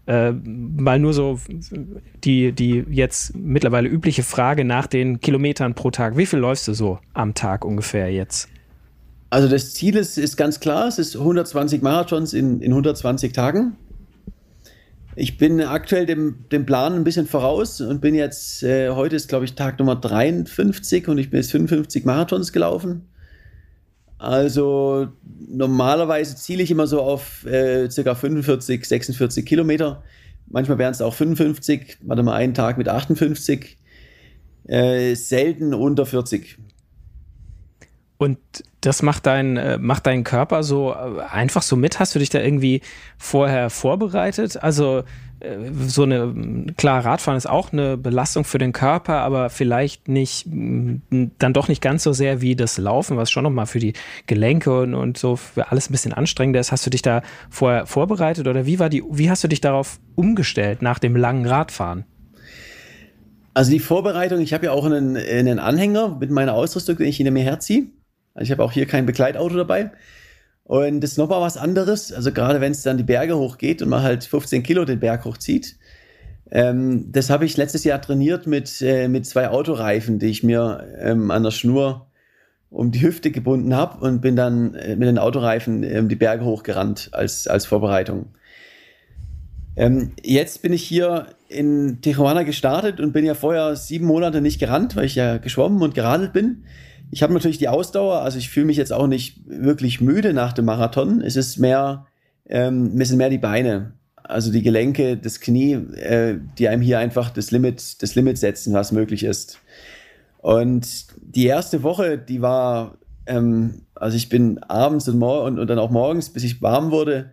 Äh, 0.06 0.34
mal 0.34 1.00
nur 1.00 1.14
so 1.14 1.40
die, 2.24 2.52
die 2.52 2.84
jetzt 2.90 3.36
mittlerweile 3.36 3.88
übliche 3.88 4.24
Frage 4.24 4.66
nach 4.66 4.86
den 4.88 5.22
Kilometern 5.22 5.76
pro 5.76 5.92
Tag. 5.92 6.18
Wie 6.18 6.26
viel 6.26 6.40
läufst 6.40 6.68
du 6.68 6.74
so 6.74 7.00
am 7.14 7.34
Tag 7.34 7.64
ungefähr 7.64 8.12
jetzt? 8.12 8.50
Also 9.30 9.48
das 9.48 9.74
Ziel 9.74 9.96
ist, 9.96 10.18
ist 10.18 10.36
ganz 10.36 10.60
klar, 10.60 10.88
es 10.88 11.00
ist 11.00 11.16
120 11.16 11.82
Marathons 11.82 12.34
in, 12.34 12.60
in 12.60 12.72
120 12.72 13.32
Tagen. 13.32 13.78
Ich 15.16 15.38
bin 15.38 15.62
aktuell 15.62 16.06
dem, 16.06 16.46
dem 16.52 16.66
Plan 16.66 16.94
ein 16.94 17.04
bisschen 17.04 17.26
voraus 17.26 17.80
und 17.80 18.02
bin 18.02 18.14
jetzt, 18.14 18.62
äh, 18.64 18.90
heute 18.90 19.16
ist 19.16 19.30
glaube 19.30 19.46
ich 19.46 19.56
Tag 19.56 19.80
Nummer 19.80 19.96
53 19.96 21.08
und 21.08 21.18
ich 21.18 21.30
bin 21.30 21.40
jetzt 21.40 21.52
55 21.52 22.04
Marathons 22.04 22.52
gelaufen. 22.52 23.08
Also 24.24 25.10
normalerweise 25.50 26.38
ziele 26.38 26.64
ich 26.64 26.72
immer 26.72 26.88
so 26.88 27.02
auf 27.02 27.46
äh, 27.46 27.90
circa 27.92 28.16
45, 28.16 28.86
46 28.86 29.46
Kilometer. 29.46 30.02
Manchmal 30.48 30.78
wären 30.78 30.92
es 30.92 31.02
auch 31.02 31.14
55, 31.14 31.98
warte 32.04 32.24
mal 32.24 32.36
einen 32.36 32.54
Tag 32.54 32.78
mit 32.78 32.88
58. 32.88 33.78
Äh, 34.66 35.16
selten 35.16 35.74
unter 35.74 36.06
40. 36.06 36.58
Und 38.16 38.38
das 38.80 39.02
macht 39.02 39.26
dein, 39.26 39.58
äh, 39.58 39.78
macht 39.78 40.06
deinen 40.06 40.24
Körper 40.24 40.64
so 40.64 40.94
äh, 40.94 41.20
einfach 41.30 41.62
so 41.62 41.76
mit? 41.76 42.00
Hast 42.00 42.16
du 42.16 42.20
dich 42.20 42.30
da 42.30 42.40
irgendwie 42.40 42.80
vorher 43.18 43.70
vorbereitet? 43.70 44.56
Also 44.64 45.04
so 45.88 46.04
eine, 46.04 46.74
klar, 46.78 47.04
Radfahren 47.04 47.38
ist 47.38 47.50
auch 47.50 47.74
eine 47.74 47.98
Belastung 47.98 48.46
für 48.46 48.58
den 48.58 48.72
Körper, 48.72 49.22
aber 49.22 49.50
vielleicht 49.50 50.08
nicht, 50.08 50.46
dann 50.48 51.54
doch 51.54 51.68
nicht 51.68 51.82
ganz 51.82 52.04
so 52.04 52.14
sehr 52.14 52.42
wie 52.42 52.56
das 52.56 52.78
Laufen, 52.78 53.18
was 53.18 53.30
schon 53.30 53.44
nochmal 53.44 53.66
für 53.66 53.80
die 53.80 53.94
Gelenke 54.26 54.82
und, 54.82 54.94
und 54.94 55.18
so 55.18 55.36
für 55.36 55.70
alles 55.72 55.90
ein 55.90 55.92
bisschen 55.92 56.14
anstrengender 56.14 56.60
ist. 56.60 56.72
Hast 56.72 56.86
du 56.86 56.90
dich 56.90 57.02
da 57.02 57.24
vorher 57.50 57.86
vorbereitet 57.86 58.48
oder 58.48 58.66
wie 58.66 58.80
war 58.80 58.90
die, 58.90 59.04
wie 59.10 59.30
hast 59.30 59.44
du 59.44 59.48
dich 59.48 59.62
darauf 59.62 60.00
umgestellt 60.16 60.82
nach 60.82 61.00
dem 61.00 61.16
langen 61.16 61.46
Radfahren? 61.46 62.06
Also 63.54 63.72
die 63.72 63.80
Vorbereitung, 63.80 64.40
ich 64.40 64.54
habe 64.54 64.66
ja 64.66 64.72
auch 64.72 64.86
einen, 64.86 65.18
einen 65.18 65.60
Anhänger 65.60 66.18
mit 66.20 66.32
meiner 66.32 66.54
Ausrüstung, 66.54 66.98
den 66.98 67.08
ich 67.08 67.18
hinter 67.18 67.32
mir 67.32 67.44
herziehe. 67.44 67.88
Also 68.34 68.46
ich 68.46 68.52
habe 68.52 68.64
auch 68.64 68.72
hier 68.72 68.86
kein 68.86 69.06
Begleitauto 69.06 69.56
dabei. 69.56 69.92
Und 70.64 71.02
das 71.02 71.12
ist 71.12 71.18
nochmal 71.18 71.42
was 71.42 71.58
anderes. 71.58 72.14
Also 72.14 72.32
gerade 72.32 72.62
wenn 72.62 72.72
es 72.72 72.84
dann 72.84 72.98
die 72.98 73.04
Berge 73.04 73.38
hochgeht 73.38 73.82
und 73.82 73.90
man 73.90 74.02
halt 74.02 74.24
15 74.24 74.64
Kilo 74.64 74.86
den 74.86 75.00
Berg 75.00 75.26
hochzieht. 75.26 75.76
Ähm, 76.52 77.12
das 77.12 77.30
habe 77.30 77.46
ich 77.46 77.58
letztes 77.58 77.84
Jahr 77.84 78.02
trainiert 78.02 78.48
mit, 78.48 78.82
äh, 78.82 79.08
mit 79.08 79.26
zwei 79.26 79.50
Autoreifen, 79.50 80.20
die 80.20 80.28
ich 80.28 80.44
mir 80.44 80.88
ähm, 81.00 81.32
an 81.32 81.44
der 81.44 81.52
Schnur 81.52 82.08
um 82.70 82.92
die 82.92 83.02
Hüfte 83.02 83.32
gebunden 83.32 83.76
habe 83.76 84.04
und 84.06 84.22
bin 84.22 84.36
dann 84.36 84.74
äh, 84.76 84.96
mit 84.96 85.08
den 85.08 85.20
Autoreifen 85.20 85.84
ähm, 85.84 86.10
die 86.10 86.16
Berge 86.16 86.46
hochgerannt 86.46 87.10
als, 87.12 87.48
als 87.48 87.66
Vorbereitung. 87.66 88.28
Ähm, 89.76 90.12
jetzt 90.22 90.62
bin 90.62 90.74
ich 90.74 90.84
hier 90.84 91.28
in 91.50 92.02
Tijuana 92.02 92.44
gestartet 92.44 93.00
und 93.00 93.14
bin 93.14 93.26
ja 93.26 93.34
vorher 93.34 93.76
sieben 93.76 94.06
Monate 94.06 94.42
nicht 94.42 94.60
gerannt, 94.60 94.96
weil 94.96 95.06
ich 95.06 95.16
ja 95.16 95.38
geschwommen 95.38 95.82
und 95.82 95.96
geradelt 95.96 96.34
bin. 96.34 96.64
Ich 97.14 97.22
habe 97.22 97.32
natürlich 97.32 97.60
die 97.60 97.68
Ausdauer, 97.68 98.24
also 98.24 98.40
ich 98.40 98.50
fühle 98.50 98.66
mich 98.66 98.78
jetzt 98.78 98.92
auch 98.92 99.06
nicht 99.06 99.42
wirklich 99.46 100.02
müde 100.02 100.34
nach 100.34 100.52
dem 100.52 100.66
Marathon. 100.66 101.22
Es 101.22 101.36
ist 101.36 101.60
mehr, 101.60 102.08
ähm, 102.48 103.00
es 103.00 103.10
sind 103.10 103.20
mehr 103.20 103.30
die 103.30 103.38
Beine, 103.38 103.94
also 104.16 104.52
die 104.52 104.64
Gelenke, 104.64 105.16
das 105.16 105.40
Knie, 105.40 105.74
äh, 105.74 106.40
die 106.58 106.68
einem 106.70 106.82
hier 106.82 106.98
einfach 106.98 107.30
das 107.30 107.52
Limit, 107.52 108.02
das 108.02 108.16
Limit 108.16 108.40
setzen, 108.40 108.74
was 108.74 108.92
möglich 108.92 109.24
ist. 109.26 109.60
Und 110.40 111.06
die 111.22 111.46
erste 111.46 111.84
Woche, 111.84 112.18
die 112.18 112.42
war, 112.42 112.98
ähm, 113.28 113.84
also 113.94 114.18
ich 114.18 114.28
bin 114.28 114.58
abends 114.64 115.08
und, 115.08 115.22
und, 115.22 115.60
und 115.60 115.68
dann 115.68 115.78
auch 115.78 115.92
morgens, 115.92 116.32
bis 116.32 116.44
ich 116.44 116.64
warm 116.64 116.90
wurde, 116.90 117.30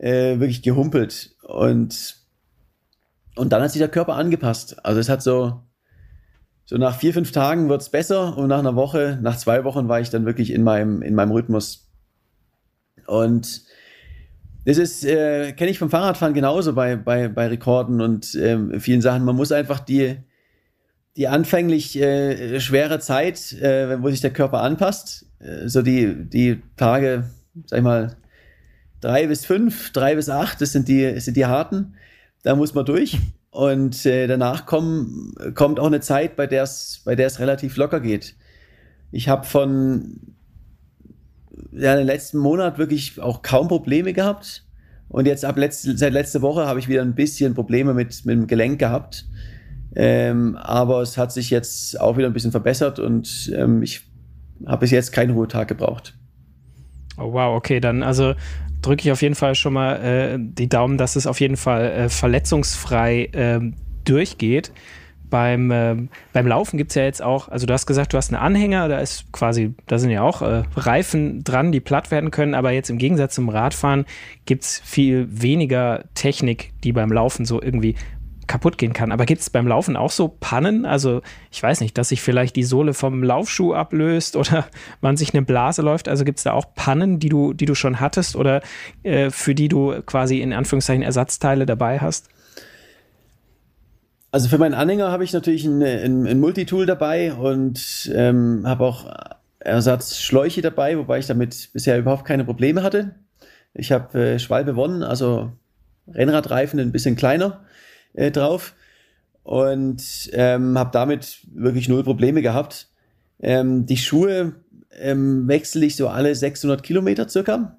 äh, 0.00 0.40
wirklich 0.40 0.62
gehumpelt. 0.62 1.36
Und, 1.44 2.16
und 3.36 3.52
dann 3.52 3.62
hat 3.62 3.70
sich 3.70 3.78
der 3.78 3.88
Körper 3.88 4.16
angepasst. 4.16 4.84
Also 4.84 4.98
es 4.98 5.08
hat 5.08 5.22
so, 5.22 5.60
so 6.72 6.78
nach 6.78 6.98
vier, 6.98 7.12
fünf 7.12 7.32
Tagen 7.32 7.68
wird 7.68 7.82
es 7.82 7.90
besser 7.90 8.38
und 8.38 8.48
nach 8.48 8.60
einer 8.60 8.74
Woche, 8.74 9.18
nach 9.20 9.36
zwei 9.36 9.62
Wochen 9.64 9.88
war 9.88 10.00
ich 10.00 10.08
dann 10.08 10.24
wirklich 10.24 10.50
in 10.50 10.62
meinem, 10.62 11.02
in 11.02 11.14
meinem 11.14 11.30
Rhythmus. 11.32 11.86
Und 13.06 13.64
das 14.64 14.78
ist, 14.78 15.04
äh, 15.04 15.52
kenne 15.52 15.70
ich 15.70 15.78
vom 15.78 15.90
Fahrradfahren 15.90 16.32
genauso 16.32 16.72
bei, 16.72 16.96
bei, 16.96 17.28
bei 17.28 17.48
Rekorden 17.48 18.00
und 18.00 18.34
äh, 18.36 18.80
vielen 18.80 19.02
Sachen. 19.02 19.22
Man 19.26 19.36
muss 19.36 19.52
einfach 19.52 19.80
die, 19.80 20.16
die 21.18 21.28
anfänglich 21.28 22.00
äh, 22.00 22.58
schwere 22.58 23.00
Zeit, 23.00 23.52
äh, 23.52 24.02
wo 24.02 24.08
sich 24.08 24.22
der 24.22 24.32
Körper 24.32 24.62
anpasst, 24.62 25.26
äh, 25.40 25.68
so 25.68 25.82
die, 25.82 26.24
die 26.24 26.62
Tage, 26.78 27.24
sag 27.66 27.80
ich 27.80 27.84
mal, 27.84 28.16
drei 29.02 29.26
bis 29.26 29.44
fünf, 29.44 29.92
drei 29.92 30.14
bis 30.14 30.30
acht, 30.30 30.62
das 30.62 30.72
sind 30.72 30.88
die, 30.88 31.20
sind 31.20 31.36
die 31.36 31.44
harten. 31.44 31.96
Da 32.42 32.56
muss 32.56 32.72
man 32.72 32.86
durch. 32.86 33.18
Und 33.52 34.06
äh, 34.06 34.26
danach 34.26 34.64
kommen, 34.64 35.34
kommt 35.54 35.78
auch 35.78 35.86
eine 35.86 36.00
Zeit, 36.00 36.36
bei 36.36 36.46
der 36.46 36.62
es 36.62 37.02
bei 37.04 37.14
der 37.14 37.26
es 37.26 37.38
relativ 37.38 37.76
locker 37.76 38.00
geht. 38.00 38.34
Ich 39.10 39.28
habe 39.28 39.44
von 39.44 40.34
ja, 41.70 41.94
den 41.94 42.06
letzten 42.06 42.38
Monat 42.38 42.78
wirklich 42.78 43.20
auch 43.20 43.42
kaum 43.42 43.68
Probleme 43.68 44.14
gehabt. 44.14 44.64
Und 45.10 45.26
jetzt 45.26 45.44
ab 45.44 45.58
letzt, 45.58 45.82
seit 45.82 46.14
letzter 46.14 46.40
Woche 46.40 46.66
habe 46.66 46.78
ich 46.80 46.88
wieder 46.88 47.02
ein 47.02 47.14
bisschen 47.14 47.52
Probleme 47.52 47.92
mit, 47.92 48.24
mit 48.24 48.34
dem 48.34 48.46
Gelenk 48.46 48.78
gehabt. 48.78 49.26
Ähm, 49.94 50.56
aber 50.56 51.02
es 51.02 51.18
hat 51.18 51.30
sich 51.30 51.50
jetzt 51.50 52.00
auch 52.00 52.16
wieder 52.16 52.28
ein 52.28 52.32
bisschen 52.32 52.52
verbessert 52.52 52.98
und 52.98 53.52
ähm, 53.54 53.82
ich 53.82 54.00
habe 54.64 54.80
bis 54.80 54.92
jetzt 54.92 55.12
keinen 55.12 55.32
Ruhetag 55.32 55.68
gebraucht. 55.68 56.14
Oh 57.18 57.32
wow, 57.32 57.54
okay, 57.54 57.80
dann 57.80 58.02
also 58.02 58.34
drücke 58.80 59.02
ich 59.02 59.12
auf 59.12 59.22
jeden 59.22 59.34
Fall 59.34 59.54
schon 59.54 59.72
mal 59.72 59.94
äh, 59.96 60.38
die 60.38 60.68
Daumen, 60.68 60.98
dass 60.98 61.16
es 61.16 61.26
auf 61.26 61.40
jeden 61.40 61.56
Fall 61.56 61.90
äh, 61.90 62.08
verletzungsfrei 62.08 63.24
äh, 63.26 63.60
durchgeht. 64.04 64.72
Beim, 65.30 65.70
ähm, 65.70 66.10
beim 66.34 66.46
Laufen 66.46 66.76
gibt 66.76 66.90
es 66.90 66.94
ja 66.96 67.04
jetzt 67.04 67.22
auch, 67.22 67.48
also 67.48 67.64
du 67.64 67.72
hast 67.72 67.86
gesagt, 67.86 68.12
du 68.12 68.18
hast 68.18 68.34
einen 68.34 68.42
Anhänger, 68.42 68.88
da 68.88 68.98
ist 68.98 69.32
quasi, 69.32 69.74
da 69.86 69.98
sind 69.98 70.10
ja 70.10 70.20
auch 70.20 70.42
äh, 70.42 70.64
Reifen 70.76 71.42
dran, 71.42 71.72
die 71.72 71.80
platt 71.80 72.10
werden 72.10 72.30
können, 72.30 72.54
aber 72.54 72.72
jetzt 72.72 72.90
im 72.90 72.98
Gegensatz 72.98 73.34
zum 73.34 73.48
Radfahren 73.48 74.04
gibt 74.44 74.64
es 74.64 74.82
viel 74.84 75.26
weniger 75.30 76.04
Technik, 76.12 76.72
die 76.84 76.92
beim 76.92 77.10
Laufen 77.10 77.46
so 77.46 77.62
irgendwie 77.62 77.94
kaputt 78.52 78.76
gehen 78.76 78.92
kann. 78.92 79.12
Aber 79.12 79.24
gibt 79.24 79.40
es 79.40 79.48
beim 79.48 79.66
Laufen 79.66 79.96
auch 79.96 80.10
so 80.10 80.28
Pannen? 80.28 80.84
Also 80.84 81.22
ich 81.50 81.62
weiß 81.62 81.80
nicht, 81.80 81.96
dass 81.96 82.10
sich 82.10 82.20
vielleicht 82.20 82.54
die 82.54 82.64
Sohle 82.64 82.92
vom 82.92 83.22
Laufschuh 83.22 83.72
ablöst 83.72 84.36
oder 84.36 84.66
man 85.00 85.16
sich 85.16 85.32
eine 85.32 85.40
Blase 85.40 85.80
läuft. 85.80 86.06
Also 86.06 86.24
gibt 86.24 86.36
es 86.36 86.44
da 86.44 86.52
auch 86.52 86.74
Pannen, 86.74 87.18
die 87.18 87.30
du, 87.30 87.54
die 87.54 87.64
du 87.64 87.74
schon 87.74 87.98
hattest 87.98 88.36
oder 88.36 88.60
äh, 89.04 89.30
für 89.30 89.54
die 89.54 89.68
du 89.68 90.02
quasi 90.04 90.40
in 90.40 90.52
Anführungszeichen 90.52 91.02
Ersatzteile 91.02 91.64
dabei 91.64 91.98
hast? 91.98 92.28
Also 94.30 94.50
für 94.50 94.58
meinen 94.58 94.74
Anhänger 94.74 95.10
habe 95.10 95.24
ich 95.24 95.32
natürlich 95.32 95.64
ein, 95.64 95.82
ein, 95.82 96.26
ein 96.26 96.38
Multitool 96.38 96.84
dabei 96.84 97.32
und 97.32 98.12
ähm, 98.14 98.64
habe 98.66 98.84
auch 98.84 99.06
Ersatzschläuche 99.60 100.60
dabei, 100.60 100.98
wobei 100.98 101.20
ich 101.20 101.26
damit 101.26 101.70
bisher 101.72 101.98
überhaupt 101.98 102.26
keine 102.26 102.44
Probleme 102.44 102.82
hatte. 102.82 103.14
Ich 103.72 103.92
habe 103.92 104.18
äh, 104.18 104.38
Schwalbe 104.38 104.76
One, 104.76 105.08
also 105.08 105.52
Rennradreifen 106.06 106.78
ein 106.80 106.92
bisschen 106.92 107.16
kleiner 107.16 107.64
äh, 108.14 108.30
drauf 108.30 108.74
und 109.42 110.30
ähm, 110.32 110.78
habe 110.78 110.90
damit 110.92 111.40
wirklich 111.52 111.88
null 111.88 112.04
Probleme 112.04 112.42
gehabt. 112.42 112.88
Ähm, 113.40 113.86
die 113.86 113.96
Schuhe 113.96 114.54
ähm, 114.98 115.48
wechsle 115.48 115.86
ich 115.86 115.96
so 115.96 116.08
alle 116.08 116.34
600 116.34 116.82
Kilometer 116.82 117.28
circa. 117.28 117.78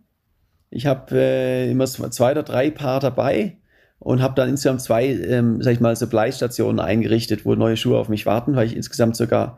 Ich 0.70 0.86
habe 0.88 1.16
äh, 1.16 1.72
immer 1.72 1.86
zwei 1.86 2.32
oder 2.32 2.44
drei 2.44 2.72
Paar 2.72 3.00
dabei 3.00 3.58
und 4.00 4.22
habe 4.22 4.36
dann 4.36 4.50
insgesamt 4.50 4.82
zwei, 4.82 5.06
ähm, 5.08 5.62
sag 5.62 5.74
ich 5.74 5.80
mal, 5.80 5.96
Supply-Stationen 5.96 6.80
eingerichtet, 6.80 7.46
wo 7.46 7.56
neue 7.56 7.78
Schuhe 7.78 7.98
auf 7.98 8.10
mich 8.10 8.26
warten, 8.26 8.56
weil 8.56 8.68
ich 8.68 8.76
insgesamt 8.76 9.16
circa 9.16 9.58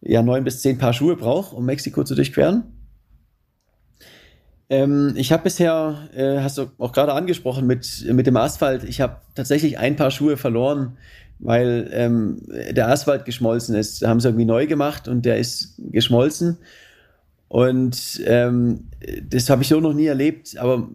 ja 0.00 0.22
neun 0.22 0.44
bis 0.44 0.62
zehn 0.62 0.78
Paar 0.78 0.92
Schuhe 0.92 1.16
brauche, 1.16 1.54
um 1.54 1.66
Mexiko 1.66 2.04
zu 2.04 2.14
durchqueren. 2.14 2.77
Ähm, 4.70 5.14
ich 5.16 5.32
habe 5.32 5.44
bisher, 5.44 6.08
äh, 6.14 6.40
hast 6.40 6.58
du 6.58 6.66
auch 6.78 6.92
gerade 6.92 7.14
angesprochen, 7.14 7.66
mit, 7.66 8.04
mit 8.12 8.26
dem 8.26 8.36
Asphalt, 8.36 8.84
ich 8.84 9.00
habe 9.00 9.16
tatsächlich 9.34 9.78
ein 9.78 9.96
paar 9.96 10.10
Schuhe 10.10 10.36
verloren, 10.36 10.98
weil 11.38 11.88
ähm, 11.92 12.42
der 12.70 12.88
Asphalt 12.88 13.24
geschmolzen 13.24 13.74
ist. 13.74 14.02
Da 14.02 14.08
haben 14.08 14.20
sie 14.20 14.28
irgendwie 14.28 14.44
neu 14.44 14.66
gemacht 14.66 15.08
und 15.08 15.24
der 15.24 15.38
ist 15.38 15.74
geschmolzen. 15.78 16.58
Und 17.48 18.20
ähm, 18.26 18.88
das 19.30 19.48
habe 19.48 19.62
ich 19.62 19.68
so 19.68 19.80
noch 19.80 19.94
nie 19.94 20.06
erlebt, 20.06 20.58
aber 20.58 20.88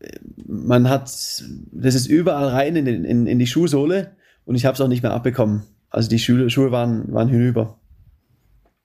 äh, 0.00 0.18
man 0.46 0.88
hat, 0.88 1.04
das 1.04 1.94
ist 1.94 2.06
überall 2.06 2.48
rein 2.48 2.74
in, 2.74 2.86
in, 2.86 3.26
in 3.26 3.38
die 3.38 3.46
Schuhsohle 3.46 4.12
und 4.44 4.56
ich 4.56 4.66
habe 4.66 4.74
es 4.74 4.80
auch 4.80 4.88
nicht 4.88 5.04
mehr 5.04 5.12
abbekommen. 5.12 5.62
Also 5.90 6.08
die 6.08 6.18
Schuhe, 6.18 6.50
Schuhe 6.50 6.72
waren, 6.72 7.12
waren 7.12 7.28
hinüber. 7.28 7.78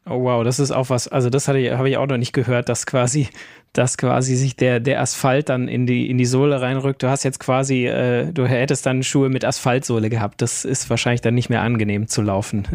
Oh 0.09 0.23
wow, 0.23 0.43
das 0.43 0.59
ist 0.59 0.71
auch 0.71 0.89
was, 0.89 1.07
also 1.07 1.29
das 1.29 1.47
hatte 1.47 1.59
ich, 1.59 1.71
habe 1.71 1.89
ich 1.89 1.97
auch 1.97 2.07
noch 2.07 2.17
nicht 2.17 2.31
gehört, 2.31 2.69
dass 2.69 2.85
quasi, 2.85 3.27
dass 3.73 3.97
quasi 3.97 4.35
sich 4.35 4.55
der, 4.55 4.79
der 4.79 5.01
Asphalt 5.01 5.49
dann 5.49 5.67
in 5.67 5.85
die, 5.85 6.09
in 6.09 6.17
die 6.17 6.25
Sohle 6.25 6.61
reinrückt. 6.61 7.03
Du 7.03 7.09
hast 7.09 7.23
jetzt 7.23 7.39
quasi, 7.39 7.87
äh, 7.87 8.31
du 8.31 8.45
hättest 8.45 8.85
dann 8.85 9.03
Schuhe 9.03 9.29
mit 9.29 9.43
Asphaltsohle 9.43 10.09
gehabt. 10.09 10.41
Das 10.41 10.63
ist 10.63 10.89
wahrscheinlich 10.89 11.21
dann 11.21 11.33
nicht 11.33 11.49
mehr 11.49 11.61
angenehm 11.61 12.07
zu 12.07 12.21
laufen. 12.21 12.67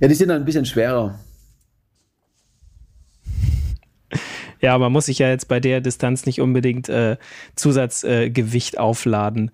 Ja, 0.00 0.08
die 0.08 0.14
sind 0.14 0.28
dann 0.28 0.40
ein 0.40 0.44
bisschen 0.46 0.64
schwerer. 0.64 1.18
Ja, 4.60 4.78
man 4.78 4.90
muss 4.90 5.06
sich 5.06 5.18
ja 5.18 5.28
jetzt 5.28 5.46
bei 5.46 5.60
der 5.60 5.80
Distanz 5.80 6.26
nicht 6.26 6.40
unbedingt 6.40 6.88
äh, 6.88 7.16
Zusatzgewicht 7.54 8.74
äh, 8.74 8.78
aufladen. 8.78 9.50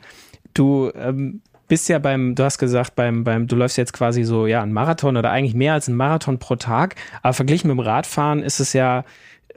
Du 0.54 0.90
ähm, 0.94 1.42
bist 1.68 1.88
ja 1.88 1.98
beim, 1.98 2.34
du 2.34 2.44
hast 2.44 2.58
gesagt, 2.58 2.94
beim, 2.94 3.24
beim, 3.24 3.46
du 3.46 3.56
läufst 3.56 3.78
jetzt 3.78 3.92
quasi 3.92 4.24
so, 4.24 4.46
ja, 4.46 4.62
ein 4.62 4.72
Marathon 4.72 5.16
oder 5.16 5.30
eigentlich 5.30 5.54
mehr 5.54 5.72
als 5.74 5.88
ein 5.88 5.96
Marathon 5.96 6.38
pro 6.38 6.56
Tag. 6.56 6.96
Aber 7.22 7.32
verglichen 7.32 7.68
mit 7.68 7.78
dem 7.78 7.80
Radfahren 7.80 8.42
ist 8.42 8.60
es 8.60 8.72
ja, 8.72 9.04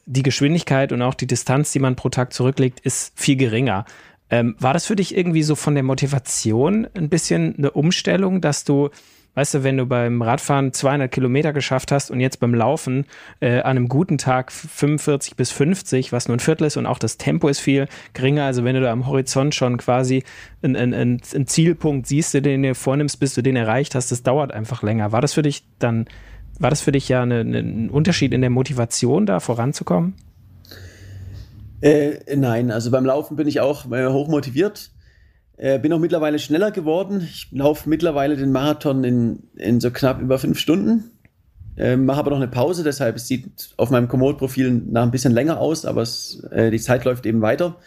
die 0.05 0.24
Geschwindigkeit 0.24 0.93
und 0.93 1.01
auch 1.01 1.14
die 1.14 1.28
Distanz, 1.28 1.72
die 1.72 1.80
man 1.80 1.95
pro 1.95 2.10
Tag 2.10 2.34
zurücklegt, 2.34 2.80
ist 2.80 3.12
viel 3.20 3.36
geringer. 3.36 3.86
Ähm, 4.30 4.55
war 4.60 4.74
das 4.74 4.86
für 4.86 4.95
dich 4.95 5.16
irgendwie 5.16 5.43
so 5.43 5.55
von 5.55 5.74
der 5.74 5.84
Motivation 5.84 6.88
ein 6.95 7.10
bisschen 7.10 7.55
eine 7.58 7.72
Umstellung, 7.72 8.41
dass 8.41 8.64
du 8.64 8.89
weißt 9.38 9.54
du, 9.54 9.64
wenn 9.64 9.78
du 9.78 9.86
beim 9.86 10.24
Radfahren 10.24 10.74
200 10.74 11.12
Kilometer 11.12 11.54
geschafft 11.54 11.92
hast 11.92 12.10
und 12.10 12.20
jetzt 12.20 12.40
beim 12.40 12.56
Laufen 12.56 13.06
äh, 13.40 13.60
an 13.60 13.78
einem 13.78 13.88
guten 13.88 14.18
Tag 14.18 14.52
45 14.52 15.36
bis 15.36 15.52
50, 15.52 16.12
was 16.12 16.28
nur 16.28 16.38
ein 16.38 16.40
Viertel 16.40 16.66
ist 16.66 16.76
und 16.76 16.88
auch 16.88 16.98
das 16.98 17.18
Tempo 17.18 17.48
ist 17.48 17.60
viel 17.60 17.88
geringer, 18.14 18.46
also 18.46 18.64
wenn 18.64 18.74
du 18.74 18.82
da 18.82 18.92
am 18.92 19.06
Horizont 19.06 19.54
schon 19.54 19.78
quasi 19.78 20.24
einen, 20.64 20.76
einen, 20.76 21.22
einen 21.36 21.46
Zielpunkt 21.46 22.08
siehst, 22.08 22.34
den 22.34 22.64
du 22.64 22.74
vornimmst, 22.74 23.20
bis 23.20 23.36
du 23.36 23.44
den 23.44 23.56
erreicht 23.56 23.94
hast, 23.94 24.12
das 24.12 24.24
dauert 24.24 24.52
einfach 24.52 24.82
länger. 24.82 25.12
War 25.12 25.22
das 25.22 25.36
für 25.36 25.44
dich 25.44 25.64
dann, 25.78 26.08
war 26.58 26.72
das 26.72 26.82
für 26.82 26.92
dich 26.92 27.08
ja 27.08 27.22
eine, 27.22 27.42
eine, 27.42 27.60
ein 27.60 27.92
Unterschied 27.92 28.34
in 28.34 28.42
der 28.42 28.50
Motivation, 28.50 29.28
da 29.28 29.40
voranzukommen? 29.40 30.16
Äh, 31.82 32.36
nein, 32.36 32.72
also 32.72 32.90
beim 32.90 33.06
Laufen 33.06 33.38
bin 33.38 33.48
ich 33.48 33.60
auch 33.60 33.92
äh, 33.92 34.08
hoch 34.08 34.30
motiviert. 34.30 34.90
Äh, 35.58 35.80
bin 35.80 35.91
auch 35.91 35.99
mittlerweile 35.99 36.38
schneller 36.38 36.70
geworden. 36.72 37.28
Ich 37.30 37.47
laufe 37.51 37.89
mittlerweile 37.89 38.38
den 38.38 38.51
Marathon 38.51 39.03
in, 39.03 39.43
in 39.55 39.82
so 39.82 39.89
knapp 39.89 40.22
über 40.22 40.38
fünf 40.38 40.60
Stunden. 40.60 41.12
Ähm, 41.78 42.05
mache 42.05 42.20
aber 42.20 42.30
noch 42.32 42.38
eine 42.38 42.47
Pause, 42.47 42.84
deshalb 42.84 43.18
es 43.18 43.28
sieht 43.28 43.74
auf 43.78 43.89
meinem 43.89 44.08
Komoot-Profil 44.08 44.72
nach 44.72 45.03
ein 45.03 45.12
bisschen 45.12 45.34
länger 45.34 45.60
aus, 45.60 45.86
aber 45.86 46.01
es, 46.01 46.43
äh, 46.51 46.72
die 46.72 46.80
Zeit 46.80 47.05
läuft 47.05 47.26
eben 47.26 47.41
weiter. 47.41 47.78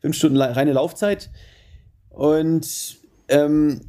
Fünf 0.00 0.16
Stunden 0.16 0.40
reine 0.40 0.72
Laufzeit. 0.72 1.30
Und 2.10 2.96
ähm, 3.28 3.80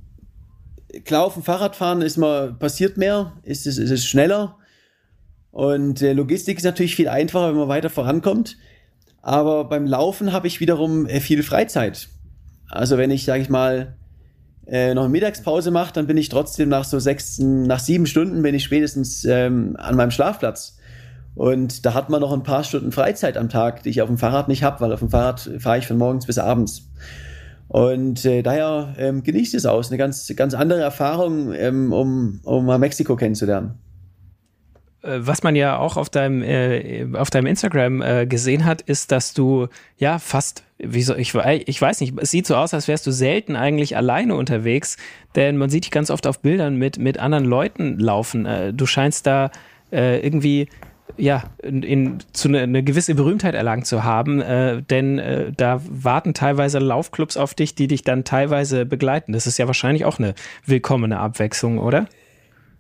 klar, 1.06 1.26
auf 1.26 1.34
dem 1.34 1.44
Fahrradfahren 1.44 2.02
ist 2.02 2.18
man, 2.18 2.58
passiert 2.60 2.98
mehr, 2.98 3.34
ist 3.44 3.68
es, 3.68 3.78
ist 3.78 3.92
es 3.92 4.06
schneller. 4.06 4.58
Und 5.52 6.02
äh, 6.02 6.14
Logistik 6.14 6.58
ist 6.58 6.64
natürlich 6.64 6.96
viel 6.96 7.10
einfacher, 7.10 7.50
wenn 7.50 7.58
man 7.58 7.70
weiter 7.70 7.90
vorankommt. 7.90 8.58
Aber 9.22 9.66
beim 9.66 9.86
Laufen 9.86 10.32
habe 10.32 10.48
ich 10.48 10.60
wiederum 10.60 11.08
äh, 11.08 11.20
viel 11.20 11.44
Freizeit. 11.44 12.10
Also 12.70 12.98
wenn 12.98 13.12
ich, 13.12 13.26
sage 13.26 13.42
ich 13.42 13.50
mal, 13.50 13.96
äh, 14.66 14.94
noch 14.94 15.04
eine 15.04 15.12
Mittagspause 15.12 15.72
mache, 15.72 15.94
dann 15.94 16.08
bin 16.08 16.18
ich 16.18 16.30
trotzdem 16.30 16.70
nach 16.70 16.84
so 16.84 17.00
sechs, 17.00 17.40
nach 17.40 17.80
sieben 17.80 18.06
Stunden 18.06 18.42
bin 18.42 18.54
ich 18.54 18.64
spätestens 18.64 19.24
ähm, 19.26 19.76
an 19.78 19.96
meinem 19.96 20.12
Schlafplatz. 20.12 20.78
Und 21.36 21.86
da 21.86 21.94
hat 21.94 22.10
man 22.10 22.20
noch 22.20 22.34
ein 22.34 22.44
paar 22.44 22.64
Stunden 22.64 22.92
Freizeit 22.92 23.38
am 23.38 23.48
Tag, 23.48 23.84
die 23.84 23.90
ich 23.90 24.02
auf 24.02 24.08
dem 24.08 24.18
Fahrrad 24.18 24.48
nicht 24.48 24.64
habe, 24.64 24.82
weil 24.82 24.92
auf 24.92 25.00
dem 25.00 25.10
Fahrrad 25.10 25.50
fahre 25.60 25.78
ich 25.78 25.88
von 25.88 25.98
morgens 25.98 26.26
bis 26.26 26.40
abends. 26.40 26.90
Und 27.68 28.26
äh, 28.26 28.42
daher 28.42 28.96
ähm, 28.98 29.24
genießt 29.24 29.54
es 29.54 29.66
aus, 29.66 29.90
eine 29.90 29.98
ganz, 29.98 30.32
ganz 30.36 30.54
andere 30.54 30.82
Erfahrung, 30.82 31.54
ähm, 31.54 31.94
um, 31.94 32.40
um 32.44 32.66
mal 32.66 32.80
Mexiko 32.80 33.16
kennenzulernen. 33.16 33.76
Äh, 35.02 35.20
was 35.22 35.44
man 35.44 35.56
ja 35.56 35.78
auch 35.78 35.98
auf 35.98 36.10
deinem, 36.10 36.42
äh, 36.42 37.08
auf 37.14 37.30
deinem 37.30 37.46
Instagram 37.46 38.02
äh, 38.02 38.26
gesehen 38.26 38.66
hat, 38.66 38.82
ist, 38.82 39.12
dass 39.12 39.34
du 39.34 39.68
ja 39.98 40.18
fast, 40.20 40.64
wie 40.80 41.02
so, 41.02 41.16
ich, 41.16 41.34
ich 41.34 41.82
weiß 41.82 42.02
nicht, 42.02 42.14
es 42.20 42.32
sieht 42.32 42.46
so 42.46 42.56
aus, 42.56 42.74
als 42.74 42.88
wärst 42.88 43.08
du 43.08 43.12
selten 43.12 43.56
eigentlich 43.56 43.98
alleine 43.98 44.36
unterwegs, 44.36 44.98
denn 45.36 45.58
man 45.58 45.70
sieht 45.70 45.86
dich 45.86 45.92
ganz 45.92 46.12
oft 46.12 46.28
auf 46.28 46.40
Bildern 46.40 46.76
mit, 46.76 47.00
mit 47.00 47.18
anderen 47.18 47.46
Leuten 47.46 48.00
laufen. 48.00 48.46
Äh, 48.46 48.74
du 48.74 48.86
scheinst 48.86 49.26
da 49.26 49.52
äh, 49.92 50.20
irgendwie 50.20 50.68
ja, 51.16 51.44
in, 51.64 51.84
in, 51.84 52.18
zu 52.34 52.48
eine, 52.48 52.60
eine, 52.62 52.84
gewisse 52.84 53.16
Berühmtheit 53.16 53.56
erlangt 53.56 53.88
zu 53.88 54.04
haben, 54.04 54.42
äh, 54.42 54.84
denn 54.84 55.18
äh, 55.18 55.52
da 55.56 55.82
warten 55.90 56.34
teilweise 56.34 56.80
Laufclubs 56.80 57.38
auf 57.38 57.54
dich, 57.54 57.76
die 57.76 57.88
dich 57.88 58.04
dann 58.04 58.24
teilweise 58.24 58.86
begleiten. 58.86 59.34
Das 59.34 59.48
ist 59.48 59.58
ja 59.58 59.68
wahrscheinlich 59.68 60.06
auch 60.06 60.20
eine 60.20 60.36
willkommene 60.66 61.18
Abwechslung, 61.20 61.80
oder? 61.80 62.08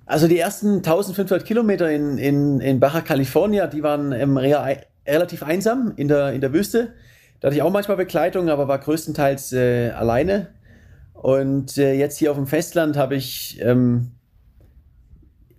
Also 0.05 0.27
die 0.27 0.37
ersten 0.37 0.77
1500 0.77 1.45
Kilometer 1.45 1.89
in, 1.89 2.17
in, 2.17 2.59
in 2.59 2.79
Baja 2.79 3.01
California, 3.01 3.67
die 3.67 3.81
waren 3.81 4.11
ähm, 4.11 4.37
relativ 4.37 5.43
einsam 5.43 5.93
in 5.95 6.07
der, 6.07 6.33
in 6.33 6.41
der 6.41 6.53
Wüste. 6.53 6.93
Da 7.39 7.47
hatte 7.47 7.55
ich 7.55 7.61
auch 7.61 7.71
manchmal 7.71 7.97
Begleitung, 7.97 8.49
aber 8.49 8.67
war 8.67 8.79
größtenteils 8.79 9.53
äh, 9.53 9.89
alleine. 9.91 10.49
Und 11.13 11.77
äh, 11.77 11.93
jetzt 11.93 12.17
hier 12.17 12.31
auf 12.31 12.37
dem 12.37 12.47
Festland 12.47 12.97
habe 12.97 13.15
ich 13.15 13.59
ähm, 13.61 14.11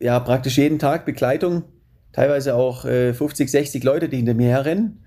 ja 0.00 0.18
praktisch 0.20 0.58
jeden 0.58 0.78
Tag 0.78 1.04
Begleitung, 1.04 1.64
teilweise 2.12 2.54
auch 2.54 2.84
äh, 2.84 3.12
50, 3.12 3.50
60 3.50 3.84
Leute, 3.84 4.08
die 4.08 4.16
hinter 4.16 4.34
mir 4.34 4.48
herrennen. 4.48 5.04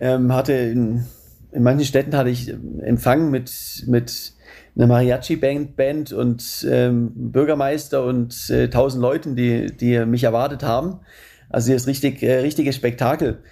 Ähm, 0.00 0.32
hatte 0.32 0.52
in, 0.52 1.04
in 1.52 1.62
manchen 1.62 1.84
Städten 1.84 2.16
hatte 2.16 2.30
ich 2.30 2.52
Empfang 2.82 3.30
mit, 3.30 3.84
mit 3.86 4.34
eine 4.76 4.86
Mariachi-Band 4.86 5.76
Band 5.76 6.12
und 6.12 6.66
ähm, 6.70 7.10
Bürgermeister 7.14 8.04
und 8.04 8.50
äh, 8.50 8.70
tausend 8.70 9.02
Leuten, 9.02 9.34
die, 9.34 9.66
die 9.76 10.04
mich 10.06 10.24
erwartet 10.24 10.62
haben. 10.62 11.00
Also 11.48 11.72
ist 11.72 11.86
richtig, 11.86 12.22
äh, 12.22 12.38
richtiges 12.38 12.76
Spektakel. 12.76 13.42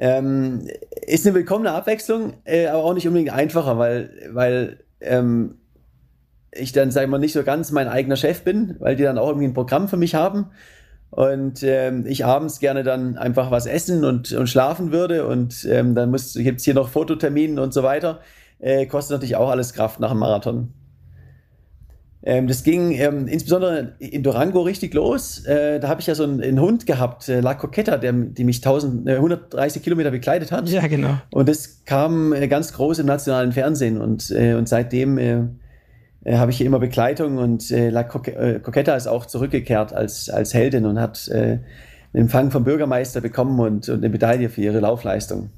Ähm, 0.00 0.68
ist 1.06 1.26
eine 1.26 1.34
willkommene 1.34 1.72
Abwechslung, 1.72 2.34
äh, 2.44 2.66
aber 2.66 2.84
auch 2.84 2.94
nicht 2.94 3.06
unbedingt 3.06 3.32
einfacher, 3.32 3.78
weil, 3.78 4.10
weil 4.30 4.84
ähm, 5.00 5.56
ich 6.52 6.72
dann, 6.72 6.90
sagen 6.90 7.10
wir, 7.10 7.18
nicht 7.18 7.32
so 7.32 7.42
ganz 7.42 7.72
mein 7.72 7.88
eigener 7.88 8.16
Chef 8.16 8.42
bin, 8.42 8.76
weil 8.78 8.96
die 8.96 9.02
dann 9.02 9.18
auch 9.18 9.28
irgendwie 9.28 9.48
ein 9.48 9.54
Programm 9.54 9.88
für 9.88 9.96
mich 9.96 10.14
haben 10.14 10.46
und 11.10 11.62
ähm, 11.62 12.06
ich 12.06 12.24
abends 12.24 12.60
gerne 12.60 12.84
dann 12.84 13.18
einfach 13.18 13.50
was 13.50 13.66
essen 13.66 14.04
und, 14.04 14.32
und 14.32 14.46
schlafen 14.46 14.92
würde 14.92 15.26
und 15.26 15.64
ähm, 15.68 15.94
dann 15.94 16.12
gibt 16.12 16.60
es 16.60 16.64
hier 16.64 16.74
noch 16.74 16.88
Fototermine 16.88 17.60
und 17.60 17.74
so 17.74 17.82
weiter 17.82 18.20
äh, 18.58 18.86
kostet 18.86 19.14
natürlich 19.14 19.36
auch 19.36 19.50
alles 19.50 19.72
Kraft 19.72 20.00
nach 20.00 20.10
dem 20.10 20.18
Marathon. 20.18 20.72
Ähm, 22.28 22.46
das 22.46 22.62
ging 22.62 22.92
ähm, 22.92 23.26
insbesondere 23.26 23.94
in 24.00 24.22
Durango 24.22 24.60
richtig 24.60 24.92
los. 24.92 25.46
Äh, 25.46 25.80
da 25.80 25.88
habe 25.88 26.02
ich 26.02 26.08
ja 26.08 26.14
so 26.14 26.24
einen, 26.24 26.42
einen 26.42 26.60
Hund 26.60 26.84
gehabt, 26.84 27.26
äh, 27.30 27.40
La 27.40 27.54
Coqueta, 27.54 27.96
der, 27.96 28.12
die 28.12 28.44
mich 28.44 28.58
1000, 28.58 29.08
äh, 29.08 29.14
130 29.14 29.82
Kilometer 29.82 30.10
begleitet 30.10 30.52
hat. 30.52 30.68
Ja, 30.68 30.86
genau. 30.88 31.16
Und 31.30 31.48
das 31.48 31.86
kam 31.86 32.34
äh, 32.34 32.46
ganz 32.46 32.74
groß 32.74 32.98
im 32.98 33.06
nationalen 33.06 33.52
Fernsehen 33.52 33.98
und, 33.98 34.30
äh, 34.30 34.52
und 34.52 34.68
seitdem 34.68 35.16
äh, 35.16 35.38
habe 36.30 36.50
ich 36.50 36.58
hier 36.58 36.66
immer 36.66 36.80
Begleitung 36.80 37.38
und 37.38 37.70
La 37.70 38.02
Coqueta 38.02 38.94
ist 38.94 39.06
auch 39.06 39.24
zurückgekehrt 39.24 39.94
als, 39.94 40.28
als 40.28 40.52
Heldin 40.52 40.84
und 40.84 41.00
hat 41.00 41.30
einen 41.32 41.62
Empfang 42.12 42.50
vom 42.50 42.64
Bürgermeister 42.64 43.22
bekommen 43.22 43.58
und, 43.58 43.88
und 43.88 43.98
eine 43.98 44.10
Medaille 44.10 44.50
für 44.50 44.60
ihre 44.60 44.80
Laufleistung 44.80 45.48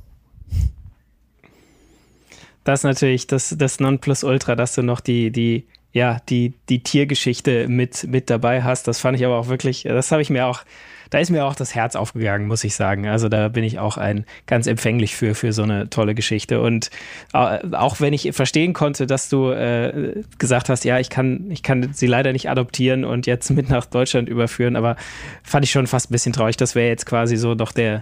das 2.62 2.80
ist 2.80 2.84
natürlich 2.84 3.26
das, 3.26 3.56
das 3.58 3.80
Nonplusultra, 3.80 4.54
dass 4.54 4.74
du 4.74 4.82
noch 4.82 5.00
die, 5.00 5.32
die, 5.32 5.66
ja, 5.92 6.18
die, 6.28 6.54
die 6.68 6.82
Tiergeschichte 6.82 7.68
mit, 7.68 8.04
mit 8.04 8.30
dabei 8.30 8.62
hast. 8.62 8.86
Das 8.86 9.00
fand 9.00 9.18
ich 9.18 9.24
aber 9.24 9.36
auch 9.36 9.48
wirklich, 9.48 9.82
das 9.82 10.12
habe 10.12 10.22
ich 10.22 10.30
mir 10.30 10.46
auch, 10.46 10.62
da 11.10 11.18
ist 11.18 11.30
mir 11.30 11.44
auch 11.44 11.56
das 11.56 11.74
Herz 11.74 11.96
aufgegangen, 11.96 12.46
muss 12.46 12.62
ich 12.62 12.76
sagen. 12.76 13.08
Also 13.08 13.28
da 13.28 13.48
bin 13.48 13.64
ich 13.64 13.80
auch 13.80 13.96
ein 13.96 14.24
ganz 14.46 14.68
empfänglich 14.68 15.16
für, 15.16 15.34
für 15.34 15.52
so 15.52 15.64
eine 15.64 15.90
tolle 15.90 16.14
Geschichte. 16.14 16.60
Und 16.60 16.90
auch 17.32 18.00
wenn 18.00 18.12
ich 18.12 18.30
verstehen 18.32 18.72
konnte, 18.72 19.08
dass 19.08 19.28
du 19.28 19.50
äh, 19.50 20.22
gesagt 20.38 20.68
hast, 20.68 20.84
ja, 20.84 21.00
ich 21.00 21.10
kann, 21.10 21.50
ich 21.50 21.64
kann 21.64 21.92
sie 21.92 22.06
leider 22.06 22.32
nicht 22.32 22.48
adoptieren 22.48 23.04
und 23.04 23.26
jetzt 23.26 23.50
mit 23.50 23.68
nach 23.68 23.86
Deutschland 23.86 24.28
überführen, 24.28 24.76
aber 24.76 24.94
fand 25.42 25.64
ich 25.64 25.72
schon 25.72 25.88
fast 25.88 26.10
ein 26.10 26.12
bisschen 26.12 26.32
traurig. 26.32 26.56
Das 26.56 26.76
wäre 26.76 26.88
jetzt 26.88 27.06
quasi 27.06 27.36
so 27.36 27.56
doch 27.56 27.72
der, 27.72 28.00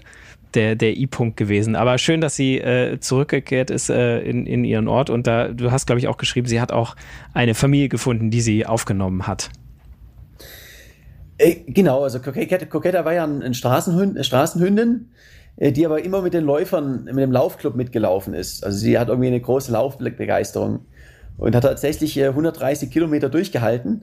der, 0.54 0.76
der 0.76 0.96
I-Punkt 0.96 1.36
gewesen. 1.36 1.76
Aber 1.76 1.98
schön, 1.98 2.20
dass 2.20 2.36
sie 2.36 2.58
äh, 2.58 2.98
zurückgekehrt 3.00 3.70
ist 3.70 3.90
äh, 3.90 4.20
in, 4.20 4.46
in 4.46 4.64
ihren 4.64 4.88
Ort. 4.88 5.10
Und 5.10 5.26
da, 5.26 5.48
du 5.48 5.70
hast, 5.70 5.86
glaube 5.86 6.00
ich, 6.00 6.08
auch 6.08 6.16
geschrieben, 6.16 6.46
sie 6.46 6.60
hat 6.60 6.72
auch 6.72 6.96
eine 7.34 7.54
Familie 7.54 7.88
gefunden, 7.88 8.30
die 8.30 8.40
sie 8.40 8.66
aufgenommen 8.66 9.26
hat. 9.26 9.50
Äh, 11.38 11.56
genau, 11.66 12.02
also 12.02 12.18
Coquetta, 12.20 13.04
war 13.04 13.14
ja 13.14 13.24
ein 13.24 13.54
Straßenhund, 13.54 14.16
eine 14.16 14.24
Straßenhündin, 14.24 15.10
äh, 15.56 15.72
die 15.72 15.86
aber 15.86 16.04
immer 16.04 16.22
mit 16.22 16.34
den 16.34 16.44
Läufern, 16.44 17.04
mit 17.04 17.18
dem 17.18 17.32
Laufclub 17.32 17.76
mitgelaufen 17.76 18.34
ist. 18.34 18.64
Also 18.64 18.78
sie 18.78 18.98
hat 18.98 19.08
irgendwie 19.08 19.28
eine 19.28 19.40
große 19.40 19.72
Laufbegeisterung 19.72 20.80
und 21.36 21.54
hat 21.54 21.62
tatsächlich 21.62 22.20
130 22.20 22.90
Kilometer 22.90 23.28
durchgehalten. 23.28 24.02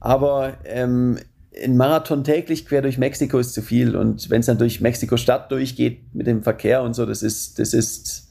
Aber 0.00 0.58
ähm, 0.66 1.18
ein 1.62 1.76
Marathon 1.76 2.24
täglich 2.24 2.66
quer 2.66 2.82
durch 2.82 2.98
Mexiko 2.98 3.38
ist 3.38 3.54
zu 3.54 3.62
viel. 3.62 3.96
Und 3.96 4.30
wenn 4.30 4.40
es 4.40 4.46
dann 4.46 4.58
durch 4.58 4.80
Mexiko-Stadt 4.80 5.50
durchgeht 5.50 6.14
mit 6.14 6.26
dem 6.26 6.42
Verkehr 6.42 6.82
und 6.82 6.94
so, 6.94 7.06
das 7.06 7.22
ist, 7.22 7.58
das 7.58 7.74
ist, 7.74 8.28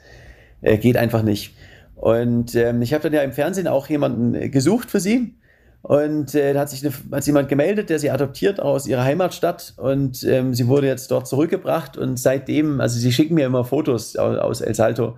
äh, 0.61 0.77
geht 0.77 0.97
einfach 0.97 1.23
nicht. 1.23 1.55
Und 1.95 2.55
ähm, 2.55 2.81
ich 2.81 2.93
habe 2.93 3.03
dann 3.03 3.13
ja 3.13 3.21
im 3.21 3.31
Fernsehen 3.31 3.67
auch 3.67 3.87
jemanden 3.87 4.51
gesucht 4.51 4.91
für 4.91 4.99
sie. 4.99 5.35
Und 5.83 6.33
äh, 6.33 6.53
da 6.53 6.61
hat 6.61 6.69
sich 6.69 6.85
eine, 6.85 6.93
hat 7.11 7.25
jemand 7.25 7.49
gemeldet, 7.49 7.89
der 7.89 7.99
sie 7.99 8.09
adoptiert 8.09 8.61
aus 8.61 8.87
ihrer 8.87 9.03
Heimatstadt 9.03 9.73
und 9.75 10.23
ähm, 10.23 10.53
sie 10.53 10.67
wurde 10.67 10.87
jetzt 10.87 11.11
dort 11.11 11.27
zurückgebracht 11.27 11.97
und 11.97 12.17
seitdem, 12.17 12.79
also 12.79 12.97
sie 12.97 13.11
schicken 13.11 13.35
mir 13.35 13.45
immer 13.45 13.65
Fotos 13.65 14.15
aus, 14.15 14.37
aus 14.37 14.61
El 14.61 14.75
Salto 14.75 15.17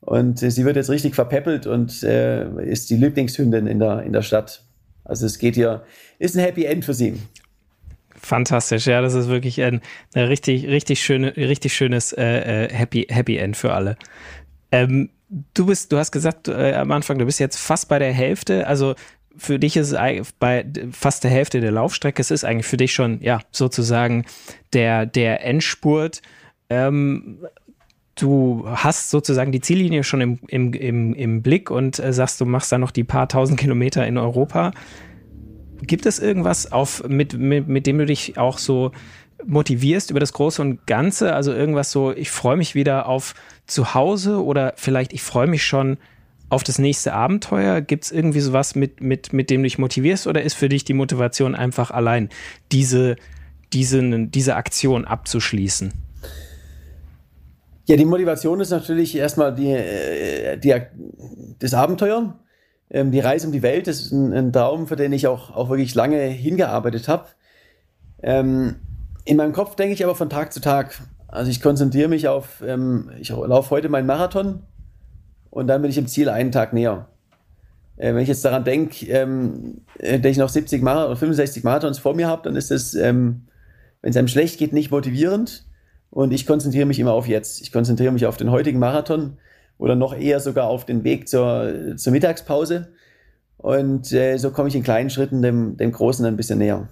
und 0.00 0.40
äh, 0.40 0.52
sie 0.52 0.64
wird 0.64 0.76
jetzt 0.76 0.88
richtig 0.88 1.16
verpeppelt 1.16 1.66
und 1.66 2.04
äh, 2.04 2.48
ist 2.64 2.90
die 2.90 2.96
Lieblingshündin 2.96 3.66
in 3.66 3.80
der, 3.80 4.04
in 4.04 4.12
der 4.12 4.22
Stadt. 4.22 4.62
Also 5.02 5.26
es 5.26 5.40
geht 5.40 5.56
hier, 5.56 5.82
ist 6.20 6.36
ein 6.36 6.44
Happy 6.44 6.64
End 6.64 6.84
für 6.84 6.94
sie. 6.94 7.18
Fantastisch, 8.24 8.86
ja, 8.86 9.02
das 9.02 9.14
ist 9.14 9.28
wirklich 9.28 9.62
ein, 9.62 9.80
ein 10.14 10.24
richtig, 10.24 10.66
richtig 10.66 11.02
schöne, 11.02 11.36
richtig 11.36 11.74
schönes 11.74 12.12
äh, 12.12 12.64
äh, 12.64 12.72
Happy, 12.72 13.06
Happy 13.10 13.36
End 13.36 13.56
für 13.56 13.74
alle. 13.74 13.96
Ähm, 14.72 15.10
du 15.52 15.66
bist, 15.66 15.92
du 15.92 15.98
hast 15.98 16.10
gesagt 16.10 16.48
äh, 16.48 16.72
am 16.72 16.90
Anfang, 16.90 17.18
du 17.18 17.26
bist 17.26 17.38
jetzt 17.38 17.58
fast 17.58 17.88
bei 17.88 17.98
der 17.98 18.12
Hälfte. 18.12 18.66
Also 18.66 18.94
für 19.36 19.58
dich 19.58 19.76
ist 19.76 19.92
es 19.92 20.32
bei 20.38 20.64
fast 20.90 21.24
der 21.24 21.30
Hälfte 21.30 21.60
der 21.60 21.72
Laufstrecke, 21.72 22.20
es 22.20 22.30
ist 22.30 22.44
eigentlich 22.44 22.66
für 22.66 22.76
dich 22.76 22.94
schon, 22.94 23.20
ja, 23.20 23.40
sozusagen 23.50 24.24
der, 24.72 25.04
der 25.04 25.44
Endspurt. 25.44 26.22
Ähm, 26.70 27.40
du 28.14 28.64
hast 28.66 29.10
sozusagen 29.10 29.52
die 29.52 29.60
Ziellinie 29.60 30.02
schon 30.02 30.20
im, 30.22 30.38
im, 30.48 30.72
im, 30.72 31.14
im 31.14 31.42
Blick 31.42 31.70
und 31.70 31.98
äh, 31.98 32.12
sagst, 32.12 32.40
du 32.40 32.46
machst 32.46 32.72
dann 32.72 32.80
noch 32.80 32.90
die 32.90 33.04
paar 33.04 33.28
tausend 33.28 33.60
Kilometer 33.60 34.06
in 34.06 34.16
Europa. 34.16 34.72
Gibt 35.82 36.06
es 36.06 36.18
irgendwas, 36.18 36.72
auf, 36.72 37.06
mit, 37.08 37.34
mit, 37.34 37.68
mit 37.68 37.86
dem 37.86 37.98
du 37.98 38.06
dich 38.06 38.38
auch 38.38 38.58
so 38.58 38.92
motivierst 39.46 40.10
über 40.10 40.20
das 40.20 40.32
Große 40.32 40.62
und 40.62 40.86
Ganze? 40.86 41.34
Also 41.34 41.52
irgendwas 41.52 41.90
so, 41.90 42.12
ich 42.12 42.30
freue 42.30 42.56
mich 42.56 42.74
wieder 42.74 43.06
auf 43.06 43.34
zu 43.66 43.94
Hause 43.94 44.42
oder 44.42 44.74
vielleicht 44.76 45.12
ich 45.12 45.22
freue 45.22 45.46
mich 45.46 45.64
schon 45.64 45.98
auf 46.48 46.62
das 46.62 46.78
nächste 46.78 47.12
Abenteuer? 47.12 47.80
Gibt 47.80 48.04
es 48.04 48.12
irgendwie 48.12 48.40
sowas, 48.40 48.74
mit, 48.74 49.00
mit, 49.00 49.32
mit 49.32 49.50
dem 49.50 49.62
du 49.62 49.64
dich 49.64 49.78
motivierst 49.78 50.26
oder 50.26 50.42
ist 50.42 50.54
für 50.54 50.68
dich 50.68 50.84
die 50.84 50.94
Motivation 50.94 51.54
einfach 51.54 51.90
allein, 51.90 52.28
diese, 52.72 53.16
diese, 53.72 54.26
diese 54.26 54.56
Aktion 54.56 55.04
abzuschließen? 55.04 55.92
Ja, 57.86 57.96
die 57.96 58.06
Motivation 58.06 58.60
ist 58.60 58.70
natürlich 58.70 59.14
erstmal 59.16 59.54
die, 59.54 59.72
äh, 59.72 60.56
die, 60.56 60.74
das 61.58 61.74
Abenteuer. 61.74 62.38
Ähm, 62.90 63.10
die 63.10 63.20
Reise 63.20 63.46
um 63.46 63.52
die 63.52 63.62
Welt 63.62 63.88
ist 63.88 64.12
ein, 64.12 64.32
ein 64.32 64.52
Traum, 64.52 64.86
für 64.86 64.96
den 64.96 65.12
ich 65.12 65.26
auch, 65.26 65.54
auch 65.54 65.68
wirklich 65.68 65.94
lange 65.94 66.20
hingearbeitet 66.20 67.08
habe. 67.08 67.26
Ähm, 68.22 68.76
in 69.24 69.36
meinem 69.36 69.52
Kopf 69.52 69.74
denke 69.76 69.94
ich 69.94 70.04
aber 70.04 70.14
von 70.14 70.30
Tag 70.30 70.52
zu 70.52 70.60
Tag. 70.60 71.00
Also 71.28 71.50
ich 71.50 71.60
konzentriere 71.60 72.08
mich 72.08 72.28
auf, 72.28 72.62
ähm, 72.66 73.10
ich 73.18 73.30
laufe 73.30 73.70
heute 73.70 73.88
meinen 73.88 74.06
Marathon 74.06 74.62
und 75.50 75.66
dann 75.66 75.82
bin 75.82 75.90
ich 75.90 75.98
im 75.98 76.06
Ziel 76.06 76.28
einen 76.28 76.52
Tag 76.52 76.72
näher. 76.72 77.08
Äh, 77.96 78.14
wenn 78.14 78.22
ich 78.22 78.28
jetzt 78.28 78.44
daran 78.44 78.64
denke, 78.64 79.06
ähm, 79.06 79.82
äh, 79.98 80.18
dass 80.20 80.32
ich 80.32 80.38
noch 80.38 80.48
70 80.48 80.82
Marathon 80.82 81.10
oder 81.10 81.16
65 81.16 81.64
Marathons 81.64 81.98
vor 81.98 82.14
mir 82.14 82.28
habe, 82.28 82.42
dann 82.42 82.56
ist 82.56 82.70
das, 82.70 82.94
ähm, 82.94 83.46
wenn 84.02 84.10
es 84.10 84.16
einem 84.16 84.28
schlecht 84.28 84.58
geht, 84.58 84.72
nicht 84.72 84.90
motivierend. 84.90 85.66
Und 86.10 86.32
ich 86.32 86.46
konzentriere 86.46 86.86
mich 86.86 87.00
immer 87.00 87.12
auf 87.12 87.26
jetzt. 87.26 87.60
Ich 87.60 87.72
konzentriere 87.72 88.12
mich 88.12 88.26
auf 88.26 88.36
den 88.36 88.50
heutigen 88.50 88.78
Marathon 88.78 89.38
oder 89.78 89.96
noch 89.96 90.16
eher 90.16 90.40
sogar 90.40 90.66
auf 90.66 90.84
den 90.84 91.04
Weg 91.04 91.28
zur, 91.28 91.96
zur 91.96 92.12
Mittagspause. 92.12 92.92
Und 93.56 94.12
äh, 94.12 94.36
so 94.36 94.50
komme 94.50 94.68
ich 94.68 94.76
in 94.76 94.82
kleinen 94.82 95.10
Schritten 95.10 95.42
dem, 95.42 95.76
dem 95.76 95.92
Großen 95.92 96.24
ein 96.26 96.36
bisschen 96.36 96.58
näher. 96.58 96.88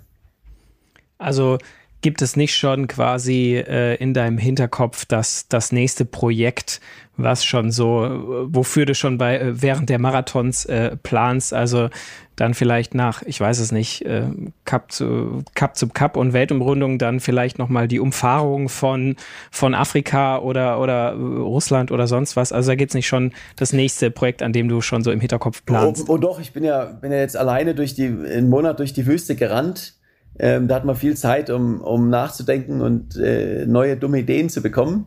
Also 1.18 1.58
gibt 2.02 2.20
es 2.20 2.36
nicht 2.36 2.54
schon 2.54 2.88
quasi 2.88 3.56
äh, 3.56 3.94
in 3.94 4.12
deinem 4.12 4.36
Hinterkopf 4.36 5.06
das, 5.06 5.46
das 5.48 5.72
nächste 5.72 6.04
Projekt, 6.04 6.80
was 7.16 7.44
schon 7.44 7.70
so, 7.70 8.46
wofür 8.48 8.86
du 8.86 8.94
schon 8.94 9.18
bei 9.18 9.38
äh, 9.38 9.62
während 9.62 9.88
der 9.88 9.98
Marathons 9.98 10.64
äh, 10.64 10.96
planst, 11.02 11.54
also 11.54 11.88
dann 12.34 12.54
vielleicht 12.54 12.94
nach, 12.94 13.22
ich 13.22 13.40
weiß 13.40 13.60
es 13.60 13.70
nicht, 13.70 14.04
äh, 14.04 14.24
Cup 14.64 14.90
zu 14.90 15.44
Cup 15.54 15.76
zu 15.76 15.88
Cup 15.88 16.16
und 16.16 16.32
Weltumrundung 16.32 16.98
dann 16.98 17.20
vielleicht 17.20 17.58
nochmal 17.58 17.86
die 17.86 18.00
Umfahrung 18.00 18.68
von, 18.68 19.16
von 19.50 19.74
Afrika 19.74 20.38
oder, 20.38 20.80
oder 20.80 21.12
Russland 21.14 21.92
oder 21.92 22.06
sonst 22.06 22.34
was. 22.34 22.52
Also 22.52 22.72
da 22.72 22.74
gibt 22.74 22.90
es 22.90 22.94
nicht 22.94 23.06
schon 23.06 23.32
das 23.56 23.72
nächste 23.72 24.10
Projekt, 24.10 24.42
an 24.42 24.52
dem 24.52 24.68
du 24.68 24.80
schon 24.80 25.04
so 25.04 25.12
im 25.12 25.20
Hinterkopf 25.20 25.64
planst. 25.64 26.08
Oh, 26.08 26.14
oh 26.14 26.18
doch, 26.18 26.40
ich 26.40 26.52
bin 26.52 26.64
ja, 26.64 26.86
bin 26.86 27.12
ja 27.12 27.18
jetzt 27.18 27.36
alleine 27.36 27.74
durch 27.74 27.94
die, 27.94 28.06
einen 28.06 28.48
Monat 28.48 28.80
durch 28.80 28.92
die 28.92 29.06
Wüste 29.06 29.36
gerannt 29.36 29.94
ähm, 30.38 30.68
da 30.68 30.76
hat 30.76 30.84
man 30.84 30.96
viel 30.96 31.16
Zeit, 31.16 31.50
um, 31.50 31.80
um 31.80 32.08
nachzudenken 32.08 32.80
und 32.80 33.16
äh, 33.16 33.66
neue 33.66 33.96
dumme 33.96 34.20
Ideen 34.20 34.48
zu 34.48 34.62
bekommen. 34.62 35.06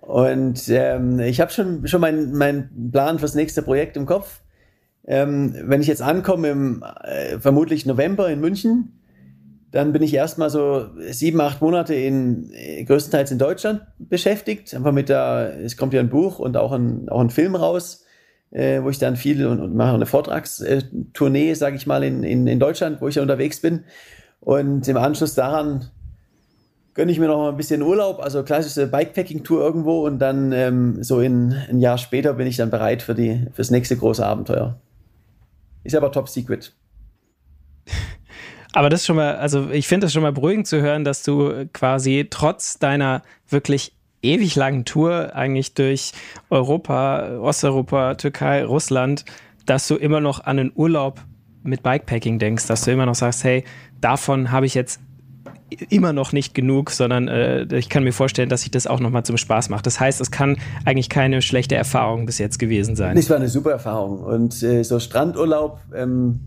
Und 0.00 0.68
ähm, 0.68 1.20
ich 1.20 1.40
habe 1.40 1.52
schon, 1.52 1.86
schon 1.86 2.00
meinen 2.00 2.32
mein 2.36 2.90
Plan 2.90 3.18
fürs 3.18 3.34
nächste 3.34 3.62
Projekt 3.62 3.96
im 3.96 4.06
Kopf. 4.06 4.40
Ähm, 5.06 5.54
wenn 5.64 5.80
ich 5.80 5.86
jetzt 5.86 6.02
ankomme 6.02 6.48
im 6.48 6.84
äh, 7.04 7.38
vermutlich 7.38 7.86
November 7.86 8.28
in 8.30 8.40
München, 8.40 8.98
dann 9.70 9.92
bin 9.92 10.02
ich 10.02 10.14
erstmal 10.14 10.48
so 10.48 10.86
sieben, 11.10 11.40
acht 11.40 11.60
Monate 11.60 11.94
in 11.94 12.50
äh, 12.52 12.84
größtenteils 12.84 13.30
in 13.30 13.38
Deutschland 13.38 13.82
beschäftigt. 13.98 14.74
Einfach 14.74 14.92
mit 14.92 15.08
der, 15.08 15.58
es 15.62 15.76
kommt 15.76 15.92
ja 15.92 16.00
ein 16.00 16.08
Buch 16.08 16.38
und 16.38 16.56
auch 16.56 16.72
ein, 16.72 17.08
auch 17.08 17.20
ein 17.20 17.30
Film 17.30 17.54
raus, 17.54 18.04
äh, 18.50 18.82
wo 18.82 18.88
ich 18.88 18.98
dann 18.98 19.16
viel 19.16 19.46
und, 19.46 19.60
und 19.60 19.74
mache 19.74 19.94
eine 19.94 20.06
Vortragstournee, 20.06 21.54
sage 21.54 21.76
ich 21.76 21.86
mal, 21.86 22.02
in, 22.02 22.22
in, 22.22 22.46
in 22.46 22.58
Deutschland, 22.58 23.00
wo 23.00 23.08
ich 23.08 23.16
ja 23.16 23.22
unterwegs 23.22 23.60
bin. 23.60 23.84
Und 24.40 24.86
im 24.88 24.96
Anschluss 24.96 25.34
daran 25.34 25.90
gönne 26.94 27.12
ich 27.12 27.18
mir 27.20 27.28
noch 27.28 27.38
mal 27.38 27.50
ein 27.50 27.56
bisschen 27.56 27.82
Urlaub, 27.82 28.20
also 28.20 28.42
klassische 28.42 28.88
Bikepacking-Tour 28.88 29.60
irgendwo 29.60 30.04
und 30.04 30.18
dann 30.18 30.50
ähm, 30.52 31.02
so 31.02 31.20
in 31.20 31.52
ein 31.52 31.78
Jahr 31.78 31.96
später 31.96 32.32
bin 32.32 32.46
ich 32.46 32.56
dann 32.56 32.70
bereit 32.70 33.02
für 33.02 33.14
fürs 33.52 33.70
nächste 33.70 33.96
große 33.96 34.26
Abenteuer. 34.26 34.80
Ist 35.84 35.94
aber 35.94 36.10
top 36.10 36.28
secret. 36.28 36.74
Aber 38.74 38.90
das 38.90 39.00
ist 39.00 39.06
schon 39.06 39.16
mal, 39.16 39.36
also 39.36 39.70
ich 39.70 39.88
finde 39.88 40.06
es 40.06 40.12
schon 40.12 40.22
mal 40.22 40.32
beruhigend 40.32 40.66
zu 40.66 40.82
hören, 40.82 41.02
dass 41.02 41.22
du 41.22 41.66
quasi 41.72 42.26
trotz 42.28 42.78
deiner 42.78 43.22
wirklich 43.48 43.96
ewig 44.22 44.56
langen 44.56 44.84
Tour 44.84 45.34
eigentlich 45.34 45.74
durch 45.74 46.12
Europa, 46.50 47.38
Osteuropa, 47.38 48.14
Türkei, 48.16 48.64
Russland, 48.64 49.24
dass 49.66 49.88
du 49.88 49.96
immer 49.96 50.20
noch 50.20 50.40
an 50.44 50.58
einen 50.58 50.72
Urlaub 50.74 51.24
mit 51.62 51.82
Bikepacking 51.82 52.38
denkst, 52.38 52.66
dass 52.66 52.82
du 52.82 52.92
immer 52.92 53.06
noch 53.06 53.14
sagst, 53.14 53.44
hey, 53.44 53.64
davon 54.00 54.50
habe 54.50 54.66
ich 54.66 54.74
jetzt 54.74 55.00
immer 55.90 56.12
noch 56.12 56.32
nicht 56.32 56.54
genug, 56.54 56.90
sondern 56.90 57.28
äh, 57.28 57.64
ich 57.76 57.88
kann 57.88 58.04
mir 58.04 58.12
vorstellen, 58.12 58.48
dass 58.48 58.62
sich 58.62 58.70
das 58.70 58.86
auch 58.86 59.00
nochmal 59.00 59.24
zum 59.24 59.36
Spaß 59.36 59.68
macht. 59.68 59.86
Das 59.86 60.00
heißt, 60.00 60.20
es 60.20 60.30
kann 60.30 60.56
eigentlich 60.84 61.08
keine 61.08 61.42
schlechte 61.42 61.74
Erfahrung 61.74 62.26
bis 62.26 62.38
jetzt 62.38 62.58
gewesen 62.58 62.96
sein. 62.96 63.16
Es 63.16 63.28
war 63.28 63.36
eine 63.36 63.48
super 63.48 63.72
Erfahrung. 63.72 64.20
Und 64.20 64.62
äh, 64.62 64.82
so 64.82 64.98
Strandurlaub, 64.98 65.80
ähm, 65.94 66.40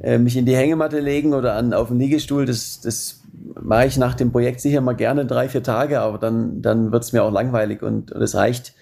äh, 0.00 0.18
mich 0.18 0.36
in 0.36 0.46
die 0.46 0.56
Hängematte 0.56 1.00
legen 1.00 1.34
oder 1.34 1.54
an, 1.54 1.72
auf 1.72 1.88
den 1.88 1.98
Liegestuhl, 1.98 2.46
das, 2.46 2.80
das 2.80 3.22
mache 3.60 3.86
ich 3.86 3.96
nach 3.96 4.14
dem 4.14 4.30
Projekt 4.30 4.60
sicher 4.60 4.80
mal 4.80 4.94
gerne 4.94 5.26
drei, 5.26 5.48
vier 5.48 5.62
Tage, 5.62 6.00
aber 6.00 6.18
dann, 6.18 6.62
dann 6.62 6.92
wird 6.92 7.02
es 7.02 7.12
mir 7.12 7.24
auch 7.24 7.32
langweilig 7.32 7.82
und 7.82 8.10
es 8.12 8.34
reicht. 8.34 8.74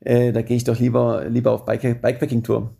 Äh, 0.00 0.32
da 0.32 0.42
gehe 0.42 0.56
ich 0.56 0.64
doch 0.64 0.78
lieber, 0.78 1.24
lieber 1.28 1.52
auf 1.52 1.64
Bike, 1.64 2.00
Bikepacking-Tour. 2.00 2.70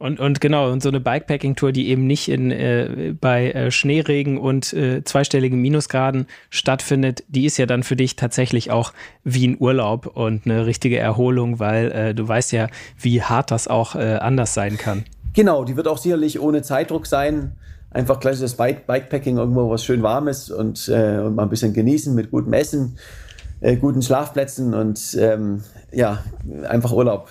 Und, 0.00 0.18
und 0.18 0.40
genau, 0.40 0.72
und 0.72 0.82
so 0.82 0.88
eine 0.88 0.98
Bikepacking-Tour, 0.98 1.72
die 1.72 1.90
eben 1.90 2.06
nicht 2.06 2.30
in, 2.30 2.50
äh, 2.50 3.14
bei 3.20 3.50
äh, 3.50 3.70
Schneeregen 3.70 4.38
und 4.38 4.72
äh, 4.72 5.04
zweistelligen 5.04 5.60
Minusgraden 5.60 6.26
stattfindet, 6.48 7.22
die 7.28 7.44
ist 7.44 7.58
ja 7.58 7.66
dann 7.66 7.82
für 7.82 7.96
dich 7.96 8.16
tatsächlich 8.16 8.70
auch 8.70 8.94
wie 9.24 9.46
ein 9.46 9.58
Urlaub 9.60 10.06
und 10.06 10.46
eine 10.46 10.64
richtige 10.64 10.98
Erholung, 10.98 11.58
weil 11.58 11.92
äh, 11.92 12.14
du 12.14 12.26
weißt 12.26 12.50
ja, 12.52 12.68
wie 12.98 13.22
hart 13.22 13.50
das 13.50 13.68
auch 13.68 13.94
äh, 13.94 14.14
anders 14.14 14.54
sein 14.54 14.78
kann. 14.78 15.04
Genau, 15.34 15.64
die 15.64 15.76
wird 15.76 15.86
auch 15.86 15.98
sicherlich 15.98 16.40
ohne 16.40 16.62
Zeitdruck 16.62 17.06
sein. 17.06 17.52
Einfach 17.90 18.20
klassisches 18.20 18.54
Bike 18.54 18.86
Bikepacking, 18.86 19.36
irgendwo 19.36 19.68
was 19.68 19.84
schön 19.84 20.02
warmes 20.02 20.50
und, 20.50 20.88
äh, 20.88 21.18
und 21.18 21.34
mal 21.34 21.42
ein 21.42 21.50
bisschen 21.50 21.74
genießen 21.74 22.14
mit 22.14 22.30
gutem 22.30 22.54
Essen, 22.54 22.96
äh, 23.60 23.76
guten 23.76 24.00
Schlafplätzen 24.00 24.72
und 24.72 25.14
ähm, 25.20 25.62
ja, 25.92 26.24
einfach 26.66 26.90
Urlaub. 26.90 27.28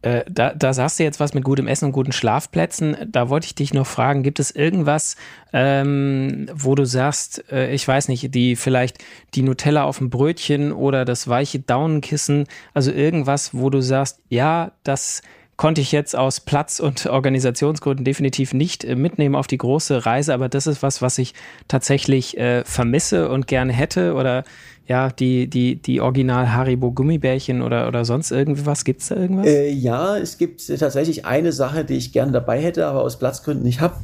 Äh, 0.00 0.24
da, 0.30 0.54
da 0.54 0.72
sagst 0.72 0.98
du 0.98 1.02
jetzt 1.02 1.18
was 1.18 1.34
mit 1.34 1.42
gutem 1.42 1.66
Essen 1.66 1.86
und 1.86 1.92
guten 1.92 2.12
Schlafplätzen. 2.12 2.96
Da 3.10 3.28
wollte 3.28 3.46
ich 3.46 3.54
dich 3.54 3.74
noch 3.74 3.86
fragen, 3.86 4.22
gibt 4.22 4.38
es 4.38 4.52
irgendwas, 4.52 5.16
ähm, 5.52 6.46
wo 6.52 6.74
du 6.76 6.84
sagst, 6.84 7.50
äh, 7.50 7.72
ich 7.72 7.86
weiß 7.86 8.08
nicht, 8.08 8.34
die 8.34 8.54
vielleicht 8.54 8.98
die 9.34 9.42
Nutella 9.42 9.84
auf 9.84 9.98
dem 9.98 10.10
Brötchen 10.10 10.72
oder 10.72 11.04
das 11.04 11.26
weiche 11.26 11.58
Daunenkissen, 11.58 12.46
also 12.74 12.92
irgendwas, 12.92 13.54
wo 13.54 13.70
du 13.70 13.80
sagst, 13.80 14.20
ja, 14.28 14.72
das 14.84 15.22
konnte 15.58 15.80
ich 15.80 15.92
jetzt 15.92 16.16
aus 16.16 16.40
Platz- 16.40 16.80
und 16.80 17.04
Organisationsgründen 17.06 18.04
definitiv 18.04 18.54
nicht 18.54 18.84
äh, 18.84 18.94
mitnehmen 18.94 19.34
auf 19.34 19.48
die 19.48 19.58
große 19.58 20.06
Reise, 20.06 20.32
aber 20.32 20.48
das 20.48 20.66
ist 20.66 20.82
was, 20.82 21.02
was 21.02 21.18
ich 21.18 21.34
tatsächlich 21.66 22.38
äh, 22.38 22.64
vermisse 22.64 23.28
und 23.28 23.46
gerne 23.46 23.74
hätte 23.74 24.14
oder 24.14 24.44
ja, 24.86 25.10
die, 25.10 25.48
die, 25.48 25.74
die 25.76 26.00
Original 26.00 26.54
Haribo 26.54 26.92
Gummibärchen 26.92 27.60
oder, 27.60 27.88
oder 27.88 28.06
sonst 28.06 28.30
irgendwas? 28.30 28.84
Gibt 28.84 29.02
es 29.02 29.08
da 29.08 29.16
irgendwas? 29.16 29.46
Äh, 29.46 29.68
ja, 29.70 30.16
es 30.16 30.38
gibt 30.38 30.66
tatsächlich 30.66 31.26
eine 31.26 31.52
Sache, 31.52 31.84
die 31.84 31.96
ich 31.96 32.12
gerne 32.12 32.32
dabei 32.32 32.62
hätte, 32.62 32.86
aber 32.86 33.02
aus 33.02 33.18
Platzgründen 33.18 33.64
nicht 33.64 33.80
habe. 33.80 33.96